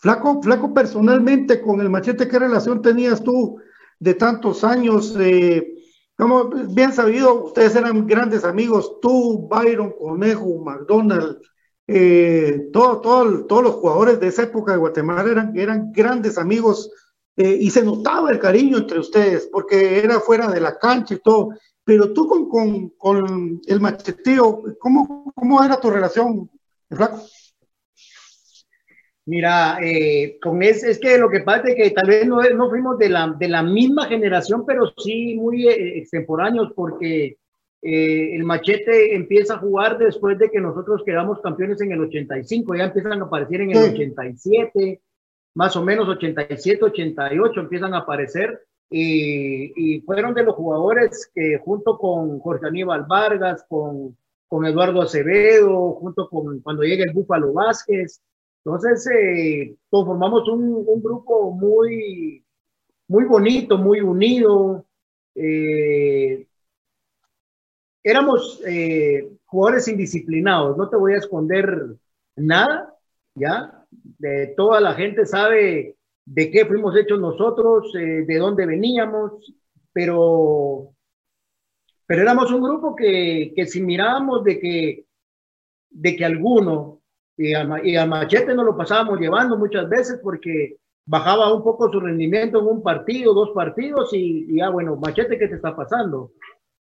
Flaco, 0.00 0.42
Flaco, 0.42 0.74
personalmente 0.74 1.62
con 1.62 1.80
el 1.80 1.88
machete, 1.88 2.28
¿qué 2.28 2.38
relación 2.38 2.82
tenías 2.82 3.24
tú 3.24 3.58
de 4.00 4.14
tantos 4.14 4.64
años? 4.64 5.14
Eh, 5.20 5.74
como 6.16 6.48
bien 6.48 6.92
sabido, 6.92 7.44
ustedes 7.44 7.76
eran 7.76 8.06
grandes 8.06 8.44
amigos, 8.44 9.00
tú, 9.00 9.48
Byron, 9.48 9.94
Conejo, 9.98 10.58
McDonald, 10.58 11.38
eh, 11.86 12.68
todo, 12.72 13.00
todo, 13.00 13.46
todos 13.46 13.62
los 13.62 13.74
jugadores 13.76 14.20
de 14.20 14.26
esa 14.26 14.42
época 14.42 14.72
de 14.72 14.78
Guatemala 14.78 15.30
eran, 15.30 15.56
eran 15.56 15.92
grandes 15.92 16.36
amigos 16.36 16.90
eh, 17.36 17.56
y 17.60 17.70
se 17.70 17.82
notaba 17.82 18.30
el 18.30 18.38
cariño 18.38 18.78
entre 18.78 18.98
ustedes 18.98 19.48
porque 19.50 19.98
era 19.98 20.20
fuera 20.20 20.48
de 20.48 20.60
la 20.60 20.78
cancha 20.78 21.14
y 21.14 21.20
todo. 21.20 21.50
Pero 21.84 22.12
tú 22.12 22.28
con, 22.28 22.48
con, 22.48 22.90
con 22.90 23.60
el 23.66 23.80
macheteo, 23.80 24.62
¿cómo, 24.78 25.32
¿cómo 25.34 25.64
era 25.64 25.80
tu 25.80 25.90
relación, 25.90 26.50
Flaco? 26.90 27.22
Mira, 29.30 29.78
eh, 29.80 30.40
con 30.42 30.60
ese, 30.60 30.90
es 30.90 30.98
que 30.98 31.16
lo 31.16 31.30
que 31.30 31.38
pasa 31.38 31.68
es 31.68 31.76
que 31.76 31.90
tal 31.92 32.08
vez 32.08 32.26
no, 32.26 32.42
no 32.42 32.68
fuimos 32.68 32.98
de 32.98 33.08
la, 33.08 33.32
de 33.38 33.46
la 33.46 33.62
misma 33.62 34.06
generación, 34.06 34.66
pero 34.66 34.92
sí 34.96 35.36
muy 35.36 35.68
eh, 35.68 35.98
extemporáneos, 35.98 36.72
porque 36.74 37.36
eh, 37.80 38.34
el 38.34 38.42
machete 38.42 39.14
empieza 39.14 39.54
a 39.54 39.58
jugar 39.58 39.98
después 39.98 40.36
de 40.36 40.50
que 40.50 40.60
nosotros 40.60 41.02
quedamos 41.06 41.40
campeones 41.42 41.80
en 41.80 41.92
el 41.92 42.00
85, 42.00 42.74
ya 42.74 42.86
empiezan 42.86 43.22
a 43.22 43.26
aparecer 43.26 43.60
en 43.60 43.70
el 43.70 43.76
sí. 43.76 43.90
87, 43.92 45.00
más 45.54 45.76
o 45.76 45.84
menos 45.84 46.08
87, 46.08 46.86
88 46.86 47.60
empiezan 47.60 47.94
a 47.94 47.98
aparecer 47.98 48.64
y, 48.90 49.72
y, 49.76 50.00
fueron 50.00 50.34
de 50.34 50.42
los 50.42 50.56
jugadores 50.56 51.30
que 51.32 51.56
junto 51.64 51.98
con 51.98 52.40
Jorge 52.40 52.66
Aníbal 52.66 53.04
Vargas, 53.08 53.64
con, 53.68 54.16
con 54.48 54.66
Eduardo 54.66 55.02
Acevedo, 55.02 55.92
junto 55.92 56.28
con 56.28 56.58
cuando 56.62 56.82
llega 56.82 57.04
el 57.04 57.12
Búfalo 57.12 57.52
Vázquez, 57.52 58.20
entonces 58.64 59.06
eh, 59.14 59.76
conformamos 59.88 60.48
un, 60.48 60.84
grupo 61.02 61.52
muy, 61.52 62.44
muy 63.08 63.24
bonito, 63.24 63.78
muy 63.78 64.00
unido. 64.00 64.86
Eh, 65.34 66.46
éramos 68.02 68.62
eh, 68.66 69.30
jugadores 69.46 69.88
indisciplinados, 69.88 70.76
no 70.76 70.88
te 70.88 70.96
voy 70.96 71.14
a 71.14 71.18
esconder 71.18 71.96
nada, 72.36 72.94
¿ya? 73.34 73.86
Toda 74.56 74.80
la 74.80 74.94
gente 74.94 75.26
sabe 75.26 75.96
de 76.30 76.50
qué 76.50 76.64
fuimos 76.64 76.96
hechos 76.96 77.20
nosotros, 77.20 77.92
eh, 77.96 78.24
de 78.24 78.38
dónde 78.38 78.64
veníamos, 78.64 79.52
pero, 79.92 80.94
pero 82.06 82.22
éramos 82.22 82.52
un 82.52 82.62
grupo 82.62 82.94
que, 82.94 83.52
que 83.54 83.66
si 83.66 83.82
mirábamos 83.82 84.44
de 84.44 84.60
que, 84.60 85.06
de 85.90 86.16
que 86.16 86.24
alguno, 86.24 86.99
y 87.40 87.54
a, 87.54 87.66
y 87.82 87.96
a 87.96 88.04
Machete 88.04 88.54
nos 88.54 88.66
lo 88.66 88.76
pasábamos 88.76 89.18
llevando 89.18 89.56
muchas 89.56 89.88
veces 89.88 90.20
porque 90.22 90.76
bajaba 91.06 91.54
un 91.54 91.64
poco 91.64 91.90
su 91.90 91.98
rendimiento 91.98 92.60
en 92.60 92.66
un 92.66 92.82
partido, 92.82 93.32
dos 93.32 93.50
partidos, 93.54 94.12
y, 94.12 94.46
y 94.50 94.60
ah, 94.60 94.68
bueno, 94.68 94.96
Machete, 94.96 95.38
¿qué 95.38 95.48
te 95.48 95.54
está 95.54 95.74
pasando? 95.74 96.32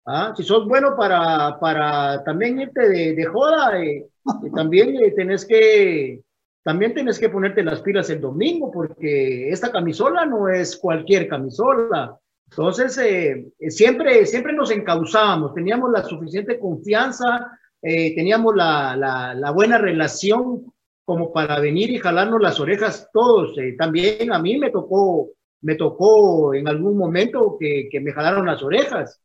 ¿Ah? 0.05 0.33
Si 0.35 0.43
sos 0.43 0.67
bueno 0.67 0.97
para, 0.97 1.57
para 1.59 2.21
también 2.25 2.59
irte 2.59 2.89
de, 2.89 3.15
de 3.15 3.25
joda, 3.25 3.81
eh, 3.81 4.05
también 4.53 4.95
eh, 5.01 5.11
tenés 5.11 5.45
que 5.45 6.21
también 6.61 6.93
tenés 6.93 7.17
que 7.17 7.29
ponerte 7.29 7.63
las 7.63 7.81
pilas 7.81 8.09
el 8.09 8.19
domingo 8.19 8.69
porque 8.69 9.49
esta 9.49 9.71
camisola 9.71 10.25
no 10.25 10.49
es 10.49 10.75
cualquier 10.75 11.29
camisola. 11.29 12.17
Entonces, 12.49 12.97
eh, 12.97 13.45
siempre, 13.69 14.25
siempre 14.25 14.51
nos 14.51 14.71
encauzábamos, 14.71 15.53
teníamos 15.53 15.89
la 15.91 16.03
suficiente 16.03 16.59
confianza, 16.59 17.58
eh, 17.81 18.15
teníamos 18.15 18.55
la, 18.55 18.95
la, 18.95 19.33
la, 19.33 19.51
buena 19.51 19.77
relación 19.77 20.71
como 21.05 21.31
para 21.31 21.59
venir 21.59 21.89
y 21.89 21.97
jalarnos 21.99 22.41
las 22.41 22.59
orejas 22.59 23.09
todos. 23.13 23.57
Eh, 23.57 23.75
también 23.77 24.31
a 24.31 24.39
mí 24.39 24.57
me 24.57 24.69
tocó, 24.69 25.29
me 25.61 25.75
tocó 25.75 26.53
en 26.53 26.67
algún 26.67 26.97
momento 26.97 27.57
que, 27.59 27.87
que 27.91 27.99
me 27.99 28.11
jalaron 28.11 28.45
las 28.45 28.61
orejas. 28.61 29.21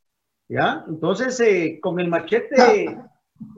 ¿ya? 0.48 0.84
Entonces, 0.88 1.38
eh, 1.40 1.78
con 1.80 2.00
el 2.00 2.08
machete 2.08 2.96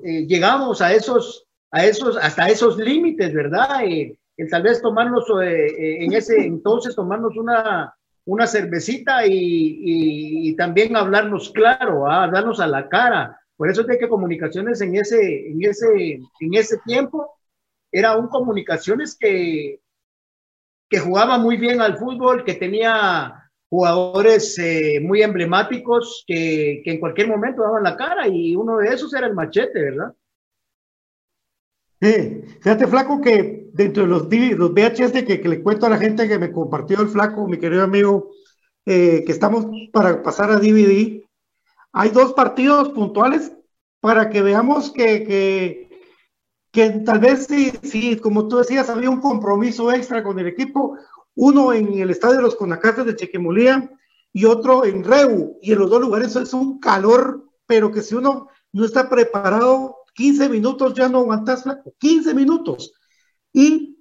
eh, 0.03 0.27
llegamos 0.27 0.81
a 0.81 0.93
esos, 0.93 1.47
a 1.71 1.85
esos, 1.85 2.17
hasta 2.17 2.49
esos 2.49 2.77
límites, 2.79 3.33
¿verdad? 3.33 3.85
Eh, 3.85 4.19
el 4.37 4.51
tal 4.51 4.63
vez 4.63 4.83
tomarnos 4.83 5.25
eh, 5.43 6.05
en 6.05 6.13
ese 6.13 6.39
entonces, 6.45 6.95
tomarnos 6.95 7.37
una, 7.37 7.95
una 8.25 8.47
cervecita 8.47 9.27
y, 9.27 9.33
y, 9.33 10.49
y 10.51 10.57
también 10.57 10.97
hablarnos 10.97 11.51
claro, 11.51 12.07
¿ah? 12.07 12.25
hablarnos 12.25 12.61
a 12.61 12.67
la 12.67 12.89
cara. 12.89 13.41
Por 13.57 13.71
eso 13.71 13.83
es 13.83 13.87
de 13.87 13.99
que 13.99 14.09
comunicaciones 14.09 14.81
en 14.81 14.97
ese, 14.97 15.51
en 15.51 15.65
ese, 15.65 16.21
en 16.41 16.55
ese 16.55 16.79
tiempo 16.85 17.39
era 17.91 18.17
un 18.17 18.29
comunicaciones 18.29 19.17
que, 19.19 19.81
que 20.89 20.99
jugaba 20.99 21.39
muy 21.39 21.57
bien 21.57 21.81
al 21.81 21.97
fútbol, 21.97 22.45
que 22.45 22.55
tenía 22.55 23.51
jugadores 23.69 24.59
eh, 24.59 25.01
muy 25.03 25.23
emblemáticos 25.23 26.25
que, 26.27 26.83
que, 26.85 26.93
en 26.93 27.01
cualquier 27.01 27.29
momento 27.29 27.63
daban 27.63 27.83
la 27.83 27.97
cara 27.97 28.29
y 28.29 28.55
uno 28.55 28.79
de 28.79 28.89
esos 28.89 29.13
era 29.15 29.27
el 29.27 29.35
machete, 29.35 29.83
¿verdad? 29.83 30.15
Sí, 32.01 32.43
fíjate, 32.61 32.87
Flaco, 32.87 33.21
que 33.21 33.71
dentro 33.73 34.03
de 34.03 34.09
los, 34.09 34.23
los 34.59 34.73
VHS 34.73 35.25
que, 35.25 35.43
le 35.45 35.63
cuento 35.63 35.87
a 35.87 35.91
la 35.91 35.99
gente 35.99 36.29
que 36.29 36.39
me 36.39 36.53
compartió 36.53 37.01
el 37.01 37.09
Flaco, 37.09 37.49
mi 37.49 37.59
querido 37.59 37.83
amigo, 37.83 38.31
eh, 38.85 39.25
que 39.25 39.33
estamos 39.33 39.67
para 39.93 40.23
pasar 40.23 40.51
a 40.51 40.59
DVD, 40.59 41.26
hay 41.99 42.11
dos 42.11 42.35
partidos 42.35 42.91
puntuales 42.91 43.53
para 44.01 44.29
que 44.29 44.43
veamos 44.43 44.91
que, 44.91 45.89
que, 46.71 46.91
tal 47.07 47.21
vez 47.21 47.47
sí, 47.47 47.73
sí, 47.83 48.17
como 48.17 48.49
tú 48.49 48.59
decías, 48.59 48.91
había 48.91 49.09
un 49.09 49.23
compromiso 49.23 49.91
extra 49.91 50.23
con 50.23 50.39
el 50.39 50.47
equipo, 50.47 50.99
uno 51.35 51.73
en 51.73 51.95
el 51.95 52.11
estadio 52.11 52.37
de 52.37 52.43
los 52.43 52.55
Conacates 52.55 53.07
de 53.07 53.17
Chequemolía 53.17 53.91
y 54.31 54.45
otro 54.45 54.85
en 54.85 55.05
Reu, 55.05 55.57
y 55.63 55.73
en 55.73 55.79
los 55.79 55.89
dos 55.89 56.03
lugares 56.03 56.37
es 56.37 56.53
un 56.53 56.81
calor, 56.81 57.49
pero 57.65 57.91
que 57.91 58.03
si 58.03 58.15
uno 58.15 58.49
no 58.73 58.85
está 58.85 59.09
preparado, 59.09 59.97
15 60.13 60.51
minutos 60.51 60.93
ya 60.93 61.09
no 61.09 61.21
aguantas, 61.21 61.65
15 61.97 62.35
minutos. 62.35 62.93
Y 63.55 63.97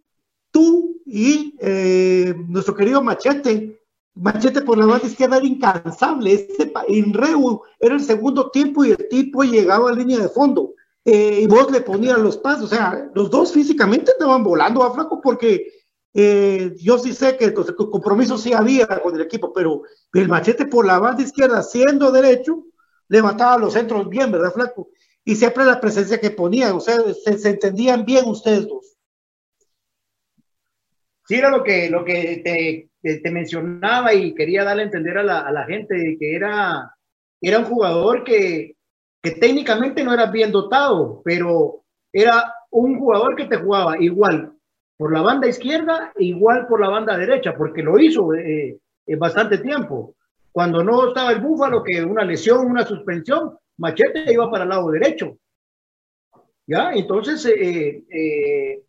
tú 0.52 1.02
y 1.06 1.56
eh, 1.62 2.36
nuestro 2.50 2.76
querido 2.76 3.02
Machete, 3.02 3.85
Machete 4.16 4.62
por 4.62 4.78
la 4.78 4.86
banda 4.86 5.08
izquierda 5.08 5.38
era 5.38 5.46
incansable, 5.46 6.34
este, 6.34 6.72
en 6.88 7.14
Reu 7.14 7.62
era 7.80 7.96
el 7.96 8.02
segundo 8.02 8.50
tiempo 8.50 8.86
y 8.86 8.92
el 8.92 9.10
tipo 9.10 9.44
llegaba 9.44 9.90
a 9.90 9.94
línea 9.94 10.20
de 10.20 10.30
fondo. 10.30 10.74
Eh, 11.04 11.42
y 11.42 11.48
vos 11.48 11.70
le 11.70 11.82
ponías 11.82 12.18
los 12.18 12.38
pasos, 12.38 12.64
o 12.64 12.76
sea, 12.76 13.12
los 13.14 13.30
dos 13.30 13.52
físicamente 13.52 14.12
estaban 14.12 14.44
volando 14.44 14.82
a 14.84 14.94
flaco 14.94 15.22
porque 15.22 15.68
eh, 16.14 16.74
yo 16.80 16.98
sí 16.98 17.14
sé 17.14 17.38
que 17.38 17.46
el 17.46 17.54
compromiso 17.54 18.38
sí 18.38 18.54
había 18.54 18.88
con 18.88 19.14
el 19.14 19.22
equipo, 19.22 19.52
pero 19.54 19.84
el 20.14 20.30
machete 20.30 20.66
por 20.66 20.86
la 20.86 20.98
banda 20.98 21.22
izquierda, 21.22 21.62
siendo 21.62 22.12
derecho, 22.12 22.64
levantaba 23.10 23.58
los 23.58 23.74
centros 23.74 24.10
bien, 24.10 24.32
¿verdad, 24.32 24.54
Flaco? 24.54 24.90
Y 25.24 25.36
siempre 25.36 25.66
la 25.66 25.82
presencia 25.82 26.20
que 26.20 26.32
ponía, 26.32 26.74
o 26.74 26.80
sea, 26.80 26.98
se, 27.14 27.38
se 27.38 27.50
entendían 27.50 28.06
bien 28.06 28.26
ustedes 28.26 28.68
dos. 28.68 28.96
Sí, 31.28 31.36
era 31.36 31.50
lo 31.50 31.64
que, 31.64 31.90
lo 31.90 32.06
que 32.06 32.42
te, 32.44 32.90
te, 33.06 33.20
te 33.20 33.30
mencionaba 33.30 34.16
y 34.16 34.34
quería 34.34 34.64
darle 34.64 34.82
a 34.82 34.86
entender 34.86 35.20
a 35.20 35.24
la, 35.24 35.42
a 35.42 35.52
la 35.52 35.64
gente 35.66 36.18
que 36.20 36.36
era, 36.36 36.92
era 37.40 37.60
un 37.60 37.66
jugador 37.66 38.24
que, 38.24 38.76
que 39.22 39.32
técnicamente 39.32 40.04
no 40.04 40.12
era 40.12 40.26
bien 40.32 40.52
dotado, 40.52 41.22
pero 41.24 41.84
era 42.12 42.52
un 42.72 42.98
jugador 42.98 43.36
que 43.36 43.46
te 43.46 43.58
jugaba 43.58 44.02
igual 44.02 44.54
por 44.98 45.14
la 45.14 45.22
banda 45.22 45.48
izquierda 45.48 46.14
igual 46.18 46.66
por 46.68 46.82
la 46.82 46.90
banda 46.90 47.16
derecha, 47.16 47.56
porque 47.56 47.84
lo 47.84 48.00
hizo 48.00 48.34
eh, 48.34 48.80
bastante 49.20 49.60
tiempo. 49.60 50.16
Cuando 50.52 50.84
no 50.84 51.10
estaba 51.10 51.32
el 51.32 51.42
Búfalo, 51.42 51.84
que 51.84 52.04
una 52.04 52.24
lesión, 52.24 52.66
una 52.66 52.88
suspensión, 52.88 53.56
Machete 53.78 54.34
iba 54.34 54.50
para 54.50 54.64
el 54.64 54.70
lado 54.70 54.90
derecho. 54.90 55.38
¿Ya? 56.66 56.92
Entonces, 56.94 57.46
eh, 57.46 58.04
eh, 58.10 58.82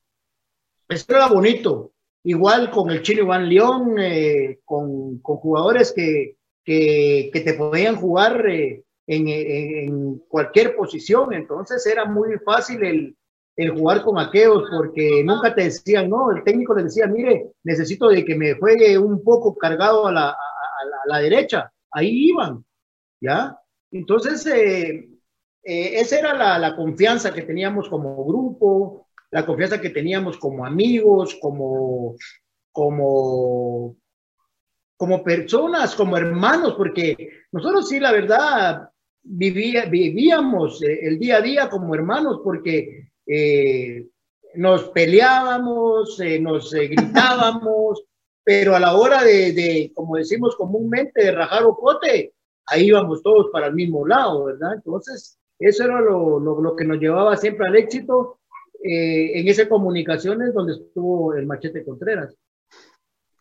esto 0.88 1.14
era 1.14 1.26
bonito. 1.26 1.92
Igual 2.26 2.70
con 2.70 2.90
el 2.90 3.02
Chile 3.02 3.22
Iván 3.22 3.48
León, 3.48 3.98
eh, 3.98 4.58
con, 4.64 5.18
con, 5.20 5.36
jugadores 5.36 5.92
que, 5.92 6.36
que, 6.64 7.30
que, 7.32 7.40
te 7.40 7.54
podían 7.54 7.94
jugar 7.94 8.44
en, 8.48 8.74
en 9.06 10.18
cualquier 10.28 10.74
posición. 10.74 11.32
Entonces, 11.32 11.86
era 11.86 12.04
muy 12.04 12.36
fácil 12.44 12.84
el, 12.84 13.16
el 13.54 13.70
jugar 13.70 14.02
con 14.02 14.18
aquellos 14.18 14.64
porque 14.70 15.22
nunca 15.24 15.54
te 15.54 15.64
decían, 15.64 16.10
no, 16.10 16.32
el 16.32 16.42
técnico 16.42 16.74
le 16.74 16.84
decía, 16.84 17.06
mire, 17.06 17.52
necesito 17.62 18.08
de 18.08 18.24
que 18.24 18.34
me 18.34 18.54
juegue 18.54 18.98
un 18.98 19.22
poco 19.22 19.56
cargado 19.56 20.08
a 20.08 20.12
la, 20.12 20.28
a, 20.30 20.32
a 20.32 21.08
la 21.08 21.18
derecha. 21.20 21.72
Ahí 21.92 22.30
iban, 22.30 22.64
¿ya? 23.20 23.56
Entonces, 23.92 24.44
eh, 24.46 25.08
eh, 25.62 26.00
esa 26.00 26.18
era 26.18 26.34
la, 26.34 26.58
la, 26.58 26.76
confianza 26.76 27.32
que 27.32 27.42
teníamos 27.42 27.88
como 27.88 28.24
grupo, 28.24 29.05
la 29.30 29.44
confianza 29.44 29.80
que 29.80 29.90
teníamos 29.90 30.38
como 30.38 30.64
amigos, 30.64 31.36
como, 31.40 32.16
como, 32.72 33.96
como 34.96 35.24
personas, 35.24 35.94
como 35.94 36.16
hermanos, 36.16 36.74
porque 36.76 37.30
nosotros 37.52 37.88
sí, 37.88 38.00
la 38.00 38.12
verdad, 38.12 38.88
vivía, 39.22 39.86
vivíamos 39.86 40.82
eh, 40.82 41.00
el 41.02 41.18
día 41.18 41.38
a 41.38 41.42
día 41.42 41.68
como 41.68 41.94
hermanos, 41.94 42.40
porque 42.44 43.10
eh, 43.26 44.06
nos 44.56 44.88
peleábamos, 44.90 46.18
eh, 46.20 46.40
nos 46.40 46.72
eh, 46.74 46.88
gritábamos, 46.88 48.04
pero 48.44 48.74
a 48.74 48.80
la 48.80 48.94
hora 48.94 49.22
de, 49.22 49.52
de, 49.52 49.92
como 49.94 50.16
decimos 50.16 50.56
comúnmente, 50.56 51.22
de 51.22 51.32
rajar 51.32 51.64
ocote, 51.64 52.32
ahí 52.66 52.86
íbamos 52.86 53.22
todos 53.22 53.48
para 53.52 53.66
el 53.66 53.74
mismo 53.74 54.06
lado, 54.06 54.44
¿verdad? 54.44 54.74
Entonces, 54.74 55.38
eso 55.58 55.84
era 55.84 56.00
lo, 56.00 56.38
lo, 56.38 56.60
lo 56.60 56.76
que 56.76 56.84
nos 56.84 56.98
llevaba 56.98 57.36
siempre 57.36 57.66
al 57.66 57.76
éxito 57.76 58.38
eh, 58.82 59.40
en 59.40 59.48
esas 59.48 59.66
comunicaciones 59.66 60.54
donde 60.54 60.74
estuvo 60.74 61.34
el 61.34 61.46
Machete 61.46 61.84
Contreras. 61.84 62.34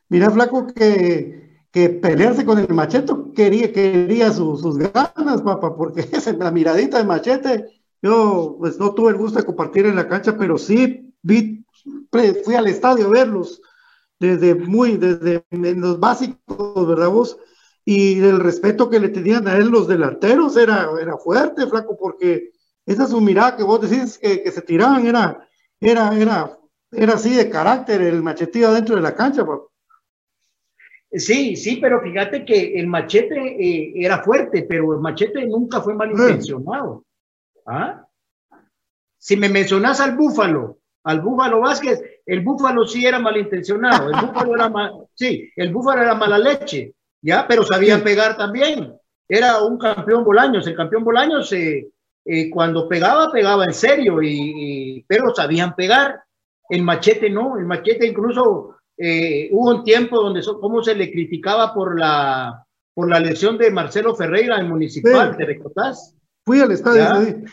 Mira, 0.10 0.30
Flaco, 0.30 0.68
que, 0.68 1.60
que 1.72 1.90
pelearse 1.90 2.46
con 2.46 2.60
el 2.60 2.70
Machete 2.70 3.14
quería, 3.36 3.72
quería 3.72 4.32
su, 4.32 4.58
sus 4.58 4.78
ganas, 4.78 5.42
papá, 5.42 5.76
porque 5.76 6.02
esa 6.12 6.34
la 6.34 6.52
miradita 6.52 6.98
de 6.98 7.04
Machete 7.04 7.76
yo 8.06 8.58
pues 8.60 8.78
no 8.80 8.94
tuve 8.94 9.10
el 9.10 9.18
gusto 9.18 9.40
de 9.40 9.46
compartir 9.46 9.88
en 9.88 9.96
la 9.96 10.08
cancha, 10.08 10.38
pero 10.38 10.60
sí 10.60 11.12
vi, 11.24 11.66
fui 12.44 12.54
al 12.54 12.68
estadio 12.68 13.08
a 13.08 13.10
verlos 13.10 13.60
desde 14.20 14.54
muy, 14.54 14.98
desde 14.98 15.44
en 15.50 15.82
los 15.82 16.00
básicos, 16.00 16.88
¿verdad 16.88 17.10
vos? 17.10 17.36
Y 17.84 18.20
el 18.20 18.40
respeto 18.40 18.92
que 18.92 19.00
le 19.00 19.10
tenían 19.10 19.48
a 19.48 19.58
él 19.58 19.70
los 19.70 19.88
delanteros 19.88 20.56
era, 20.56 20.88
era 21.02 21.18
fuerte, 21.18 21.66
flaco, 21.66 21.98
porque 21.98 22.52
esa 22.86 23.08
su 23.08 23.20
mirada 23.22 23.58
que 23.58 23.64
vos 23.64 23.82
decís 23.82 24.18
que, 24.18 24.44
que 24.44 24.52
se 24.52 24.62
tiraban 24.62 25.06
era, 25.06 25.48
era, 25.80 26.16
era, 26.16 26.58
era 26.92 27.14
así 27.14 27.36
de 27.36 27.50
carácter, 27.50 28.02
el 28.02 28.22
machetillo 28.22 28.74
dentro 28.74 28.96
de 28.96 29.02
la 29.02 29.16
cancha, 29.16 29.46
papá. 29.46 29.64
Sí, 31.12 31.56
sí, 31.56 31.78
pero 31.78 32.02
fíjate 32.02 32.44
que 32.44 32.78
el 32.78 32.88
machete 32.88 33.36
eh, 33.36 33.94
era 33.96 34.22
fuerte, 34.22 34.66
pero 34.68 34.94
el 34.94 35.00
machete 35.00 35.46
nunca 35.46 35.82
fue 35.82 35.96
malintencionado. 35.96 37.06
¿Ah? 37.66 38.06
Si 39.18 39.38
me 39.38 39.48
mencionas 39.48 40.02
al 40.02 40.16
Búfalo, 40.16 40.80
al 41.04 41.22
Búfalo 41.22 41.62
Vázquez, 41.62 42.02
el 42.26 42.42
Búfalo 42.42 42.86
sí 42.86 43.06
era 43.06 43.20
malintencionado, 43.20 44.10
el 44.10 44.28
Búfalo 44.28 44.56
era 44.56 44.70
mal, 44.70 45.08
sí, 45.14 45.50
el 45.56 45.72
Búfalo 45.74 46.02
era 46.02 46.16
mala 46.16 46.38
leche, 46.38 46.94
ya, 47.22 47.48
pero 47.48 47.64
sabía 47.64 48.04
pegar 48.04 48.38
también. 48.38 48.94
Era 49.28 49.64
un 49.64 49.80
campeón 49.80 50.24
Bolaños. 50.24 50.68
El 50.68 50.76
campeón 50.76 51.04
Bolaños, 51.04 51.52
eh, 51.54 51.88
eh, 52.26 52.50
cuando 52.50 52.90
pegaba, 52.90 53.32
pegaba 53.32 53.66
en 53.66 53.74
serio, 53.74 54.22
y, 54.22 55.06
pero 55.08 55.34
sabían 55.34 55.76
pegar. 55.76 56.22
El 56.68 56.82
machete 56.82 57.30
no, 57.30 57.58
el 57.58 57.66
machete 57.66 58.08
incluso 58.08 58.76
eh, 58.98 59.50
hubo 59.52 59.70
un 59.70 59.84
tiempo 59.84 60.18
donde 60.20 60.42
so, 60.42 60.60
cómo 60.60 60.84
se 60.84 60.96
le 60.96 61.12
criticaba 61.12 61.74
por 61.74 62.00
la 62.00 62.66
por 62.96 63.10
la 63.10 63.20
lesión 63.20 63.58
de 63.58 63.70
Marcelo 63.70 64.16
Ferreira 64.16 64.58
en 64.58 64.70
Municipal, 64.70 65.32
Sí. 65.32 65.38
¿te 65.38 65.46
recordás? 65.46 66.16
Fui 66.46 66.62
al 66.62 66.72
estadio. 66.72 67.44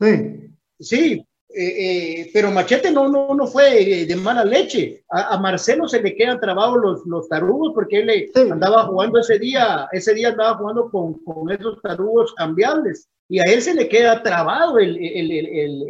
Sí. 0.00 0.54
Sí, 0.78 1.26
eh, 1.54 2.20
eh, 2.22 2.30
pero 2.32 2.50
Machete 2.50 2.90
no, 2.90 3.08
no, 3.08 3.34
no 3.34 3.46
fue 3.46 4.02
eh, 4.02 4.06
de 4.06 4.16
mala 4.16 4.44
leche. 4.44 5.02
A, 5.10 5.34
a 5.34 5.40
Marcelo 5.40 5.88
se 5.88 6.00
le 6.00 6.14
quedan 6.14 6.40
trabados 6.40 6.76
los, 6.80 7.06
los 7.06 7.28
tarugos 7.28 7.72
porque 7.74 8.00
él 8.00 8.10
eh, 8.10 8.30
Sí. 8.34 8.48
andaba 8.50 8.84
jugando 8.84 9.18
ese 9.20 9.38
día, 9.38 9.88
ese 9.92 10.14
día 10.14 10.28
andaba 10.28 10.56
jugando 10.58 10.90
con, 10.90 11.14
con 11.24 11.50
esos 11.50 11.80
tarugos 11.82 12.32
cambiables 12.34 13.08
y 13.28 13.38
a 13.40 13.44
él 13.44 13.62
se 13.62 13.74
le 13.74 13.88
queda 13.88 14.22
trabado 14.22 14.78
el, 14.78 14.96
el- 14.96 15.30
el- 15.30 15.46
el- 15.46 15.82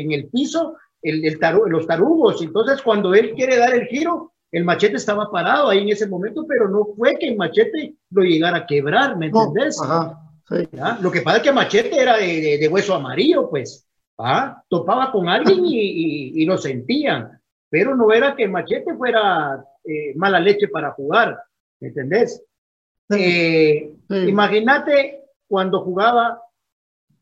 en 0.00 0.12
el 0.12 0.28
piso 0.28 0.76
el, 1.02 1.24
el 1.24 1.38
taru- 1.38 1.68
los 1.68 1.86
tarugos. 1.86 2.42
Entonces, 2.42 2.82
cuando 2.82 3.14
él 3.14 3.32
quiere 3.34 3.56
dar 3.56 3.74
el 3.74 3.86
giro, 3.86 4.32
el 4.50 4.64
machete 4.64 4.96
estaba 4.96 5.30
parado 5.30 5.68
ahí 5.68 5.78
en 5.80 5.90
ese 5.90 6.06
momento, 6.08 6.44
pero 6.48 6.68
no 6.68 6.86
fue 6.96 7.16
que 7.16 7.28
el 7.28 7.36
machete 7.36 7.94
lo 8.10 8.22
llegara 8.22 8.58
a 8.58 8.66
quebrar, 8.66 9.16
¿me 9.16 9.28
No, 9.30 9.44
entendés? 9.48 9.80
ajá. 9.82 10.18
Sí. 10.48 10.66
Lo 11.02 11.10
que 11.12 11.20
pasa 11.20 11.36
es 11.36 11.42
que 11.42 11.52
Machete 11.52 12.00
era 12.00 12.16
de, 12.16 12.40
de- 12.40 12.58
de 12.58 12.68
hueso 12.68 12.94
amarillo, 12.94 13.50
pues. 13.50 13.86
¿Ah? 14.18 14.62
Topaba 14.68 15.10
con 15.12 15.28
alguien 15.28 15.64
y, 15.64 15.78
y- 15.80 16.42
y 16.42 16.44
lo 16.44 16.58
sentían. 16.58 17.40
Pero 17.70 17.94
no 17.94 18.12
era 18.12 18.34
que 18.34 18.48
Machete 18.48 18.94
fuera 18.96 19.64
eh, 19.84 20.14
mala 20.16 20.40
leche 20.40 20.68
para 20.68 20.92
jugar. 20.92 21.38
¿Me 21.80 21.88
entendés? 21.88 22.42
Eh, 23.10 23.94
Sí. 24.08 24.14
Imagínate 24.28 25.22
cuando 25.46 25.82
jugaba, 25.82 26.40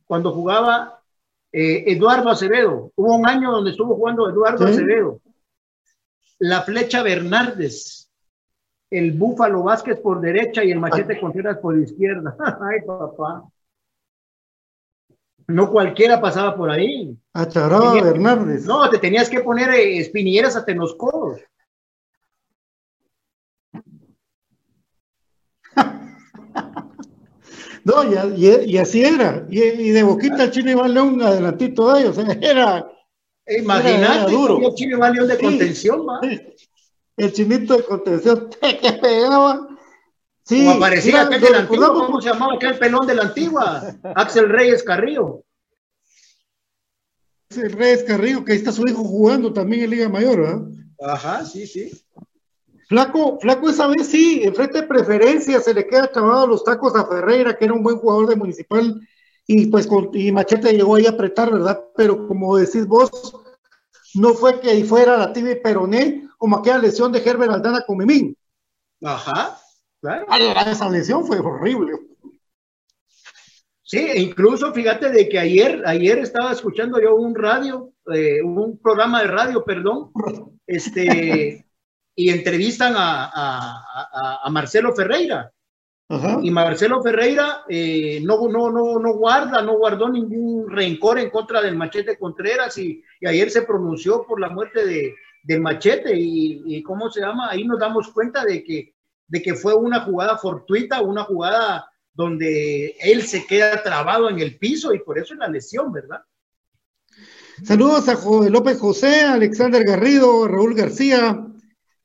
cuando 0.04 0.32
jugaba 0.32 1.00
eh, 1.52 1.84
Eduardo 1.88 2.30
Acevedo. 2.30 2.92
Hubo 2.94 3.16
un 3.16 3.26
año 3.28 3.50
donde 3.50 3.70
estuvo 3.72 3.96
jugando 3.96 4.28
Eduardo 4.30 4.66
Sí. 4.68 4.72
Acevedo. 4.74 5.20
La 6.38 6.62
flecha 6.62 7.02
Bernardes. 7.02 8.10
El 8.90 9.12
Búfalo 9.12 9.64
Vázquez 9.64 9.98
por 10.00 10.20
derecha 10.20 10.62
y 10.62 10.70
el 10.70 10.78
Machete 10.78 11.18
Contreras 11.20 11.58
por 11.58 11.76
izquierda. 11.78 12.36
Ay, 12.60 12.80
papá. 12.86 13.42
No 15.48 15.70
cualquiera 15.70 16.20
pasaba 16.20 16.56
por 16.56 16.70
ahí. 16.70 17.16
Acharaba 17.32 17.92
Tenía- 17.92 18.02
Bernardes. 18.04 18.64
No, 18.66 18.88
te 18.90 18.98
tenías 18.98 19.30
que 19.30 19.40
poner 19.40 19.70
eh, 19.70 19.98
espinilleras 19.98 20.56
hasta 20.56 20.72
en 20.72 20.78
los 20.78 20.94
codos. 20.96 21.40
No, 27.84 28.02
y, 28.02 28.16
a- 28.16 28.26
y- 28.26 28.70
y 28.72 28.78
así 28.78 29.04
era. 29.04 29.46
Y, 29.48 29.60
y 29.62 29.90
de 29.90 30.02
boquita 30.02 30.42
el 30.44 30.50
chino 30.50 30.72
Iván 30.72 30.92
León 30.92 31.22
adelantito 31.22 31.92
de 31.94 32.00
ellos. 32.02 32.18
¿eh? 32.18 32.38
Era 32.42 32.90
Imagínate, 33.46 34.02
Era 34.02 34.26
duro. 34.26 34.58
el 34.60 34.74
Chino 34.74 34.96
Iván 34.96 35.12
León 35.14 35.28
de 35.28 35.36
Sí. 35.36 35.42
contención, 35.44 36.00
¿va? 36.06 36.20
el 37.16 37.32
chinito 37.32 37.76
de 37.76 37.84
contención 37.84 38.50
que 38.60 38.92
pegaba. 39.00 39.68
Sí, 40.46 40.64
o 40.64 40.70
aparecía 40.70 41.22
aquel 41.22 41.40
lo 41.40 41.46
de 41.46 41.52
la 41.52 41.58
antigua, 41.58 41.86
recordamos 41.86 42.06
¿cómo 42.06 42.20
se 42.22 42.28
llamaba 42.28 42.54
aquel 42.54 42.78
pelón 42.78 43.06
de 43.06 43.14
la 43.16 43.22
antigua? 43.22 43.82
Axel 44.14 44.48
Reyes 44.48 44.84
Carrillo. 44.84 45.42
el 47.50 47.72
Reyes 47.72 48.04
Carrillo, 48.04 48.44
que 48.44 48.52
ahí 48.52 48.58
está 48.58 48.70
su 48.70 48.86
hijo 48.86 49.02
jugando 49.02 49.52
también 49.52 49.82
en 49.82 49.90
Liga 49.90 50.08
Mayor, 50.08 50.40
¿verdad? 50.40 50.62
Ajá, 51.00 51.44
sí, 51.44 51.66
sí. 51.66 51.90
Flaco, 52.88 53.40
Flaco 53.40 53.68
esa 53.68 53.88
vez 53.88 54.06
sí, 54.06 54.42
en 54.44 54.54
frente 54.54 54.82
de 54.82 54.86
preferencia 54.86 55.58
se 55.60 55.74
le 55.74 55.84
queda 55.88 56.06
clavado 56.06 56.46
los 56.46 56.62
tacos 56.62 56.94
a 56.94 57.06
Ferreira, 57.06 57.58
que 57.58 57.64
era 57.64 57.74
un 57.74 57.82
buen 57.82 57.98
jugador 57.98 58.28
de 58.28 58.36
Municipal, 58.36 59.00
y 59.48 59.66
pues 59.66 59.88
con, 59.88 60.10
y 60.12 60.30
Machete 60.30 60.72
llegó 60.72 60.94
ahí 60.94 61.06
a 61.06 61.10
apretar, 61.10 61.50
¿verdad? 61.50 61.84
Pero 61.96 62.28
como 62.28 62.56
decís 62.56 62.86
vos, 62.86 63.10
no 64.14 64.32
fue 64.34 64.60
que 64.60 64.84
fuera 64.84 65.16
la 65.16 65.32
tibia 65.32 65.52
y 65.52 65.60
peroné, 65.60 66.28
como 66.38 66.58
aquella 66.58 66.78
lesión 66.78 67.10
de 67.10 67.18
Herbert 67.18 67.50
Aldana 67.50 67.84
con 67.84 67.96
Memín. 67.96 68.36
Ajá, 69.02 69.58
claro. 70.06 70.54
Ah, 70.56 70.70
Esa 70.70 70.88
lesión 70.88 71.26
fue 71.26 71.38
horrible. 71.38 71.92
Sí, 73.82 73.98
e 73.98 74.20
incluso 74.20 74.72
fíjate 74.72 75.10
de 75.10 75.28
que 75.28 75.38
ayer, 75.38 75.82
ayer 75.86 76.18
estaba 76.18 76.50
escuchando 76.52 77.00
yo 77.00 77.14
un 77.14 77.34
radio, 77.36 77.92
eh, 78.12 78.42
un 78.42 78.78
programa 78.80 79.20
de 79.22 79.28
radio, 79.28 79.64
perdón, 79.64 80.10
este, 80.66 81.64
y 82.16 82.30
entrevistan 82.30 82.94
a, 82.96 83.26
a- 83.26 83.84
a- 84.12 84.40
a 84.42 84.50
Marcelo 84.50 84.92
Ferreira. 84.94 85.52
Ajá. 86.08 86.38
Y 86.40 86.50
Marcelo 86.52 87.02
Ferreira 87.02 87.62
eh, 87.68 88.20
no, 88.22 88.48
no, 88.48 88.70
no, 88.70 88.98
no 89.00 89.14
guarda, 89.14 89.60
no 89.62 89.76
guardó 89.76 90.08
ningún 90.08 90.70
rencor 90.70 91.18
en 91.18 91.30
contra 91.30 91.60
del 91.60 91.74
Machete 91.76 92.16
Contreras 92.16 92.78
y, 92.78 93.02
y 93.20 93.26
ayer 93.26 93.50
se 93.50 93.62
pronunció 93.62 94.24
por 94.24 94.40
la 94.40 94.48
muerte 94.48 94.86
de, 94.86 95.14
del 95.42 95.60
Machete 95.60 96.16
y, 96.16 96.62
y 96.64 96.82
¿cómo 96.84 97.10
se 97.10 97.20
llama? 97.20 97.50
Ahí 97.50 97.64
nos 97.64 97.80
damos 97.80 98.08
cuenta 98.12 98.44
de 98.44 98.62
que, 98.62 98.94
de 99.28 99.42
que 99.42 99.54
fue 99.54 99.74
una 99.74 100.00
jugada 100.00 100.38
fortuita, 100.38 101.00
una 101.00 101.24
jugada 101.24 101.90
donde 102.14 102.96
él 103.00 103.22
se 103.22 103.46
queda 103.46 103.82
trabado 103.82 104.30
en 104.30 104.40
el 104.40 104.58
piso 104.58 104.94
y 104.94 105.00
por 105.00 105.18
eso 105.18 105.34
es 105.34 105.40
la 105.40 105.48
lesión, 105.48 105.92
¿verdad? 105.92 106.22
Saludos 107.64 108.08
a 108.08 108.50
López 108.50 108.78
José, 108.78 109.22
Alexander 109.22 109.82
Garrido, 109.82 110.46
Raúl 110.46 110.74
García, 110.74 111.46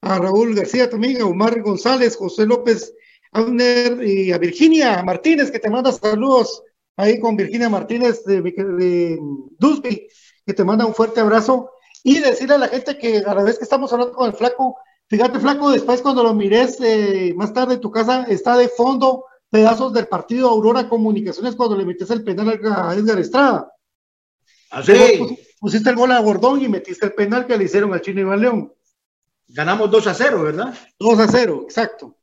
a 0.02 0.18
Raúl 0.18 0.56
García 0.56 0.90
también, 0.90 1.22
a 1.22 1.26
Omar 1.26 1.62
González, 1.62 2.16
José 2.16 2.46
López 2.46 2.94
Auner 3.34 4.04
y 4.04 4.32
a 4.32 4.38
Virginia 4.38 5.04
Martínez, 5.04 5.52
que 5.52 5.60
te 5.60 5.70
manda 5.70 5.92
saludos 5.92 6.64
ahí 6.98 7.20
con 7.20 7.36
Virginia 7.36 7.70
Martínez 7.70 8.24
de, 8.26 8.42
de 8.42 9.20
Dusby, 9.58 10.08
que 10.46 10.54
te 10.54 10.64
manda 10.64 10.86
un 10.86 10.94
fuerte 10.94 11.20
abrazo. 11.20 11.72
Y 12.04 12.20
decirle 12.20 12.56
a 12.56 12.58
la 12.58 12.68
gente 12.68 12.98
que 12.98 13.20
a 13.20 13.34
la 13.36 13.44
vez 13.44 13.58
que 13.58 13.64
estamos 13.64 13.94
hablando 13.94 14.14
con 14.14 14.28
el 14.28 14.36
flaco, 14.36 14.78
fíjate 15.12 15.40
flaco, 15.42 15.70
después 15.72 16.02
cuando 16.02 16.24
lo 16.24 16.34
mires 16.34 16.80
eh, 16.82 17.34
más 17.36 17.54
tarde 17.54 17.74
en 17.76 17.82
tu 17.82 17.92
casa, 17.92 18.24
está 18.30 18.56
de 18.56 18.70
fondo 18.70 19.26
pedazos 19.50 19.92
del 19.92 20.08
partido 20.08 20.48
Aurora 20.50 20.88
Comunicaciones 20.88 21.56
cuando 21.58 21.76
le 21.76 21.84
metes 21.86 22.10
el 22.12 22.24
penal 22.24 22.48
a 22.66 22.96
Edgar 22.96 23.20
Estrada. 23.20 23.70
Así, 24.70 24.94
pus- 25.20 25.38
pusiste 25.60 25.90
el 25.90 25.98
gol 25.98 26.12
a 26.14 26.20
Gordón 26.22 26.62
y 26.62 26.70
metiste 26.70 27.06
el 27.08 27.14
penal 27.14 27.46
que 27.46 27.58
le 27.58 27.66
hicieron 27.66 27.94
al 27.94 28.00
Chino 28.00 28.22
Iván 28.22 28.40
León. 28.40 28.74
ganamos 29.50 29.92
2 29.92 30.08
a 30.08 30.14
0, 30.14 30.44
¿verdad? 30.44 30.74
2 30.98 31.20
a 31.20 31.28
0, 31.28 31.64
exacto. 31.66 32.16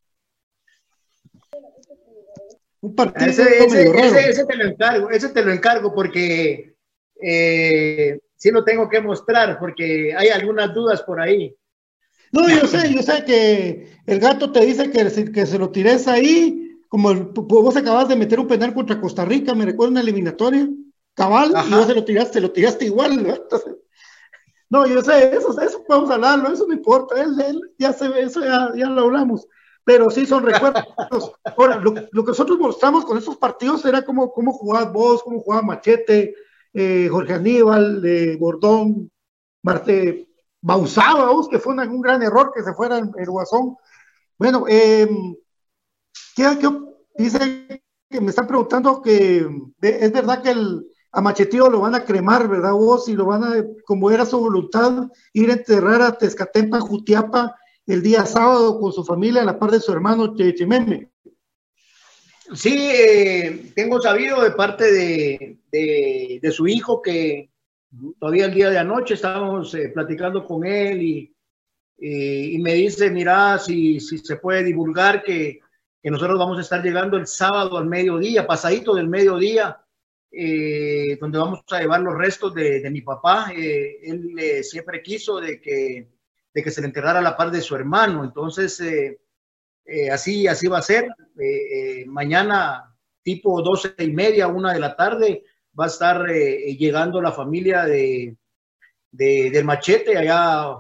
Un 2.81 2.95
partido 2.95 3.31
Ese, 3.31 3.45
medio 3.45 3.65
ese, 3.67 3.85
raro. 3.93 4.07
ese- 4.07 4.31
ese 4.31 4.45
te 4.47 4.57
lo 4.57 4.65
encargo, 4.65 5.11
ese 5.11 5.29
te 5.29 5.45
lo 5.45 5.53
encargo 5.53 5.95
porque 5.95 6.75
eh, 7.21 8.19
sí 8.37 8.51
lo 8.51 8.65
tengo 8.65 8.89
que 8.89 9.01
mostrar 9.03 9.59
porque 9.59 10.15
hay 10.17 10.29
algunas 10.29 10.73
dudas 10.73 11.03
por 11.03 11.21
ahí. 11.21 11.55
No, 12.33 12.49
yo 12.49 12.67
sé, 12.67 12.93
yo 12.95 13.03
sé 13.03 13.25
que 13.25 13.99
el 14.07 14.21
gato 14.21 14.53
te 14.53 14.65
dice 14.65 14.91
que, 14.91 15.09
se- 15.11 15.33
que 15.33 15.47
se 15.47 15.59
lo 15.59 15.71
tires 15.71 16.07
ahí, 16.09 16.79
como 16.89 17.11
el- 17.11 17.25
vos 17.35 17.77
acabas 17.77 18.09
de 18.09 18.17
meter 18.17 18.41
un 18.41 18.47
penal 18.49 18.75
contra 18.75 19.01
Costa 19.01 19.25
Rica, 19.25 19.55
me 19.55 19.65
recuerdo 19.65 19.93
una 19.93 20.01
eliminatoria, 20.01 20.69
cabal, 21.15 21.53
y 21.69 21.71
vos 21.75 21.87
se 21.87 21.95
lo 21.95 22.05
tiraste, 22.05 22.41
lo 22.41 22.51
tiraste 22.53 22.85
igual, 22.87 23.23
¿no? 23.23 23.35
Entonces, 23.35 23.75
no, 24.71 24.87
yo 24.87 25.03
sé, 25.03 25.35
eso, 25.37 25.59
eso 25.61 25.85
podemos 25.87 26.11
hablarlo, 26.11 26.53
eso 26.53 26.67
no 26.67 26.75
importa, 26.75 27.21
él, 27.23 27.35
él 27.41 27.61
ya 27.79 27.93
se 27.93 28.09
ve, 28.09 28.23
eso 28.23 28.41
ya, 28.45 28.71
ya 28.77 28.89
lo 28.91 29.03
hablamos, 29.03 29.47
pero 29.85 30.11
sí 30.11 30.27
son 30.27 30.45
recuerdos. 30.45 30.85
Ahora, 31.57 31.77
lo, 31.77 31.95
lo 32.13 32.25
que 32.25 32.31
nosotros 32.33 32.59
mostramos 32.59 33.05
con 33.05 33.17
esos 33.19 33.37
partidos 33.39 33.85
era 33.87 34.03
cómo, 34.05 34.33
cómo 34.33 34.53
jugabas 34.53 34.93
vos, 34.93 35.23
cómo 35.23 35.41
jugaba 35.41 35.63
Machete, 35.63 36.35
eh, 36.75 37.09
Jorge 37.11 37.35
Aníbal, 37.35 38.03
eh, 38.05 38.37
Bordón, 38.39 39.11
Marte, 39.63 40.28
Bausaba, 40.61 41.31
vos, 41.31 41.49
que 41.49 41.59
fue 41.59 41.75
un 41.75 42.01
gran 42.01 42.23
error 42.23 42.53
que 42.55 42.63
se 42.63 42.73
fuera 42.75 42.99
el, 42.99 43.11
el 43.17 43.31
Guasón. 43.31 43.77
Bueno, 44.39 44.65
eh, 44.69 45.09
¿qué, 46.35 46.59
qué 46.61 46.71
dice 47.17 47.83
que 48.11 48.21
me 48.21 48.31
están 48.31 48.47
preguntando 48.47 49.01
que 49.03 49.47
es 49.81 50.13
verdad 50.13 50.43
que 50.43 50.51
el, 50.51 50.87
a 51.13 51.21
Machetío 51.21 51.69
lo 51.71 51.81
van 51.81 51.95
a 51.95 52.05
cremar, 52.05 52.49
¿verdad 52.49 52.73
vos? 52.73 53.09
Y 53.09 53.15
lo 53.15 53.27
van 53.27 53.45
a, 53.45 53.65
como 53.85 54.11
era 54.11 54.25
su 54.27 54.39
voluntad, 54.41 55.09
ir 55.33 55.51
a 55.51 55.55
enterrar 55.55 56.03
a 56.03 56.17
Tezcatempa, 56.17 56.81
Jutiapa, 56.81 57.55
el 57.87 58.03
día 58.03 58.27
sábado 58.27 58.79
con 58.81 58.93
su 58.93 59.05
familia 59.05 59.43
a 59.43 59.47
la 59.47 59.59
par 59.59 59.71
de 59.71 59.81
su 59.81 59.93
hermano 59.93 60.35
Che- 60.35 60.55
Chememe. 60.55 61.11
Sí, 62.55 62.75
eh, 62.91 63.73
tengo 63.77 64.01
sabido 64.01 64.41
de 64.43 64.51
parte 64.53 64.91
de- 64.91 65.59
de 66.43 66.51
su 66.53 66.67
hijo 66.67 67.03
que 67.03 67.51
todavía 68.19 68.47
el 68.47 68.55
día 68.55 68.71
de 68.71 68.79
anoche 68.79 69.15
estábamos 69.15 69.75
eh, 69.75 69.91
platicando 69.91 70.45
con 70.45 70.65
él 70.67 71.03
y, 71.03 71.35
y- 71.99 72.59
me 72.59 72.75
dice, 72.75 73.11
mira, 73.11 73.59
si, 73.59 74.01
si 74.01 74.19
se 74.19 74.37
puede 74.37 74.65
divulgar 74.65 75.23
que, 75.23 75.61
que 76.03 76.11
nosotros 76.11 76.39
vamos 76.39 76.59
a 76.59 76.63
estar 76.63 76.83
llegando 76.83 77.17
el 77.17 77.27
sábado 77.27 77.79
al 77.79 77.87
mediodía, 77.87 78.47
pasadito 78.47 78.95
del 78.95 79.09
mediodía, 79.09 79.81
eh, 80.31 81.17
donde 81.21 81.39
vamos 81.39 81.61
a 81.71 81.81
llevar 81.81 82.01
los 82.03 82.17
restos 82.17 82.55
de, 82.55 82.81
de 82.81 82.91
mi 82.91 83.03
papá. 83.03 83.53
Eh, 83.57 83.99
él 84.05 84.35
eh, 84.39 84.63
siempre 84.65 85.03
quiso 85.03 85.41
de 85.41 85.61
que, 85.61 86.09
de 86.55 86.63
que 86.63 86.71
se 86.71 86.81
le 86.83 86.89
enterrara 86.89 87.21
a 87.21 87.23
la 87.23 87.37
par 87.37 87.51
de 87.51 87.61
su 87.63 87.75
hermano. 87.77 88.25
Entonces, 88.25 88.81
eh, 88.81 89.19
así, 90.11 90.47
así 90.47 90.69
va 90.69 90.79
a 90.79 90.83
ser. 90.83 91.09
Mañana, 92.07 92.95
tipo 93.23 93.63
doce 93.63 93.95
y 93.99 94.11
media, 94.13 94.49
una 94.49 94.73
de 94.73 94.81
la 94.81 94.97
tarde, 94.97 95.45
va 95.79 95.85
a 95.85 95.89
estar 95.89 96.27
llegando 96.27 97.21
la 97.21 97.33
familia 97.33 97.85
de, 97.85 98.37
del 99.11 99.65
machete 99.65 100.17
allá 100.17 100.75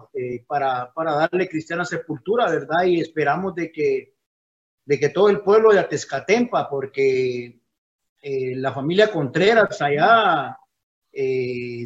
para, 0.47 0.93
para, 0.93 1.15
darle 1.15 1.49
cristiana 1.49 1.85
sepultura, 1.85 2.51
¿verdad? 2.51 2.85
Y 2.85 3.01
esperamos 3.01 3.55
de 3.55 3.71
que, 3.71 4.15
de 4.85 4.99
que 4.99 5.09
todo 5.11 5.29
el 5.29 5.41
pueblo 5.41 5.73
de 5.73 5.81
Atezcatempa, 5.81 6.69
porque 6.69 7.61
la 8.23 8.73
familia 8.73 9.11
Contreras 9.11 9.81
allá 9.81 10.59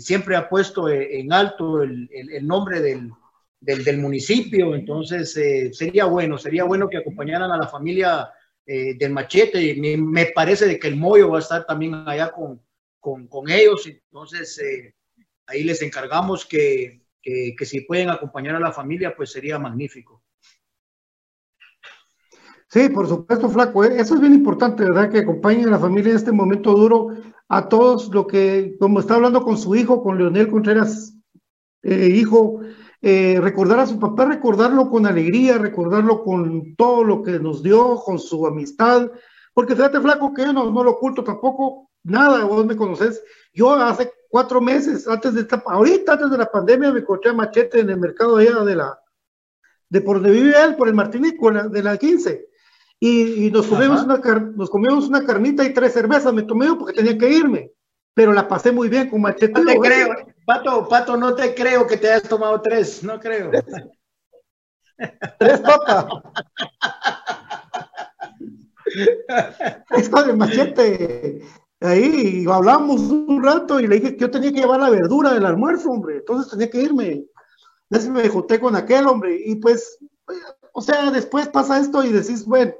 siempre 0.00 0.36
ha 0.36 0.48
puesto 0.48 0.88
en 0.88 1.32
alto 1.32 1.82
el, 1.82 2.08
el 2.12 2.46
nombre 2.46 2.80
del, 2.80 3.10
del, 3.62 3.98
municipio, 3.98 4.74
entonces 4.74 5.36
eh, 5.36 5.72
sería 5.72 6.06
bueno, 6.06 6.36
sería 6.36 6.64
bueno 6.64 6.88
que 6.88 6.98
acompañaran 6.98 7.50
a 7.50 7.56
la 7.56 7.68
familia 7.68 8.28
eh, 8.66 8.94
del 8.94 9.12
machete, 9.12 9.76
me, 9.76 9.96
me, 9.96 10.26
parece 10.26 10.66
de 10.66 10.78
que 10.78 10.88
el 10.88 10.96
Moyo 10.96 11.30
va 11.30 11.38
a 11.38 11.40
estar 11.40 11.64
también 11.64 11.94
allá 12.06 12.32
con, 12.32 12.60
con, 13.02 13.26
con 13.26 13.50
ellos, 13.50 13.84
entonces 13.86 14.56
eh, 14.60 14.94
ahí 15.48 15.64
les 15.64 15.82
encargamos 15.82 16.46
que, 16.46 17.02
que, 17.20 17.54
que, 17.58 17.66
si 17.66 17.80
pueden 17.80 18.08
acompañar 18.08 18.54
a 18.54 18.60
la 18.60 18.70
familia, 18.70 19.14
pues 19.16 19.32
sería 19.32 19.58
magnífico. 19.58 20.22
Sí, 22.68 22.88
por 22.88 23.08
supuesto, 23.08 23.50
Flaco, 23.50 23.84
eso 23.84 24.14
es 24.14 24.20
bien 24.20 24.34
importante, 24.34 24.84
¿verdad? 24.84 25.10
Que 25.10 25.18
acompañen 25.18 25.66
a 25.66 25.72
la 25.72 25.80
familia 25.80 26.10
en 26.10 26.16
este 26.16 26.30
momento 26.30 26.72
duro, 26.72 27.08
a 27.48 27.68
todos 27.68 28.08
lo 28.14 28.26
que, 28.26 28.76
como 28.78 29.00
está 29.00 29.16
hablando 29.16 29.42
con 29.42 29.58
su 29.58 29.74
hijo, 29.74 30.00
con 30.00 30.16
Leonel 30.16 30.48
Contreras, 30.48 31.14
hijo, 31.82 32.60
eh, 33.02 33.40
recordar 33.40 33.80
a 33.80 33.86
su 33.86 33.98
papá, 33.98 34.26
recordarlo 34.26 34.88
con 34.88 35.06
alegría, 35.06 35.58
recordarlo 35.58 36.22
con 36.22 36.76
todo 36.76 37.02
lo 37.02 37.20
que 37.20 37.40
nos 37.40 37.64
dio, 37.64 37.96
con 37.96 38.20
su 38.20 38.46
amistad, 38.46 39.10
porque 39.52 39.74
fíjate, 39.74 40.00
flaco, 40.00 40.32
que 40.32 40.42
yo 40.42 40.52
no, 40.52 40.70
no 40.70 40.84
lo 40.84 40.92
oculto 40.92 41.24
tampoco, 41.24 41.90
nada, 42.04 42.44
vos 42.44 42.64
me 42.66 42.76
conoces, 42.76 43.22
yo 43.52 43.72
hace 43.74 44.12
cuatro 44.28 44.60
meses, 44.60 45.06
antes 45.06 45.34
de 45.34 45.42
esta, 45.42 45.62
ahorita 45.66 46.14
antes 46.14 46.30
de 46.30 46.38
la 46.38 46.50
pandemia, 46.50 46.92
me 46.92 47.00
encontré 47.00 47.32
machete 47.32 47.80
en 47.80 47.90
el 47.90 47.98
mercado 47.98 48.36
allá 48.36 48.60
de 48.60 48.76
la, 48.76 48.98
de 49.88 50.00
por 50.00 50.16
donde 50.16 50.30
vive 50.30 50.54
él, 50.62 50.76
por 50.76 50.88
el 50.88 50.94
Martinico, 50.94 51.50
de 51.50 51.82
la 51.82 51.96
15, 51.96 52.48
y, 52.98 53.46
y 53.46 53.50
nos, 53.50 53.66
comimos 53.66 54.04
una, 54.04 54.16
nos 54.56 54.70
comimos 54.70 55.08
una 55.08 55.24
carnita 55.24 55.64
y 55.64 55.74
tres 55.74 55.92
cervezas, 55.92 56.32
me 56.32 56.44
tomé 56.44 56.74
porque 56.76 56.94
tenía 56.94 57.18
que 57.18 57.28
irme, 57.28 57.72
pero 58.14 58.32
la 58.32 58.46
pasé 58.46 58.72
muy 58.72 58.88
bien 58.88 59.10
con 59.10 59.20
machete. 59.20 59.60
No 59.60 59.64
te 59.64 59.78
creo, 59.78 60.08
Pato, 60.46 60.88
Pato, 60.88 61.16
no 61.16 61.34
te 61.34 61.54
creo 61.54 61.86
que 61.86 61.96
te 61.96 62.08
hayas 62.10 62.28
tomado 62.28 62.60
tres, 62.60 63.02
no 63.02 63.18
creo. 63.20 63.50
tres 65.38 65.60
papas. 65.60 66.06
Está 69.90 70.22
de 70.22 70.32
machete. 70.34 71.42
Ahí 71.82 72.44
hablamos 72.48 73.00
un 73.00 73.42
rato 73.42 73.80
y 73.80 73.86
le 73.86 73.96
dije 73.96 74.14
que 74.14 74.20
yo 74.20 74.30
tenía 74.30 74.52
que 74.52 74.60
llevar 74.60 74.80
la 74.80 74.90
verdura 74.90 75.34
del 75.34 75.46
almuerzo, 75.46 75.90
hombre. 75.90 76.16
Entonces 76.18 76.50
tenía 76.50 76.70
que 76.70 76.82
irme. 76.82 77.24
Entonces 77.90 78.10
me 78.10 78.28
junté 78.28 78.60
con 78.60 78.76
aquel 78.76 79.06
hombre. 79.06 79.38
Y 79.44 79.56
pues, 79.56 79.98
o 80.72 80.80
sea, 80.80 81.10
después 81.10 81.48
pasa 81.48 81.80
esto 81.80 82.04
y 82.04 82.12
decís, 82.12 82.44
bueno, 82.44 82.72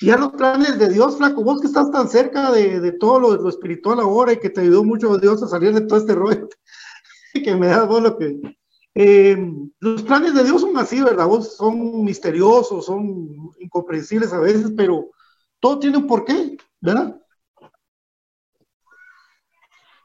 ya 0.00 0.16
los 0.16 0.32
planes 0.32 0.78
de 0.78 0.88
Dios, 0.88 1.16
flaco, 1.16 1.44
vos 1.44 1.60
que 1.60 1.66
estás 1.66 1.90
tan 1.90 2.08
cerca 2.08 2.50
de, 2.50 2.80
de 2.80 2.92
todo 2.92 3.20
lo, 3.20 3.36
lo, 3.36 3.48
espiritual 3.48 4.00
ahora 4.00 4.32
y 4.32 4.38
que 4.38 4.50
te 4.50 4.62
ayudó 4.62 4.82
mucho 4.82 5.16
Dios 5.18 5.42
a 5.42 5.48
salir 5.48 5.72
de 5.74 5.82
todo 5.82 5.98
este 5.98 6.14
rollo, 6.14 6.48
que 7.44 7.54
me 7.54 7.68
da 7.68 7.84
vos 7.84 8.02
lo 8.02 8.18
que... 8.18 8.40
Eh, 8.94 9.38
los 9.80 10.02
planes 10.02 10.34
de 10.34 10.44
Dios 10.44 10.60
son 10.60 10.76
así, 10.76 11.00
¿verdad? 11.00 11.26
Vos 11.26 11.56
son 11.56 12.04
misteriosos, 12.04 12.84
son 12.84 13.28
incomprensibles 13.58 14.32
a 14.32 14.40
veces, 14.40 14.72
pero 14.76 15.10
todo 15.60 15.78
tiene 15.78 15.96
un 15.96 16.06
porqué, 16.06 16.58
¿verdad? 16.80 17.21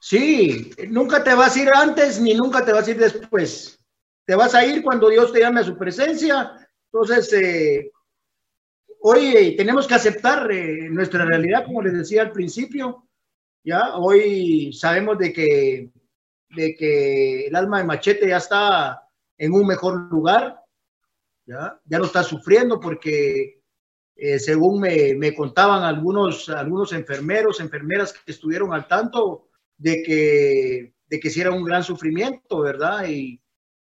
Sí, 0.09 0.71
nunca 0.87 1.21
te 1.21 1.33
vas 1.35 1.53
a 1.53 1.61
ir 1.61 1.69
antes 1.75 2.21
ni 2.21 2.33
nunca 2.33 2.63
te 2.63 2.71
vas 2.71 2.87
a 2.87 2.91
ir 2.91 2.97
después. 2.97 3.77
Te 4.25 4.35
vas 4.35 4.55
a 4.55 4.65
ir 4.65 4.81
cuando 4.81 5.09
Dios 5.09 5.33
te 5.33 5.41
llame 5.41 5.59
a 5.59 5.65
su 5.65 5.77
presencia. 5.77 6.65
Entonces, 6.89 7.33
eh, 7.33 7.91
hoy 9.01 9.53
tenemos 9.57 9.85
que 9.85 9.95
aceptar 9.95 10.49
eh, 10.49 10.87
nuestra 10.89 11.25
realidad, 11.25 11.65
como 11.65 11.81
les 11.81 11.91
decía 11.91 12.21
al 12.21 12.31
principio. 12.31 13.05
Ya, 13.65 13.97
hoy 13.97 14.71
sabemos 14.71 15.17
de 15.17 15.33
que 15.33 15.91
de 16.51 16.73
que 16.75 17.47
el 17.47 17.55
alma 17.57 17.79
de 17.79 17.83
Machete 17.83 18.29
ya 18.29 18.37
está 18.37 19.09
en 19.37 19.51
un 19.51 19.67
mejor 19.67 20.09
lugar, 20.09 20.63
ya, 21.45 21.81
ya 21.83 21.99
no 21.99 22.05
está 22.05 22.23
sufriendo 22.23 22.79
porque 22.79 23.61
eh, 24.15 24.39
según 24.39 24.79
me, 24.79 25.15
me, 25.15 25.35
contaban 25.35 25.83
algunos, 25.83 26.47
algunos 26.47 26.93
enfermeros, 26.93 27.59
enfermeras 27.59 28.13
que 28.13 28.31
estuvieron 28.31 28.73
al 28.73 28.87
tanto 28.87 29.46
de 29.77 30.03
que, 30.03 30.93
de 31.07 31.19
que 31.19 31.29
sí 31.29 31.41
era 31.41 31.51
un 31.51 31.63
gran 31.63 31.83
sufrimiento, 31.83 32.61
¿verdad? 32.61 33.07
Y, 33.07 33.41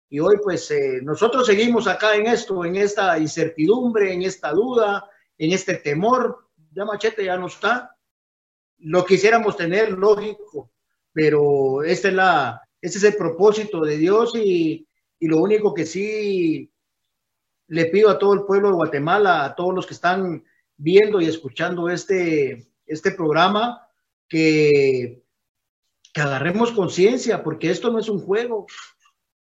y 0.09 0.21
hoy 0.21 0.37
pues 0.43 0.71
eh, 0.71 1.01
nosotros 1.03 1.47
seguimos 1.47 1.87
acá 1.87 2.15
en 2.15 2.27
esto, 2.27 2.65
en 2.65 2.77
esta 2.77 3.19
incertidumbre, 3.19 4.13
en 4.13 4.23
esta 4.23 4.53
duda, 4.53 5.09
en 5.39 5.53
este 5.53 5.77
temor. 5.77 6.49
Ya 6.73 6.85
Machete 6.85 7.25
ya 7.25 7.37
no 7.37 7.47
está. 7.47 7.97
Lo 8.79 9.05
quisiéramos 9.05 9.57
tener, 9.57 9.93
lógico, 9.93 10.73
pero 11.13 11.83
este 11.83 12.09
es, 12.09 12.15
la, 12.15 12.61
este 12.81 12.99
es 12.99 13.05
el 13.05 13.17
propósito 13.17 13.81
de 13.81 13.97
Dios 13.97 14.35
y, 14.37 14.87
y 15.19 15.27
lo 15.27 15.39
único 15.39 15.73
que 15.73 15.87
sí 15.87 16.71
le 17.69 17.87
pido 17.87 18.11
a 18.11 18.19
todo 18.19 18.35
el 18.35 18.43
pueblo 18.43 18.69
de 18.69 18.75
Guatemala, 18.75 19.45
a 19.45 19.55
todos 19.55 19.75
los 19.75 19.87
que 19.87 19.95
están 19.95 20.45
viendo 20.77 21.21
y 21.21 21.27
escuchando 21.27 21.89
este, 21.89 22.67
este 22.87 23.13
programa, 23.13 23.89
que, 24.29 25.24
que 26.15 26.21
agarremos 26.21 26.71
conciencia, 26.71 27.43
porque 27.43 27.71
esto 27.71 27.91
no 27.91 27.99
es 27.99 28.09
un 28.09 28.21
juego. 28.21 28.67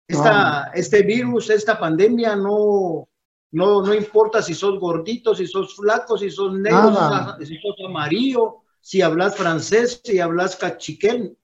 Esta, 0.08 0.70
Este 0.74 1.02
virus, 1.02 1.50
esta 1.50 1.78
pandemia, 1.78 2.34
no, 2.34 3.06
no, 3.52 3.82
no 3.82 3.94
importa 3.94 4.42
si 4.42 4.54
sos 4.54 4.80
gordito, 4.80 5.34
si 5.34 5.46
sos 5.46 5.76
flaco, 5.76 6.16
si 6.16 6.30
sos 6.30 6.54
negro, 6.54 7.36
si 7.38 7.58
sos 7.58 7.76
amarillo, 7.86 8.62
si 8.80 9.02
hablas 9.02 9.36
francés, 9.36 10.00
si 10.02 10.18
hablas 10.20 10.56
cachiquén, 10.56 11.36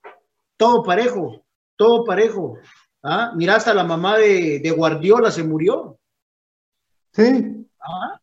todo 0.57 0.83
parejo, 0.83 1.45
todo 1.77 2.05
parejo. 2.05 2.57
¿Ah? 3.03 3.33
Mira, 3.37 3.57
hasta 3.57 3.75
la 3.75 3.85
mamá 3.85 4.17
de, 4.17 4.61
de 4.61 4.71
Guardiola 4.71 5.31
se 5.31 5.45
murió. 5.45 5.99
Sí. 7.13 7.67
¿Ah? 7.79 8.21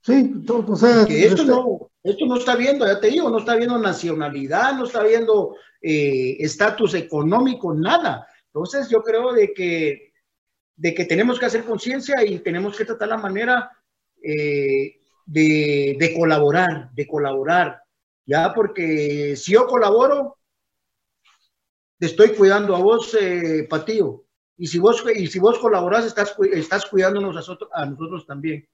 Sí, 0.00 0.42
todo, 0.46 0.64
o 0.72 0.76
sea, 0.76 1.04
que 1.04 1.26
esto, 1.26 1.44
no, 1.44 1.85
esto 2.10 2.26
no 2.26 2.36
está 2.36 2.56
viendo, 2.56 2.86
ya 2.86 3.00
te 3.00 3.08
digo, 3.08 3.30
no 3.30 3.38
está 3.38 3.56
viendo 3.56 3.78
nacionalidad, 3.78 4.74
no 4.74 4.84
está 4.84 5.02
viendo 5.02 5.56
eh, 5.80 6.36
estatus 6.40 6.94
económico, 6.94 7.74
nada. 7.74 8.26
Entonces 8.46 8.88
yo 8.88 9.02
creo 9.02 9.32
de 9.32 9.52
que, 9.52 10.12
de 10.76 10.94
que 10.94 11.04
tenemos 11.04 11.38
que 11.38 11.46
hacer 11.46 11.64
conciencia 11.64 12.24
y 12.24 12.38
tenemos 12.38 12.76
que 12.76 12.84
tratar 12.84 13.08
la 13.08 13.16
manera 13.16 13.70
eh, 14.22 15.00
de, 15.24 15.96
de 15.98 16.14
colaborar, 16.16 16.90
de 16.92 17.06
colaborar, 17.06 17.82
ya 18.24 18.52
porque 18.54 19.36
si 19.36 19.52
yo 19.52 19.66
colaboro, 19.66 20.36
te 21.98 22.06
estoy 22.06 22.30
cuidando 22.30 22.76
a 22.76 22.80
vos, 22.80 23.16
eh, 23.20 23.66
Patío. 23.68 24.24
Y 24.58 24.66
si 24.66 24.78
vos, 24.78 25.04
y 25.14 25.26
si 25.26 25.38
vos 25.38 25.58
colaborás, 25.58 26.06
estás, 26.06 26.34
estás 26.52 26.86
cuidándonos 26.86 27.30
a 27.32 27.40
nosotros, 27.40 27.70
a 27.72 27.86
nosotros 27.86 28.26
también. 28.26 28.68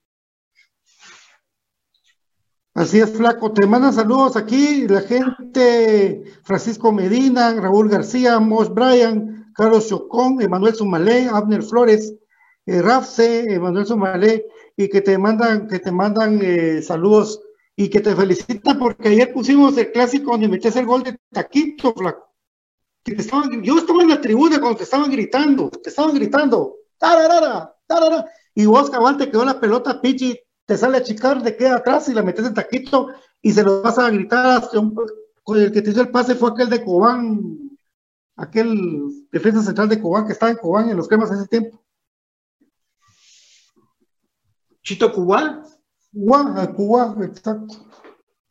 Así 2.73 2.99
es, 2.99 3.11
Flaco. 3.11 3.51
Te 3.51 3.67
mandan 3.67 3.93
saludos 3.93 4.35
aquí 4.35 4.87
la 4.87 5.01
gente, 5.01 6.23
Francisco 6.43 6.91
Medina, 6.91 7.53
Raúl 7.53 7.89
García, 7.89 8.39
Mosh 8.39 8.69
Bryan, 8.69 9.51
Carlos 9.53 9.87
Chocón, 9.87 10.41
Emanuel 10.41 10.75
Sumalé, 10.75 11.27
Abner 11.27 11.61
Flores, 11.61 12.13
eh, 12.65 12.81
Rafse, 12.81 13.53
Emanuel 13.53 13.85
Sumalé, 13.85 14.47
y 14.75 14.89
que 14.89 15.01
te 15.01 15.17
mandan, 15.17 15.67
que 15.67 15.79
te 15.79 15.91
mandan 15.91 16.39
eh, 16.41 16.81
saludos 16.81 17.41
y 17.75 17.89
que 17.89 18.01
te 18.01 18.15
felicitan 18.15 18.79
porque 18.79 19.09
ayer 19.09 19.33
pusimos 19.33 19.77
el 19.77 19.91
clásico 19.91 20.31
donde 20.31 20.47
metes 20.47 20.75
el 20.75 20.85
gol 20.85 21.03
de 21.03 21.17
Taquito, 21.31 21.93
Flaco 21.93 22.33
yo 23.61 23.77
estaba 23.77 24.01
en 24.01 24.09
la 24.09 24.21
tribuna 24.21 24.59
cuando 24.59 24.77
te 24.77 24.83
estaban 24.83 25.11
gritando, 25.11 25.69
te 25.69 25.89
estaban 25.89 26.15
gritando, 26.15 26.75
tararara, 26.97 27.75
tarara, 27.85 28.25
y 28.55 28.65
vos 28.65 28.89
cabal 28.89 29.17
te 29.17 29.29
quedó 29.29 29.43
la 29.43 29.59
pelota, 29.59 29.99
Pichi, 29.99 30.39
te 30.65 30.77
sale 30.77 30.97
a 30.97 31.03
chicar 31.03 31.41
de 31.41 31.55
queda 31.55 31.77
atrás 31.77 32.07
y 32.09 32.13
la 32.13 32.23
metes 32.23 32.45
en 32.45 32.53
taquito 32.53 33.09
y 33.41 33.51
se 33.51 33.63
lo 33.63 33.81
vas 33.81 33.97
a 33.97 34.09
gritar. 34.09 34.69
Con 35.43 35.59
el 35.59 35.71
que 35.71 35.81
te 35.81 35.89
hizo 35.89 36.01
el 36.01 36.09
pase 36.09 36.35
fue 36.35 36.51
aquel 36.51 36.69
de 36.69 36.83
Cobán, 36.83 37.77
aquel 38.37 39.27
defensa 39.31 39.61
central 39.61 39.89
de 39.89 40.01
Cobán 40.01 40.25
que 40.25 40.33
estaba 40.33 40.51
en 40.51 40.57
Cobán 40.57 40.89
en 40.89 40.97
los 40.97 41.07
cremas 41.07 41.31
ese 41.31 41.47
tiempo. 41.47 41.83
Chito 44.81 45.11
Cubá. 45.11 45.63
Cubá, 46.13 46.73
Cubá, 46.73 47.15
exacto. 47.25 47.75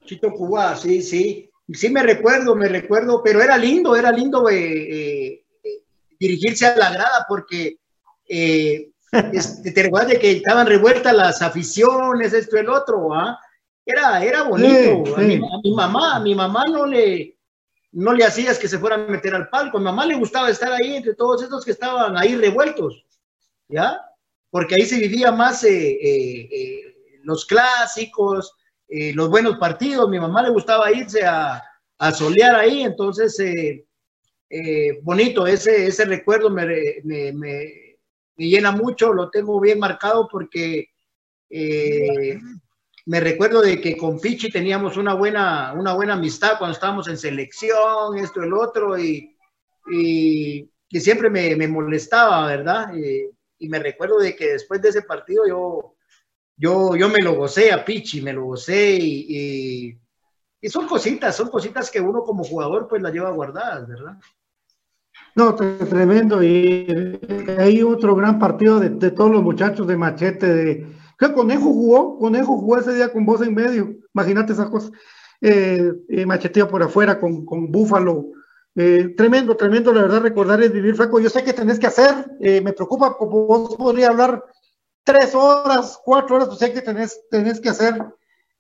Chito 0.05 0.33
Cubá, 0.33 0.77
sí, 0.77 1.03
sí 1.03 1.53
sí 1.75 1.91
me 1.91 2.03
recuerdo, 2.03 2.55
me 2.55 2.69
recuerdo, 2.69 3.23
pero 3.23 3.43
era 3.43 3.57
lindo, 3.57 3.97
era 3.97 4.11
lindo 4.11 4.49
eh, 4.49 5.33
eh, 5.33 5.45
dirigirse 6.19 6.67
a 6.67 6.77
la 6.77 6.93
grada 6.93 7.25
porque 7.29 7.79
eh, 8.29 8.92
Este, 9.13 9.73
¿Te 9.73 9.83
recuerdas 9.83 10.13
de 10.13 10.19
que 10.19 10.33
estaban 10.33 10.67
revueltas 10.67 11.15
las 11.15 11.43
aficiones, 11.43 12.33
esto 12.33 12.57
y 12.57 12.61
el 12.61 12.71
otro? 12.71 13.13
¿ah? 13.13 13.39
Era, 13.85 14.25
era 14.25 14.45
bonito. 14.45 15.15
A, 15.17 15.21
mi, 15.21 15.35
a, 15.35 15.59
mi, 15.63 15.75
mamá, 15.75 16.17
a 16.17 16.21
mi 16.21 16.35
mamá 16.35 16.65
no 16.65 16.87
le, 16.87 17.37
no 17.93 18.15
le 18.15 18.25
hacías 18.25 18.59
que 18.59 18.69
se 18.69 18.79
fuera 18.79 18.97
a 18.97 18.99
meter 18.99 19.35
al 19.35 19.51
palco. 19.51 19.77
A 19.77 19.81
mi 19.81 19.85
mamá 19.85 20.07
le 20.07 20.15
gustaba 20.15 20.49
estar 20.49 20.73
ahí 20.73 20.97
entre 20.97 21.15
todos 21.15 21.43
estos 21.43 21.63
que 21.63 21.73
estaban 21.73 22.17
ahí 22.17 22.37
revueltos, 22.37 23.05
¿ya? 23.69 24.01
Porque 24.51 24.77
ahí 24.77 24.87
se 24.87 24.99
vivía 24.99 25.31
más 25.31 25.63
eh, 25.65 25.91
eh, 25.93 26.49
eh, 26.51 26.95
los 27.23 27.45
clásicos, 27.45 28.55
los 28.89 29.29
buenos 29.29 29.59
partidos. 29.59 30.09
Mi 30.09 30.21
mamá 30.21 30.43
le 30.43 30.51
gustaba 30.51 30.91
irse 30.91 31.25
a, 31.25 31.63
a 31.99 32.13
solear 32.13 32.57
ahí, 32.57 32.83
entonces, 32.83 33.39
bonito, 35.03 35.47
ese, 35.47 35.87
ese 35.87 36.05
recuerdo 36.05 36.51
me, 36.51 36.67
me, 37.05 37.33
me 37.33 37.82
llena 38.49 38.73
mucho, 38.73 39.13
lo 39.13 39.31
tengo 39.31 39.61
bien 39.61 39.79
marcado 39.79 40.29
porque 40.31 40.89
eh, 41.51 42.39
me 43.07 43.21
recuerdo 43.21 43.61
de 43.61 43.81
que 43.81 43.97
con 43.97 44.21
Pichi 44.21 44.51
teníamos 44.51 44.97
una 44.97 45.15
buena, 45.15 45.73
una 45.75 45.93
buena 45.95 46.15
amistad 46.15 46.59
cuando 46.59 46.75
estábamos 46.75 47.09
en 47.09 47.19
selección, 47.19 48.17
esto, 48.17 48.43
el 48.43 48.55
otro, 48.55 48.99
y, 48.99 49.37
y 49.91 50.71
que 50.89 51.01
siempre 51.01 51.29
me, 51.29 51.57
me, 51.57 51.69
molestaba, 51.69 52.47
¿verdad? 52.47 52.95
Y, 52.95 53.29
y, 53.59 53.69
me 53.69 53.79
recuerdo 53.79 54.19
de 54.19 54.37
que 54.37 54.53
después 54.53 54.81
de 54.81 54.91
ese 54.91 55.03
partido 55.03 55.47
yo, 55.47 55.95
yo, 56.57 56.97
yo 56.97 57.09
me 57.09 57.21
lo 57.21 57.35
gocé 57.35 57.73
a 57.73 57.85
Pichi, 57.85 58.21
me 58.21 58.33
lo 58.33 58.45
gocé 58.45 58.97
y, 59.01 59.99
y 60.61 60.69
son 60.69 60.87
cositas, 60.87 61.35
son 61.37 61.51
cositas 61.51 61.91
que 61.91 62.01
uno 62.01 62.23
como 62.23 62.45
jugador 62.45 62.87
pues 62.89 63.03
las 63.03 63.13
lleva 63.13 63.31
guardadas, 63.31 63.89
¿verdad? 63.89 64.17
No, 65.35 65.55
tremendo. 65.55 66.43
Y 66.43 66.87
hay 67.59 67.83
otro 67.83 68.15
gran 68.15 68.39
partido 68.39 68.81
de, 68.81 69.11
todos 69.11 69.31
los 69.31 69.43
muchachos 69.43 69.87
de 69.87 69.97
Machete. 69.97 70.47
De, 70.47 70.87
que 71.19 71.33
Conejo 71.33 71.65
jugó, 71.65 72.19
Conejo 72.19 72.59
jugó 72.59 72.79
ese 72.79 72.95
día 72.95 73.13
con 73.13 73.25
voz 73.25 73.43
en 73.43 73.55
medio. 73.55 73.95
Imagínate 74.15 74.53
esa 74.53 74.71
cosa. 74.71 74.91
Eh, 75.41 75.93
eh, 76.09 76.67
por 76.71 76.83
afuera 76.83 77.19
con, 77.19 77.45
con 77.45 77.71
Búfalo. 77.71 78.33
Eh, 78.75 79.15
tremendo, 79.17 79.55
tremendo, 79.57 79.93
la 79.93 80.03
verdad, 80.03 80.23
recordar 80.23 80.63
es 80.63 80.73
vivir 80.73 80.97
flaco. 80.97 81.21
Yo 81.21 81.29
sé 81.29 81.45
que 81.45 81.53
tenés 81.53 81.79
que 81.79 81.87
hacer, 81.87 82.27
eh, 82.41 82.61
me 82.61 82.73
preocupa, 82.73 83.17
como 83.17 83.47
vos 83.47 83.77
podría 83.77 84.09
hablar 84.09 84.45
tres 85.05 85.35
horas, 85.35 86.01
cuatro 86.03 86.37
horas, 86.37 86.49
yo 86.49 86.57
sé 86.57 86.73
que 86.73 86.81
tenés, 86.81 87.21
tenés 87.31 87.61
que 87.61 87.69
hacer 87.69 88.03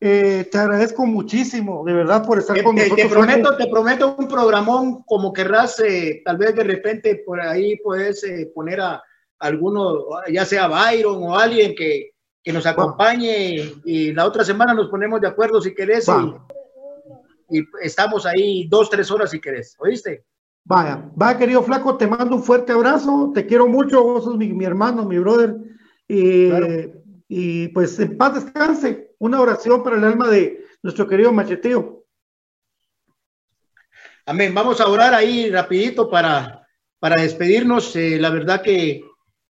eh, 0.04 0.48
te 0.50 0.58
agradezco 0.58 1.06
muchísimo, 1.06 1.84
de 1.84 1.92
verdad, 1.92 2.26
por 2.26 2.36
estar 2.36 2.56
te, 2.56 2.64
con 2.64 2.74
nosotros. 2.74 3.00
Te 3.00 3.08
prometo, 3.08 3.56
te 3.56 3.68
prometo 3.68 4.16
un 4.18 4.26
programón 4.26 5.04
como 5.04 5.32
querrás, 5.32 5.78
eh, 5.78 6.22
tal 6.24 6.38
vez 6.38 6.56
de 6.56 6.64
repente 6.64 7.22
por 7.24 7.40
ahí 7.40 7.76
puedes 7.76 8.24
eh, 8.24 8.50
poner 8.52 8.80
a 8.80 9.00
alguno, 9.38 10.00
ya 10.28 10.44
sea 10.44 10.66
Byron 10.66 11.22
o 11.22 11.38
alguien 11.38 11.76
que, 11.76 12.14
que 12.42 12.52
nos 12.52 12.66
acompañe 12.66 13.74
y 13.84 14.12
la 14.12 14.26
otra 14.26 14.44
semana 14.44 14.74
nos 14.74 14.88
ponemos 14.88 15.20
de 15.20 15.28
acuerdo 15.28 15.60
si 15.60 15.72
querés 15.72 16.08
y, 16.08 17.58
y, 17.58 17.64
estamos 17.80 18.26
ahí 18.26 18.66
dos, 18.66 18.90
tres 18.90 19.08
horas 19.08 19.30
si 19.30 19.40
querés, 19.40 19.76
¿oíste? 19.78 20.24
Vaya, 20.64 21.08
va 21.20 21.38
querido 21.38 21.62
Flaco, 21.62 21.96
te 21.96 22.08
mando 22.08 22.34
un 22.34 22.42
fuerte 22.42 22.72
abrazo, 22.72 23.30
te 23.32 23.46
quiero 23.46 23.68
mucho, 23.68 24.02
vos 24.02 24.24
sos 24.24 24.36
mi, 24.36 24.52
mi 24.52 24.64
hermano, 24.64 25.04
mi 25.04 25.20
brother, 25.20 25.54
y, 26.08 26.48
claro. 26.48 26.66
y 27.28 27.68
pues 27.68 28.00
en 28.00 28.18
paz 28.18 28.34
descanse 28.34 29.11
una 29.22 29.40
oración 29.40 29.84
para 29.84 29.96
el 29.96 30.04
alma 30.04 30.28
de 30.28 30.64
nuestro 30.82 31.06
querido 31.06 31.32
Macheteo. 31.32 32.04
Amén. 34.26 34.52
Vamos 34.52 34.80
a 34.80 34.88
orar 34.88 35.14
ahí 35.14 35.48
rapidito 35.48 36.10
para, 36.10 36.66
para 36.98 37.22
despedirnos. 37.22 37.94
Eh, 37.94 38.18
la 38.18 38.30
verdad 38.30 38.62
que, 38.62 39.00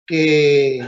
que 0.06 0.86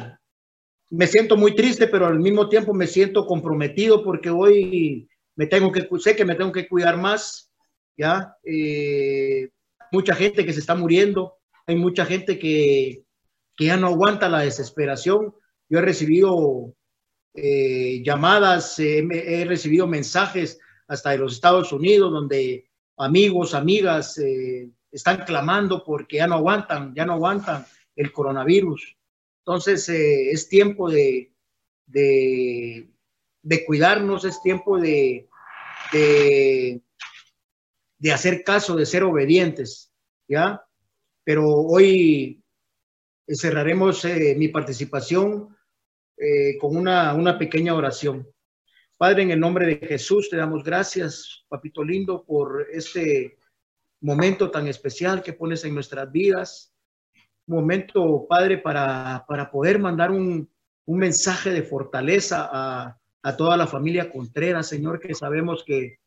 me 0.89 1.07
siento 1.07 1.37
muy 1.37 1.55
triste, 1.55 1.87
pero 1.87 2.07
al 2.07 2.19
mismo 2.19 2.49
tiempo 2.49 2.73
me 2.73 2.85
siento 2.85 3.25
comprometido 3.25 4.03
porque 4.03 4.29
hoy 4.29 5.07
me 5.37 5.47
tengo 5.47 5.71
que, 5.71 5.87
sé 5.99 6.17
que 6.17 6.25
me 6.25 6.35
tengo 6.35 6.51
que 6.51 6.67
cuidar 6.67 6.97
más, 6.97 7.53
¿ya? 7.95 8.35
Eh, 8.43 9.47
mucha 9.93 10.13
gente 10.13 10.45
que 10.45 10.51
se 10.51 10.59
está 10.59 10.75
muriendo, 10.75 11.37
hay 11.67 11.77
mucha 11.77 12.05
gente 12.05 12.37
que, 12.37 13.05
que 13.55 13.65
ya 13.65 13.77
no 13.77 13.87
aguanta 13.87 14.27
la 14.27 14.41
desesperación. 14.41 15.33
Yo 15.69 15.79
he 15.79 15.81
recibido 15.81 16.75
eh, 17.35 18.03
llamadas, 18.05 18.77
eh, 18.77 18.99
he 19.11 19.43
recibido 19.45 19.87
mensajes 19.87 20.59
hasta 20.87 21.11
de 21.11 21.17
los 21.17 21.33
Estados 21.33 21.73
Unidos 21.73 22.11
donde 22.11 22.69
amigos, 22.97 23.55
amigas 23.55 24.19
eh, 24.19 24.69
están 24.91 25.25
clamando 25.25 25.83
porque 25.83 26.17
ya 26.17 26.27
no 26.27 26.35
aguantan, 26.35 26.93
ya 26.93 27.05
no 27.05 27.13
aguantan 27.13 27.65
el 27.95 28.11
coronavirus. 28.11 28.95
Entonces 29.39 29.89
es 29.89 30.47
tiempo 30.47 30.89
de, 30.89 31.33
de, 31.87 32.89
de, 33.41 33.65
cuidarnos, 33.65 34.25
es 34.25 34.41
tiempo 34.41 34.79
de, 34.79 35.27
de, 35.91 36.81
de 37.97 38.13
hacer 38.13 38.43
caso, 38.43 38.75
de 38.75 38.85
ser 38.85 39.03
obedientes, 39.03 39.91
¿ya? 40.29 40.63
Pero 41.25 41.49
hoy 41.49 42.41
cerraremos 43.27 44.05
mi 44.37 44.47
participación 44.47 45.52
eh, 46.25 46.57
con 46.57 46.77
una, 46.77 47.13
una 47.13 47.37
pequeña 47.37 47.75
oración. 47.75 48.25
Padre, 48.97 49.23
en 49.23 49.31
el 49.31 49.41
nombre 49.41 49.65
de 49.65 49.85
Jesús 49.85 50.29
te 50.29 50.37
damos 50.37 50.63
gracias, 50.63 51.43
papito 51.49 51.83
lindo, 51.83 52.23
por 52.23 52.65
este 52.71 53.37
momento 53.99 54.49
tan 54.49 54.69
especial 54.69 55.21
que 55.21 55.33
pones 55.33 55.65
en 55.65 55.73
nuestras 55.73 56.09
vidas. 56.13 56.73
Momento, 57.45 58.25
Padre, 58.29 58.59
para, 58.59 59.25
para 59.27 59.51
poder 59.51 59.79
mandar 59.79 60.11
un, 60.11 60.49
un 60.85 60.97
mensaje 60.97 61.49
de 61.49 61.63
fortaleza 61.63 62.49
a, 62.49 62.97
a, 63.21 63.35
toda 63.35 63.57
la 63.57 63.67
familia 63.67 64.09
Contreras, 64.09 64.69
Señor, 64.69 65.01
que 65.01 65.13
sabemos 65.15 65.65
que, 65.65 65.97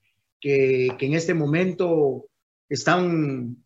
que, 0.40 0.96
que 0.98 1.06
en 1.06 1.12
este 1.12 1.34
momento 1.34 2.26
están, 2.70 3.62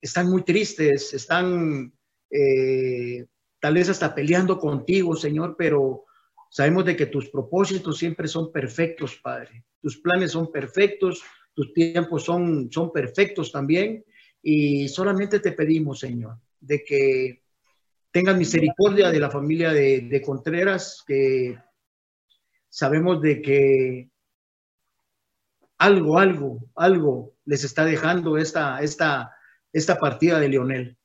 están 0.00 0.30
muy 0.30 0.44
tristes, 0.44 1.12
están 1.14 1.92
eh, 2.30 3.26
tal 3.60 3.74
vez 3.74 3.88
hasta 3.88 4.14
peleando 4.14 4.58
contigo, 4.58 5.16
Señor, 5.16 5.56
pero 5.56 6.04
sabemos 6.50 6.84
de 6.84 6.96
que 6.96 7.06
tus 7.06 7.28
propósitos 7.28 7.98
siempre 7.98 8.28
son 8.28 8.52
perfectos, 8.52 9.16
Padre. 9.22 9.64
Tus 9.80 9.98
planes 9.98 10.32
son 10.32 10.50
perfectos, 10.50 11.22
tus 11.54 11.72
tiempos 11.72 12.24
son, 12.24 12.70
son 12.70 12.92
perfectos 12.92 13.52
también. 13.52 14.04
Y 14.42 14.88
solamente 14.88 15.40
te 15.40 15.52
pedimos, 15.52 16.00
Señor, 16.00 16.38
de 16.60 16.84
que 16.84 17.42
tengas 18.10 18.36
misericordia 18.36 19.10
de 19.10 19.20
la 19.20 19.30
familia 19.30 19.72
de, 19.72 20.02
de 20.02 20.22
Contreras, 20.22 21.02
que 21.06 21.58
sabemos 22.68 23.20
de 23.20 23.42
que 23.42 24.10
algo, 25.78 26.18
algo, 26.18 26.58
algo 26.74 27.34
les 27.44 27.64
está 27.64 27.84
dejando 27.84 28.36
esta, 28.36 28.80
esta, 28.80 29.34
esta 29.72 29.98
partida 29.98 30.38
de 30.38 30.48
Leonel. 30.48 30.97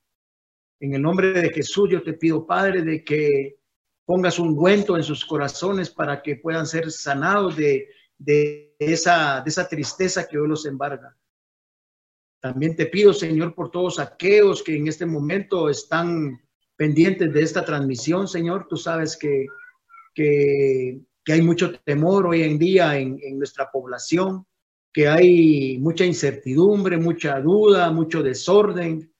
En 0.79 0.93
el 0.93 1.01
nombre 1.01 1.33
de 1.33 1.49
Jesús 1.49 1.89
yo 1.89 2.03
te 2.03 2.13
pido, 2.13 2.45
Padre, 2.45 2.81
de 2.81 3.03
que 3.03 3.57
pongas 4.05 4.39
un 4.39 4.55
cuento 4.55 4.97
en 4.97 5.03
sus 5.03 5.25
corazones 5.25 5.89
para 5.89 6.21
que 6.21 6.35
puedan 6.37 6.65
ser 6.65 6.91
sanados 6.91 7.55
de, 7.55 7.87
de, 8.17 8.75
esa, 8.79 9.41
de 9.41 9.49
esa 9.49 9.67
tristeza 9.67 10.27
que 10.27 10.37
hoy 10.37 10.47
los 10.47 10.65
embarga. 10.65 11.17
También 12.41 12.75
te 12.75 12.87
pido, 12.87 13.13
Señor, 13.13 13.55
por 13.55 13.71
todos 13.71 13.99
aquellos 13.99 14.61
que 14.61 14.75
en 14.75 14.87
este 14.87 15.05
momento 15.05 15.69
están 15.69 16.41
pendientes 16.75 17.31
de 17.31 17.41
esta 17.41 17.63
transmisión, 17.63 18.27
Señor. 18.27 18.67
Tú 18.69 18.75
sabes 18.75 19.15
que, 19.15 19.45
que, 20.13 20.99
hay 21.27 21.41
mucho 21.41 21.79
temor 21.79 22.27
hoy 22.27 22.43
en 22.43 22.59
día 22.59 22.97
en 22.97 23.37
nuestra 23.37 23.71
población, 23.71 24.45
que 24.91 25.07
hay 25.07 25.77
mucha 25.79 26.03
incertidumbre, 26.03 26.97
mucha 26.97 27.39
duda, 27.39 27.89
mucho 27.91 28.21
desorden 28.21 29.12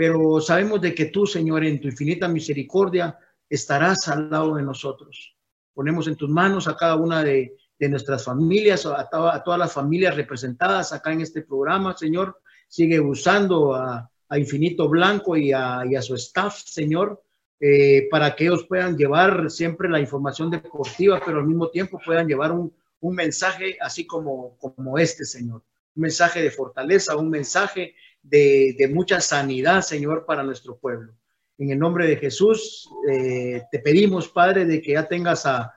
pero 0.00 0.40
sabemos 0.40 0.80
de 0.80 0.94
que 0.94 1.04
tú, 1.04 1.26
Señor, 1.26 1.62
en 1.62 1.78
tu 1.78 1.86
infinita 1.86 2.26
misericordia, 2.26 3.18
estarás 3.50 4.08
al 4.08 4.30
lado 4.30 4.54
de 4.54 4.62
nosotros. 4.62 5.36
Ponemos 5.74 6.08
en 6.08 6.16
tus 6.16 6.30
manos 6.30 6.66
a 6.66 6.74
cada 6.74 6.96
una 6.96 7.22
de, 7.22 7.54
nuestras 7.80 8.24
familias, 8.24 8.86
a, 8.86 8.98
a, 9.12 9.42
todas 9.42 9.58
las 9.58 9.74
familias 9.74 10.16
representadas 10.16 10.94
acá 10.94 11.12
en 11.12 11.20
este 11.20 11.42
programa, 11.42 11.94
Señor. 11.98 12.40
Sigue 12.66 12.98
usando 12.98 13.74
a, 13.74 14.10
Infinito 14.38 14.88
Blanco 14.88 15.36
y 15.36 15.52
a, 15.52 15.82
y 15.86 15.94
a, 15.96 16.00
su 16.00 16.14
staff, 16.14 16.62
Señor, 16.64 17.22
eh, 17.60 18.08
para 18.10 18.34
que 18.34 18.44
ellos 18.44 18.64
puedan 18.66 18.96
llevar 18.96 19.50
siempre 19.50 19.86
la 19.90 20.00
información 20.00 20.50
deportiva, 20.50 21.20
pero 21.22 21.40
al 21.40 21.46
mismo 21.46 21.68
tiempo 21.68 22.00
puedan 22.02 22.26
llevar 22.26 22.52
un, 22.52 22.72
un 23.00 23.14
mensaje 23.14 23.76
así 23.82 24.06
como, 24.06 24.56
como 24.56 24.96
este, 24.96 25.26
Señor. 25.26 25.62
Un 25.94 26.04
mensaje 26.04 26.40
de 26.40 26.50
fortaleza, 26.50 27.16
un 27.16 27.28
mensaje 27.28 27.96
de, 28.22 28.90
mucha 28.92 29.20
sanidad, 29.20 29.82
Señor, 29.82 30.24
para 30.26 30.42
nuestro 30.42 30.78
pueblo. 30.78 31.14
En 31.58 31.70
el 31.70 31.78
nombre 31.78 32.06
de 32.06 32.16
Jesús, 32.16 32.88
eh, 33.10 33.62
te 33.70 33.80
pedimos, 33.80 34.28
Padre, 34.28 34.64
de 34.64 34.80
que 34.80 34.92
ya 34.92 35.06
tengas 35.06 35.44
a, 35.46 35.72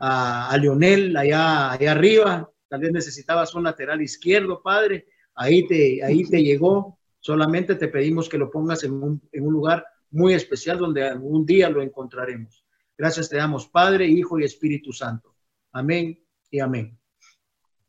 a, 0.00 0.50
a 0.50 0.56
Leonel 0.56 1.16
allá, 1.16 1.72
allá 1.72 1.92
arriba. 1.92 2.50
Tal 2.68 2.80
vez 2.80 2.92
necesitabas 2.92 3.54
un 3.54 3.64
lateral 3.64 4.02
izquierdo, 4.02 4.62
Padre. 4.62 5.06
Ahí 5.34 5.66
te, 5.66 6.02
ahí 6.04 6.24
te 6.24 6.42
llegó. 6.42 6.98
Solamente 7.20 7.76
te 7.76 7.88
pedimos 7.88 8.28
que 8.28 8.38
lo 8.38 8.50
pongas 8.50 8.84
en 8.84 8.92
un, 8.92 9.28
en 9.32 9.46
un 9.46 9.52
lugar 9.52 9.84
muy 10.10 10.34
especial 10.34 10.78
donde 10.78 11.04
algún 11.06 11.44
día 11.44 11.68
lo 11.68 11.82
encontraremos. 11.82 12.64
Gracias 12.96 13.28
te 13.28 13.36
damos, 13.36 13.68
Padre, 13.68 14.06
Hijo 14.06 14.38
y 14.38 14.44
Espíritu 14.44 14.92
Santo. 14.92 15.34
Amén 15.72 16.18
y 16.50 16.60
amén. 16.60 16.97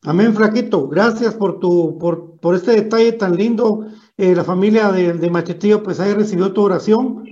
Amén, 0.02 0.34
Flaquito. 0.34 0.88
Gracias 0.88 1.34
por 1.34 1.60
tu, 1.60 1.98
por, 1.98 2.38
por 2.40 2.54
este 2.54 2.72
detalle 2.72 3.12
tan 3.12 3.36
lindo. 3.36 3.86
Eh, 4.16 4.34
la 4.34 4.44
familia 4.44 4.90
de, 4.92 5.12
de, 5.12 5.30
Machetillo 5.30 5.82
pues 5.82 6.00
haya 6.00 6.14
recibido 6.14 6.52
tu 6.52 6.62
oración. 6.62 7.24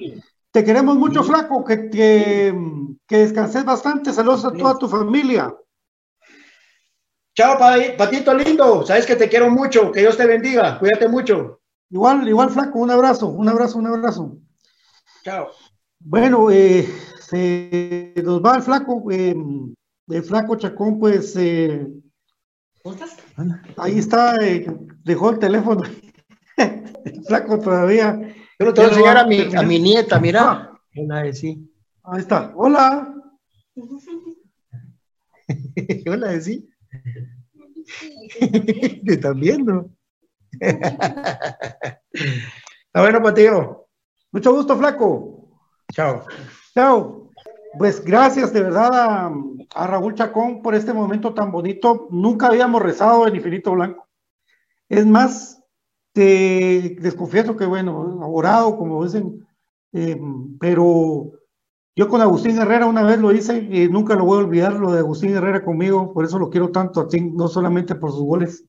Te 0.50 0.64
queremos 0.64 0.96
mucho, 0.96 1.22
Flaco, 1.22 1.64
que, 1.64 1.88
que, 1.88 2.54
que 3.06 3.18
descanses 3.18 3.64
bastante. 3.64 4.12
Saludos 4.12 4.44
a 4.44 4.52
toda 4.52 4.78
tu 4.78 4.88
familia. 4.88 5.54
Chao, 7.34 7.56
Patito 7.96 8.34
lindo. 8.34 8.84
Sabes 8.84 9.06
que 9.06 9.16
te 9.16 9.28
quiero 9.28 9.50
mucho. 9.50 9.90
Que 9.90 10.00
Dios 10.00 10.16
te 10.16 10.26
bendiga. 10.26 10.78
Cuídate 10.78 11.08
mucho. 11.08 11.60
Igual, 11.90 12.28
igual, 12.28 12.50
Flaco. 12.50 12.80
Un 12.80 12.90
abrazo, 12.90 13.28
un 13.28 13.48
abrazo, 13.48 13.78
un 13.78 13.86
abrazo. 13.86 14.36
Chao. 15.24 15.48
Bueno, 16.00 16.50
eh, 16.50 16.86
se 17.20 18.12
nos 18.22 18.42
va 18.44 18.56
el 18.56 18.62
Flaco. 18.62 19.10
Eh, 19.10 19.34
el 20.08 20.22
Flaco 20.22 20.56
Chacón, 20.56 20.98
pues... 20.98 21.34
Eh, 22.94 23.43
Ahí 23.77 23.98
está, 23.98 24.36
eh, 24.36 24.66
dejó 25.05 25.31
el 25.31 25.39
teléfono. 25.39 25.82
Flaco 27.27 27.60
todavía. 27.60 28.19
Yo 28.59 28.73
te 28.73 28.81
voy 28.81 28.85
a 28.85 28.89
enseñar 28.89 29.19
a 29.19 29.27
mi, 29.27 29.55
a 29.55 29.62
mi 29.62 29.78
nieta, 29.78 30.19
mira. 30.19 30.73
Ah. 30.97 31.32
sí. 31.32 31.70
Ahí 32.02 32.20
está. 32.20 32.52
Hola. 32.56 33.15
Hola, 36.10 36.40
sí. 36.40 36.69
Te 38.40 39.15
están 39.15 39.39
viendo. 39.39 39.90
Está 40.60 42.01
bueno, 42.94 43.23
Patio. 43.23 43.86
Mucho 44.32 44.52
gusto, 44.52 44.77
Flaco. 44.77 45.48
Chao. 45.93 46.27
Chao. 46.74 47.27
Pues 47.78 48.05
gracias 48.05 48.52
de 48.52 48.62
verdad 48.62 49.30
a, 49.74 49.86
Raúl 49.86 50.14
Chacón 50.14 50.62
por 50.62 50.74
este 50.74 50.92
momento 50.92 51.32
tan 51.32 51.52
bonito. 51.52 52.09
Nunca 52.10 52.48
habíamos 52.48 52.82
rezado 52.82 53.26
en 53.28 53.36
Infinito 53.36 53.70
Blanco. 53.72 54.09
Es 54.88 55.06
más, 55.06 55.62
te 56.12 56.96
les 57.00 57.14
confieso 57.14 57.56
que, 57.56 57.66
bueno, 57.66 58.18
orado, 58.26 58.76
como 58.76 59.05
dicen, 59.05 59.46
eh, 59.92 60.20
pero 60.59 61.32
yo 61.94 62.09
con 62.09 62.20
Agustín 62.20 62.59
Herrera 62.59 62.86
una 62.86 63.05
vez 63.05 63.20
lo 63.20 63.32
hice 63.32 63.59
y 63.59 63.88
nunca 63.88 64.16
lo 64.16 64.24
voy 64.24 64.38
a 64.38 64.44
olvidar, 64.44 64.72
lo 64.72 64.92
de 64.92 64.98
Agustín 64.98 65.36
Herrera 65.36 65.64
conmigo, 65.64 66.12
por 66.12 66.24
eso 66.24 66.38
lo 66.38 66.50
quiero 66.50 66.70
tanto 66.70 67.02
a 67.02 67.09
ti, 67.09 67.20
no 67.20 67.46
solamente 67.46 67.94
por 67.94 68.10
sus 68.10 68.22
goles. 68.22 68.64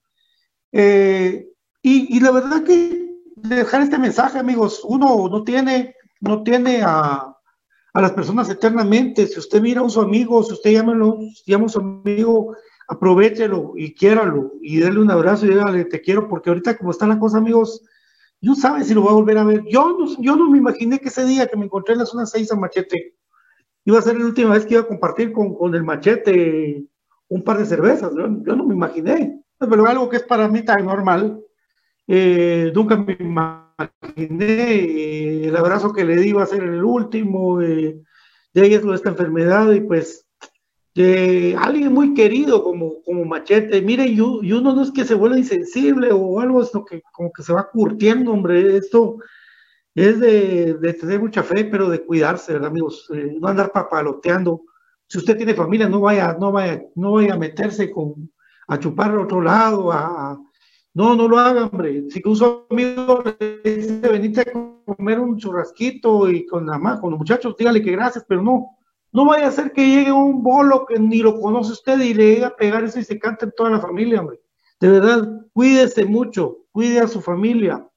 Eh, 0.71 1.47
y, 1.81 2.15
y 2.15 2.19
la 2.19 2.31
verdad 2.31 2.63
que 2.63 3.09
dejar 3.37 3.81
este 3.81 3.97
mensaje, 3.97 4.37
amigos, 4.37 4.81
uno 4.83 5.27
no 5.29 5.43
tiene, 5.43 5.95
no 6.19 6.43
tiene 6.43 6.83
a 6.83 7.38
a 7.99 8.03
las 8.03 8.11
personas 8.13 8.49
eternamente. 8.49 9.27
Si 9.27 9.39
usted 9.39 9.61
mira 9.61 9.81
a 9.81 9.89
su 9.89 10.01
amigo, 10.01 10.41
si 10.43 10.53
usted 10.53 10.71
llámalo, 10.71 11.19
llama 11.45 11.65
a 11.65 11.69
su 11.69 11.79
amigo, 11.79 12.55
aprovechelo 12.87 13.73
y 13.75 13.93
quiéralo 13.93 14.53
y 14.61 14.79
déle 14.79 14.99
un 14.99 15.11
abrazo 15.11 15.45
y 15.45 15.49
dígale 15.49 15.85
te 15.85 16.01
quiero, 16.01 16.27
porque 16.27 16.49
ahorita 16.49 16.77
como 16.77 16.91
está 16.91 17.05
la 17.05 17.19
cosa, 17.19 17.37
amigos, 17.37 17.83
no 18.41 18.55
sabe 18.55 18.83
si 18.83 18.93
lo 18.93 19.03
va 19.03 19.11
a 19.11 19.15
volver 19.15 19.37
a 19.37 19.43
ver. 19.43 19.63
Yo 19.69 19.97
no, 19.97 20.07
yo 20.21 20.35
no 20.35 20.49
me 20.49 20.57
imaginé 20.57 20.99
que 20.99 21.09
ese 21.09 21.25
día 21.25 21.47
que 21.47 21.57
me 21.57 21.65
encontré 21.65 21.93
en 21.93 21.99
la 21.99 22.05
zona 22.05 22.25
6 22.25 22.51
a 22.51 22.55
Machete 22.55 23.15
iba 23.85 23.99
a 23.99 24.01
ser 24.01 24.17
la 24.17 24.25
última 24.25 24.53
vez 24.53 24.65
que 24.65 24.75
iba 24.75 24.83
a 24.83 24.87
compartir 24.87 25.31
con, 25.31 25.53
con 25.53 25.75
el 25.75 25.83
Machete 25.83 26.83
un 27.27 27.43
par 27.43 27.57
de 27.57 27.65
cervezas. 27.65 28.11
Yo, 28.15 28.27
yo 28.43 28.55
no 28.55 28.65
me 28.65 28.73
imaginé, 28.73 29.41
pero 29.59 29.85
algo 29.85 30.09
que 30.09 30.17
es 30.17 30.23
para 30.23 30.47
mí 30.47 30.63
tan 30.63 30.85
normal. 30.85 31.39
Eh, 32.07 32.71
nunca 32.73 32.95
me 32.95 33.15
imaginé 33.19 33.68
eh, 34.15 35.43
el 35.45 35.55
abrazo 35.55 35.93
que 35.93 36.03
le 36.03 36.17
di 36.17 36.29
iba 36.29 36.43
a 36.43 36.47
ser 36.47 36.63
el 36.63 36.83
último, 36.83 37.61
eh, 37.61 37.99
ahí 38.55 38.73
es 38.73 38.83
esta 38.83 39.09
enfermedad 39.09 39.71
y 39.71 39.81
pues 39.81 40.25
de 40.95 41.55
alguien 41.57 41.93
muy 41.93 42.13
querido 42.13 42.63
como, 42.63 43.01
como 43.03 43.23
Machete, 43.23 43.81
mire, 43.81 44.07
y, 44.07 44.19
uno 44.19 44.73
no 44.73 44.81
es 44.81 44.91
que 44.91 45.05
se 45.05 45.15
vuelva 45.15 45.37
insensible 45.37 46.11
o 46.11 46.39
algo, 46.39 46.63
sino 46.65 46.83
que 46.83 47.01
como 47.13 47.31
que 47.31 47.43
se 47.43 47.53
va 47.53 47.69
curtiendo, 47.69 48.33
hombre, 48.33 48.75
esto 48.75 49.17
es 49.95 50.19
de, 50.19 50.73
de 50.73 50.93
tener 50.93 51.19
mucha 51.19 51.43
fe, 51.43 51.65
pero 51.65 51.89
de 51.89 52.03
cuidarse, 52.03 52.53
¿verdad, 52.53 52.69
amigos? 52.69 53.07
Eh, 53.13 53.37
no 53.39 53.47
andar 53.47 53.71
papaloteando. 53.71 54.61
Si 55.07 55.17
usted 55.17 55.37
tiene 55.37 55.53
familia, 55.53 55.87
no 55.87 56.01
vaya, 56.01 56.35
no 56.39 56.51
vaya, 56.51 56.81
no 56.95 57.13
vaya 57.13 57.33
a 57.33 57.37
meterse 57.37 57.89
con, 57.89 58.31
a 58.67 58.77
chupar 58.77 59.11
a 59.11 59.21
otro 59.21 59.41
lado, 59.41 59.91
a, 59.91 60.37
no, 60.93 61.15
no 61.15 61.27
lo 61.27 61.37
haga, 61.37 61.65
hombre. 61.65 62.09
Si 62.09 62.21
que 62.21 62.29
un 62.29 62.65
amigo 62.69 63.23
le 63.23 63.61
dice, 63.63 63.99
venite 63.99 64.41
a 64.41 64.95
comer 64.95 65.19
un 65.19 65.37
churrasquito 65.37 66.29
y 66.29 66.45
con 66.45 66.65
la 66.65 66.99
con 66.99 67.11
los 67.11 67.19
muchachos, 67.19 67.55
dígale 67.57 67.81
que 67.81 67.91
gracias, 67.91 68.25
pero 68.27 68.41
no. 68.41 68.77
No 69.11 69.25
vaya 69.25 69.47
a 69.47 69.51
ser 69.51 69.71
que 69.71 69.87
llegue 69.87 70.11
un 70.11 70.43
bolo 70.43 70.85
que 70.85 70.99
ni 70.99 71.19
lo 71.19 71.39
conoce 71.39 71.71
usted 71.71 71.99
y 71.99 72.13
le 72.13 72.33
llegue 72.33 72.45
a 72.45 72.55
pegar 72.55 72.83
eso 72.83 72.99
y 72.99 73.03
se 73.03 73.17
cante 73.17 73.45
en 73.45 73.53
toda 73.55 73.71
la 73.71 73.79
familia, 73.79 74.19
hombre. 74.19 74.39
De 74.79 74.89
verdad, 74.89 75.27
cuídese 75.53 76.05
mucho, 76.05 76.59
cuide 76.71 76.99
a 76.99 77.07
su 77.07 77.21
familia. 77.21 77.87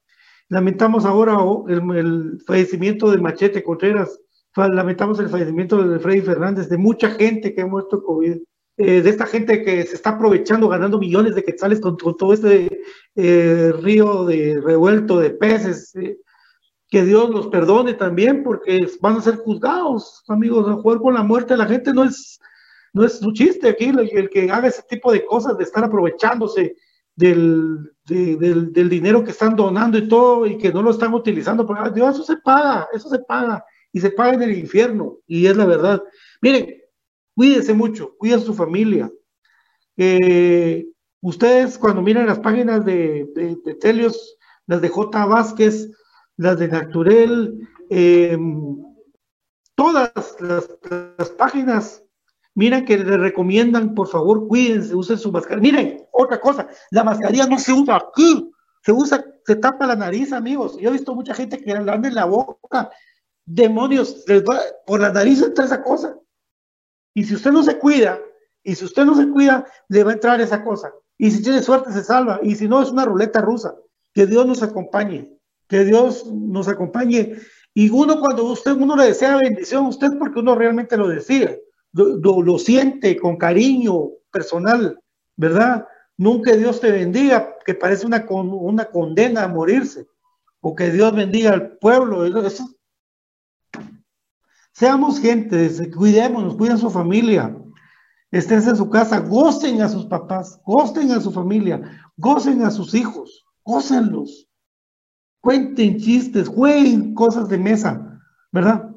Lamentamos 0.49 1.05
ahora 1.05 1.37
el, 1.67 1.95
el 1.95 2.41
fallecimiento 2.45 3.11
de 3.11 3.17
Machete 3.17 3.63
Contreras, 3.63 4.19
lamentamos 4.55 5.19
el 5.19 5.29
fallecimiento 5.29 5.87
de 5.87 5.99
Freddy 5.99 6.21
Fernández, 6.21 6.69
de 6.69 6.77
mucha 6.77 7.09
gente 7.11 7.53
que 7.53 7.61
ha 7.61 7.67
muerto 7.67 8.03
COVID 8.03 8.37
eh, 8.77 9.01
de 9.01 9.09
esta 9.09 9.27
gente 9.27 9.63
que 9.63 9.83
se 9.83 9.95
está 9.95 10.11
aprovechando, 10.11 10.67
ganando 10.67 10.97
millones 10.97 11.35
de 11.35 11.43
quetzales 11.43 11.79
con, 11.79 11.95
con 11.95 12.17
todo 12.17 12.33
este 12.33 12.81
eh, 13.15 13.73
río 13.81 14.25
de 14.25 14.59
revuelto 14.63 15.19
de 15.19 15.29
peces. 15.29 15.95
Eh, 15.95 16.17
que 16.93 17.03
Dios 17.03 17.31
los 17.31 17.47
perdone 17.47 17.95
también, 17.95 18.43
porque 18.43 18.87
van 19.01 19.17
a 19.17 19.21
ser 19.21 19.37
juzgados, 19.37 20.23
amigos, 20.27 20.69
a 20.69 20.73
jugar 20.73 20.99
con 20.99 21.15
la 21.15 21.23
muerte 21.23 21.55
de 21.55 21.57
la 21.57 21.65
gente 21.65 21.91
no 21.91 22.03
es, 22.03 22.39
no 22.93 23.03
es 23.03 23.19
un 23.23 23.33
chiste 23.33 23.67
aquí, 23.67 23.85
el, 23.85 24.09
el, 24.11 24.29
que 24.29 24.51
haga 24.51 24.67
ese 24.67 24.83
tipo 24.83 25.11
de 25.11 25.25
cosas, 25.25 25.57
de 25.57 25.63
estar 25.63 25.83
aprovechándose 25.83 26.75
del, 27.15 27.91
de, 28.05 28.35
del, 28.35 28.71
del, 28.71 28.89
dinero 28.89 29.23
que 29.23 29.31
están 29.31 29.55
donando 29.55 29.97
y 29.97 30.07
todo, 30.07 30.45
y 30.45 30.55
que 30.59 30.71
no 30.71 30.83
lo 30.83 30.91
están 30.91 31.15
utilizando, 31.15 31.65
porque 31.65 31.89
Dios, 31.95 32.13
eso 32.13 32.23
se 32.23 32.37
paga, 32.37 32.87
eso 32.93 33.09
se 33.09 33.17
paga, 33.17 33.65
y 33.91 33.99
se 33.99 34.11
paga 34.11 34.33
en 34.33 34.43
el 34.43 34.55
infierno, 34.55 35.17
y 35.25 35.47
es 35.47 35.57
la 35.57 35.65
verdad. 35.65 36.03
Miren, 36.41 36.82
Cuídense 37.35 37.73
mucho, 37.73 38.15
cuiden 38.17 38.41
su 38.41 38.53
familia. 38.53 39.11
Eh, 39.97 40.85
ustedes 41.21 41.77
cuando 41.77 42.01
miran 42.01 42.27
las 42.27 42.39
páginas 42.39 42.85
de, 42.85 43.27
de, 43.35 43.75
Telios, 43.75 44.37
las 44.67 44.81
de 44.81 44.89
J. 44.89 45.25
Vázquez, 45.25 45.89
las 46.37 46.59
de 46.59 46.67
Naturel, 46.67 47.67
eh, 47.89 48.37
todas 49.75 50.11
las, 50.39 50.69
las, 51.17 51.29
páginas, 51.31 52.03
miren 52.55 52.85
que 52.85 52.97
les 52.97 53.19
recomiendan, 53.19 53.95
por 53.95 54.07
favor, 54.07 54.47
cuídense, 54.47 54.95
usen 54.95 55.17
su 55.17 55.31
mascarilla. 55.31 55.61
Miren, 55.61 56.07
otra 56.11 56.39
cosa, 56.39 56.67
la 56.91 57.03
mascarilla 57.03 57.47
no 57.47 57.57
se 57.57 57.73
usa 57.73 57.97
aquí, 57.97 58.51
se 58.83 58.91
usa, 58.91 59.25
se 59.45 59.55
tapa 59.55 59.87
la 59.87 59.95
nariz, 59.95 60.31
amigos. 60.33 60.77
Yo 60.79 60.89
he 60.89 60.93
visto 60.93 61.15
mucha 61.15 61.33
gente 61.33 61.57
que 61.57 61.73
la 61.73 61.93
anda 61.93 62.07
en 62.07 62.15
la 62.15 62.25
boca. 62.25 62.91
Demonios, 63.45 64.23
les 64.27 64.43
va, 64.43 64.59
por 64.85 65.01
la 65.01 65.11
nariz 65.11 65.41
entra 65.41 65.65
esa 65.65 65.83
cosa. 65.83 66.15
Y 67.13 67.23
si 67.23 67.35
usted 67.35 67.51
no 67.51 67.63
se 67.63 67.77
cuida, 67.77 68.19
y 68.63 68.75
si 68.75 68.85
usted 68.85 69.05
no 69.05 69.15
se 69.15 69.29
cuida, 69.29 69.65
le 69.89 70.03
va 70.03 70.11
a 70.11 70.13
entrar 70.13 70.41
esa 70.41 70.63
cosa. 70.63 70.91
Y 71.17 71.31
si 71.31 71.43
tiene 71.43 71.61
suerte, 71.61 71.91
se 71.91 72.03
salva. 72.03 72.39
Y 72.41 72.55
si 72.55 72.67
no, 72.67 72.81
es 72.81 72.91
una 72.91 73.05
ruleta 73.05 73.41
rusa. 73.41 73.75
Que 74.13 74.25
Dios 74.25 74.45
nos 74.45 74.63
acompañe. 74.63 75.37
Que 75.67 75.85
Dios 75.85 76.25
nos 76.25 76.67
acompañe. 76.67 77.35
Y 77.73 77.89
uno, 77.89 78.19
cuando 78.19 78.45
usted, 78.45 78.71
uno 78.73 78.95
le 78.95 79.05
desea 79.05 79.37
bendición 79.37 79.85
a 79.85 79.89
usted, 79.89 80.09
porque 80.17 80.39
uno 80.39 80.55
realmente 80.55 80.95
lo 80.95 81.07
decide, 81.07 81.63
lo, 81.91 82.17
lo, 82.17 82.41
lo 82.41 82.59
siente 82.59 83.17
con 83.17 83.37
cariño 83.37 84.09
personal, 84.31 84.99
¿verdad? 85.35 85.87
Nunca 86.17 86.55
Dios 86.55 86.79
te 86.79 86.91
bendiga, 86.91 87.55
que 87.65 87.73
parece 87.73 88.05
una, 88.05 88.25
una 88.29 88.85
condena 88.85 89.43
a 89.43 89.47
morirse. 89.47 90.07
O 90.61 90.75
que 90.75 90.91
Dios 90.91 91.13
bendiga 91.13 91.51
al 91.51 91.77
pueblo. 91.77 92.25
Eso, 92.25 92.69
Seamos 94.73 95.19
gente, 95.19 95.91
cuidémonos, 95.91 96.55
cuiden 96.55 96.77
a 96.77 96.79
su 96.79 96.89
familia, 96.89 97.55
estén 98.31 98.67
en 98.67 98.75
su 98.75 98.89
casa, 98.89 99.19
gocen 99.19 99.81
a 99.83 99.87
sus 99.87 100.05
papás, 100.05 100.59
gocen 100.65 101.11
a 101.11 101.21
su 101.21 101.31
familia, 101.31 101.79
gocen 102.17 102.63
a 102.63 102.71
sus 102.71 102.95
hijos, 102.95 103.45
gócenlos, 103.63 104.49
cuenten 105.41 105.99
chistes, 105.99 106.47
jueguen 106.47 107.13
cosas 107.13 107.49
de 107.49 107.59
mesa, 107.59 108.19
¿verdad? 108.51 108.89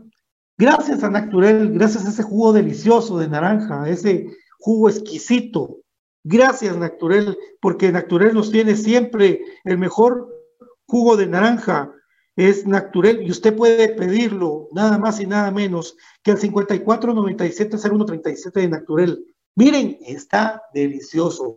Gracias 0.56 1.04
a 1.04 1.10
Naturel, 1.10 1.72
gracias 1.72 2.06
a 2.06 2.08
ese 2.08 2.22
jugo 2.22 2.54
delicioso 2.54 3.18
de 3.18 3.28
naranja, 3.28 3.86
ese 3.86 4.34
jugo 4.58 4.88
exquisito. 4.88 5.76
Gracias 6.24 6.74
Naturel, 6.78 7.36
porque 7.60 7.92
Naturel 7.92 8.32
nos 8.32 8.50
tiene 8.50 8.76
siempre 8.76 9.42
el 9.64 9.76
mejor 9.76 10.26
jugo 10.86 11.18
de 11.18 11.26
naranja, 11.26 11.92
es 12.36 12.66
natural 12.66 13.22
y 13.22 13.30
usted 13.30 13.56
puede 13.56 13.88
pedirlo 13.88 14.68
nada 14.72 14.98
más 14.98 15.20
y 15.20 15.26
nada 15.26 15.50
menos 15.50 15.96
que 16.22 16.32
al 16.32 16.38
5497 16.38 17.78
0137 17.78 18.60
de 18.60 18.68
Naturel. 18.68 19.24
Miren, 19.54 19.96
está 20.02 20.62
delicioso. 20.74 21.56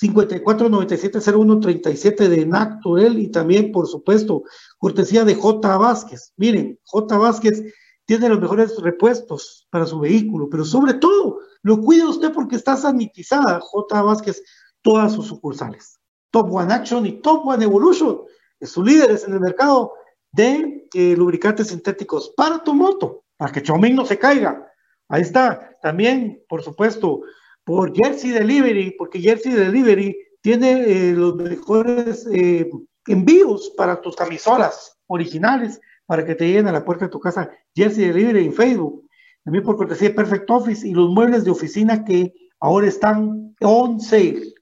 5497-0137 0.00 2.28
de 2.28 2.46
Nacturel 2.46 3.18
y 3.18 3.28
también, 3.28 3.70
por 3.70 3.86
supuesto, 3.86 4.44
cortesía 4.78 5.24
de 5.24 5.34
J. 5.34 5.76
Vázquez. 5.76 6.32
Miren, 6.38 6.78
J. 6.84 7.18
Vázquez 7.18 7.62
tiene 8.06 8.30
los 8.30 8.40
mejores 8.40 8.78
repuestos 8.78 9.68
para 9.70 9.84
su 9.84 10.00
vehículo, 10.00 10.48
pero 10.50 10.64
sobre 10.64 10.94
todo, 10.94 11.40
lo 11.62 11.82
cuida 11.82 12.08
usted 12.08 12.32
porque 12.32 12.56
está 12.56 12.76
sanitizada, 12.76 13.60
J. 13.60 14.02
Vázquez, 14.02 14.42
todas 14.80 15.12
sus 15.12 15.26
sucursales. 15.26 16.00
Top 16.30 16.50
One 16.50 16.72
Action 16.72 17.04
y 17.04 17.20
Top 17.20 17.46
One 17.46 17.64
Evolution, 17.64 18.22
es 18.60 18.70
su 18.70 18.84
líderes 18.84 19.24
en 19.24 19.32
el 19.32 19.40
mercado 19.40 19.94
de 20.32 20.86
eh, 20.94 21.16
lubricantes 21.16 21.68
sintéticos 21.68 22.32
para 22.36 22.62
tu 22.62 22.74
moto, 22.74 23.24
para 23.36 23.50
que 23.50 23.62
Chomín 23.62 23.96
no 23.96 24.04
se 24.04 24.18
caiga. 24.18 24.66
Ahí 25.08 25.22
está. 25.22 25.76
También, 25.82 26.42
por 26.48 26.62
supuesto, 26.62 27.22
por 27.64 27.94
Jersey 27.94 28.30
Delivery, 28.30 28.92
porque 28.96 29.20
Jersey 29.20 29.52
Delivery 29.52 30.16
tiene 30.40 30.82
eh, 30.86 31.12
los 31.12 31.36
mejores 31.36 32.28
eh, 32.32 32.70
envíos 33.06 33.72
para 33.76 34.00
tus 34.00 34.14
camisolas 34.14 34.96
originales 35.06 35.80
para 36.06 36.24
que 36.24 36.34
te 36.34 36.46
lleguen 36.46 36.68
a 36.68 36.72
la 36.72 36.84
puerta 36.84 37.06
de 37.06 37.10
tu 37.10 37.20
casa. 37.20 37.50
Jersey 37.74 38.06
Delivery 38.06 38.46
en 38.46 38.52
Facebook. 38.52 39.06
También 39.44 39.64
por 39.64 39.76
cortesía 39.76 40.14
Perfect 40.14 40.50
Office 40.50 40.86
y 40.86 40.92
los 40.92 41.08
muebles 41.08 41.44
de 41.44 41.50
oficina 41.50 42.04
que 42.04 42.32
ahora 42.60 42.86
están 42.88 43.54
on 43.60 44.00
sale. 44.00 44.52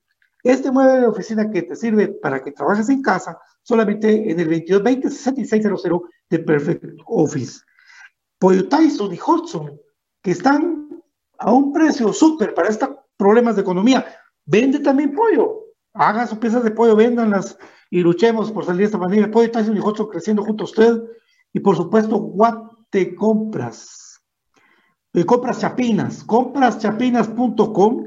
Este 0.45 0.71
mueble 0.71 1.01
de 1.01 1.07
oficina 1.07 1.51
que 1.51 1.63
te 1.63 1.75
sirve 1.75 2.09
para 2.09 2.43
que 2.43 2.53
trabajes 2.53 2.89
en 2.89 3.03
casa 3.03 3.39
solamente 3.69 4.31
en 4.31 4.41
el 4.41 4.49
2220-6600 4.67 6.09
de 6.31 6.39
Perfect 6.39 6.85
Office. 7.05 7.61
Pollo 8.39 8.67
Tyson 8.67 9.13
y 9.13 9.19
Hudson, 9.19 9.79
que 10.23 10.31
están 10.31 10.89
a 11.39 11.53
un 11.53 11.71
precio 11.71 12.15
súper 12.15 12.55
para 12.55 12.71
estos 12.71 12.89
problemas 13.19 13.57
de 13.57 13.63
economía. 13.63 14.07
Vende 14.47 14.79
también 14.79 15.15
pollo. 15.15 15.67
Haga 15.93 16.27
sus 16.27 16.39
piezas 16.39 16.65
de 16.65 16.71
pollo, 16.71 16.97
véndanlas 16.97 17.59
y 17.91 18.01
luchemos 18.01 18.51
por 18.51 18.65
salir 18.65 18.79
de 18.79 18.85
esta 18.87 18.97
manera. 18.97 19.31
Pollo 19.31 19.51
Tyson 19.51 19.77
y 19.77 19.81
Hudson 19.81 20.09
creciendo 20.09 20.43
junto 20.43 20.65
a 20.65 20.67
usted. 20.67 21.03
Y 21.53 21.61
por 21.61 21.77
supuesto, 21.77 22.17
Guate 22.17 23.15
Compras. 23.15 24.23
Eh, 25.13 25.27
compras 25.27 25.61
Chapinas. 25.61 26.25
Compraschapinas.com. 26.25 28.07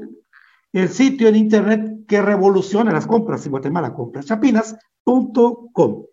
El 0.72 0.88
sitio 0.88 1.28
en 1.28 1.36
internet 1.36 1.91
que 2.06 2.22
revoluciona 2.22 2.92
las 2.92 3.06
compras 3.06 3.44
en 3.44 3.52
Guatemala. 3.52 3.94
Compraschapinas.com. 3.94 6.04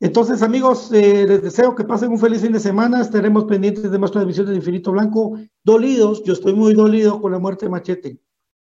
Entonces, 0.00 0.42
amigos, 0.42 0.92
eh, 0.92 1.24
les 1.26 1.42
deseo 1.42 1.74
que 1.74 1.84
pasen 1.84 2.10
un 2.10 2.18
feliz 2.18 2.42
fin 2.42 2.52
de 2.52 2.60
semana. 2.60 3.00
Estaremos 3.00 3.44
pendientes 3.44 3.90
de 3.90 3.98
más 3.98 4.10
transmisiones 4.10 4.50
de 4.50 4.56
Infinito 4.56 4.92
Blanco. 4.92 5.38
Dolidos, 5.62 6.22
yo 6.24 6.32
estoy 6.32 6.52
muy 6.52 6.74
dolido 6.74 7.20
con 7.20 7.32
la 7.32 7.38
muerte 7.38 7.66
de 7.66 7.70
Machete. 7.70 8.20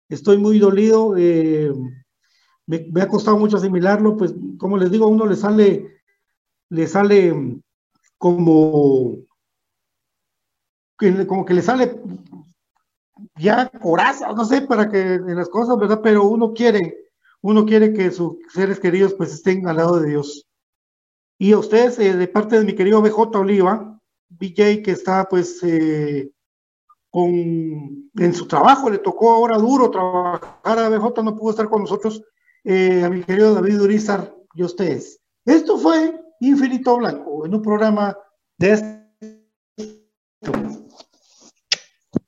Estoy 0.08 0.38
muy 0.38 0.58
dolido. 0.58 1.14
Eh, 1.16 1.72
me, 2.66 2.86
ha 3.00 3.08
costado 3.08 3.38
mucho 3.38 3.56
asimilarlo, 3.56 4.16
pues, 4.16 4.34
como 4.58 4.76
les 4.76 4.90
digo, 4.90 5.06
a 5.06 5.08
uno 5.08 5.26
le 5.26 5.36
sale, 5.36 6.00
le 6.68 6.86
sale 6.86 7.60
como, 8.18 9.16
como 11.26 11.44
que 11.44 11.54
le 11.54 11.62
sale 11.62 12.00
ya 13.36 13.68
coraza, 13.68 14.32
no 14.32 14.44
sé, 14.44 14.62
para 14.62 14.88
que 14.88 15.14
en 15.14 15.36
las 15.36 15.48
cosas, 15.48 15.76
¿verdad? 15.78 16.00
Pero 16.02 16.24
uno 16.24 16.52
quiere, 16.52 17.10
uno 17.40 17.64
quiere 17.64 17.92
que 17.92 18.10
sus 18.10 18.36
seres 18.52 18.80
queridos 18.80 19.14
pues 19.14 19.32
estén 19.32 19.66
al 19.68 19.76
lado 19.76 20.00
de 20.00 20.10
Dios. 20.10 20.46
Y 21.38 21.52
a 21.52 21.58
ustedes, 21.58 21.98
eh, 21.98 22.16
de 22.16 22.28
parte 22.28 22.58
de 22.58 22.64
mi 22.64 22.74
querido 22.74 23.02
BJ 23.02 23.38
Oliva, 23.38 24.00
BJ, 24.28 24.82
que 24.82 24.92
está 24.92 25.28
pues 25.28 25.62
eh, 25.62 26.30
con, 27.10 28.10
en 28.14 28.34
su 28.34 28.46
trabajo, 28.46 28.90
le 28.90 28.98
tocó 28.98 29.32
ahora 29.32 29.58
duro 29.58 29.90
trabajar 29.90 30.78
a 30.78 30.88
BJ, 30.88 31.22
no 31.22 31.36
pudo 31.36 31.50
estar 31.50 31.68
con 31.68 31.82
nosotros, 31.82 32.22
eh, 32.64 33.04
a 33.04 33.10
mi 33.10 33.22
querido 33.22 33.54
David 33.54 33.80
Urizar 33.80 34.34
y 34.54 34.62
a 34.62 34.66
ustedes. 34.66 35.20
Esto 35.44 35.78
fue 35.78 36.20
Infinito 36.40 36.96
Blanco, 36.96 37.46
en 37.46 37.54
un 37.54 37.62
programa 37.62 38.16
de 38.58 38.72
este 38.72 39.06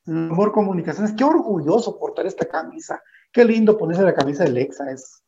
Amor 0.08 0.52
Comunicaciones. 0.52 1.12
Qué 1.12 1.24
orgulloso 1.24 1.98
portar 1.98 2.26
esta 2.26 2.46
camisa. 2.46 3.00
Qué 3.32 3.44
lindo 3.44 3.76
ponerse 3.76 4.02
la 4.02 4.14
camisa 4.14 4.44
de 4.44 4.50
Lexa. 4.50 4.90
Es 4.90 5.22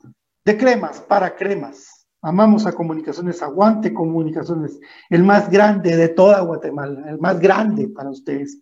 de 0.44 0.56
cremas, 0.56 1.00
para 1.00 1.36
cremas. 1.36 2.06
Amamos 2.22 2.66
a 2.66 2.72
Comunicaciones, 2.72 3.42
aguante 3.42 3.94
Comunicaciones, 3.94 4.78
el 5.08 5.22
más 5.22 5.50
grande 5.50 5.96
de 5.96 6.08
toda 6.08 6.40
Guatemala, 6.40 7.08
el 7.08 7.18
más 7.18 7.40
grande 7.40 7.88
para 7.88 8.10
ustedes. 8.10 8.60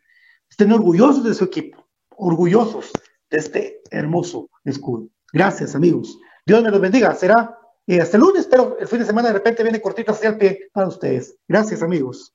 Estén 0.48 0.72
orgullosos 0.72 1.24
de 1.24 1.34
su 1.34 1.44
equipo, 1.44 1.84
orgullosos 2.10 2.92
de 3.30 3.38
este 3.38 3.82
hermoso 3.90 4.48
escudo. 4.64 5.08
Gracias, 5.32 5.74
amigos. 5.74 6.18
Dios 6.46 6.62
me 6.62 6.70
los 6.70 6.80
bendiga. 6.80 7.14
Será 7.14 7.58
eh, 7.86 8.00
hasta 8.00 8.16
el 8.16 8.22
lunes, 8.22 8.46
pero 8.46 8.78
el 8.78 8.86
fin 8.86 9.00
de 9.00 9.04
semana 9.04 9.28
de 9.28 9.34
repente 9.34 9.62
viene 9.62 9.80
cortito 9.80 10.12
hacia 10.12 10.30
el 10.30 10.38
pie 10.38 10.70
para 10.72 10.88
ustedes. 10.88 11.36
Gracias, 11.48 11.82
amigos. 11.82 12.34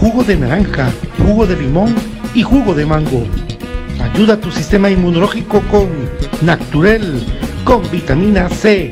jugo 0.00 0.24
de 0.24 0.36
naranja, 0.36 0.90
jugo 1.18 1.46
de 1.46 1.56
limón 1.56 1.94
y 2.34 2.42
jugo 2.42 2.74
de 2.74 2.84
mango. 2.86 3.24
Ayuda 4.00 4.34
a 4.34 4.40
tu 4.40 4.50
sistema 4.50 4.90
inmunológico 4.90 5.60
con 5.70 5.86
Naturel, 6.40 7.22
con 7.64 7.88
vitamina 7.90 8.48
C. 8.48 8.90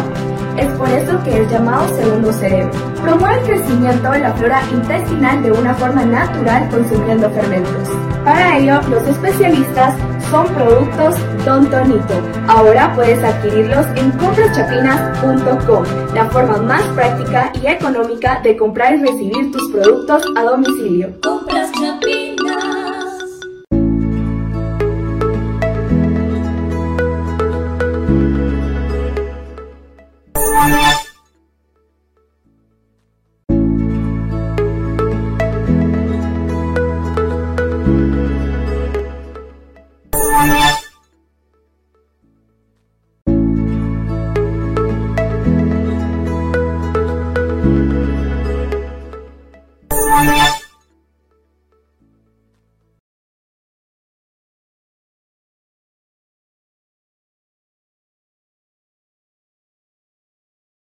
Es 0.56 0.68
por 0.78 0.89
eso 0.90 1.20
que 1.24 1.43
es 1.43 1.51
llamado 1.51 1.89
segundo 1.97 2.32
cerebro. 2.32 2.70
Promueve 3.02 3.40
el 3.40 3.47
crecimiento 3.47 4.12
de 4.12 4.20
la 4.20 4.32
flora 4.35 4.62
intestinal 4.72 5.43
de 5.43 5.51
una 5.51 5.74
forma 5.74 6.05
natural 6.05 6.68
consumiendo 6.68 7.28
fermentos. 7.31 7.89
Para 8.25 8.59
ello, 8.59 8.81
los 8.89 9.03
especialistas 9.09 9.95
son 10.31 10.47
productos 10.49 11.17
Don 11.45 11.69
Tonito. 11.71 12.15
Ahora 12.49 12.93
puedes 12.95 13.23
adquirirlos 13.25 13.87
en 13.97 14.11
compraschapinas.com, 14.13 15.85
la 16.15 16.29
forma 16.31 16.59
más 16.59 16.83
práctica 16.95 17.53
y 17.61 17.67
económica 17.67 18.41
de 18.43 18.57
comprar 18.57 18.95
y 18.95 19.03
recibir 19.03 19.51
tus 19.51 19.71
productos 19.73 20.23
a 20.37 20.43
domicilio. 20.45 21.13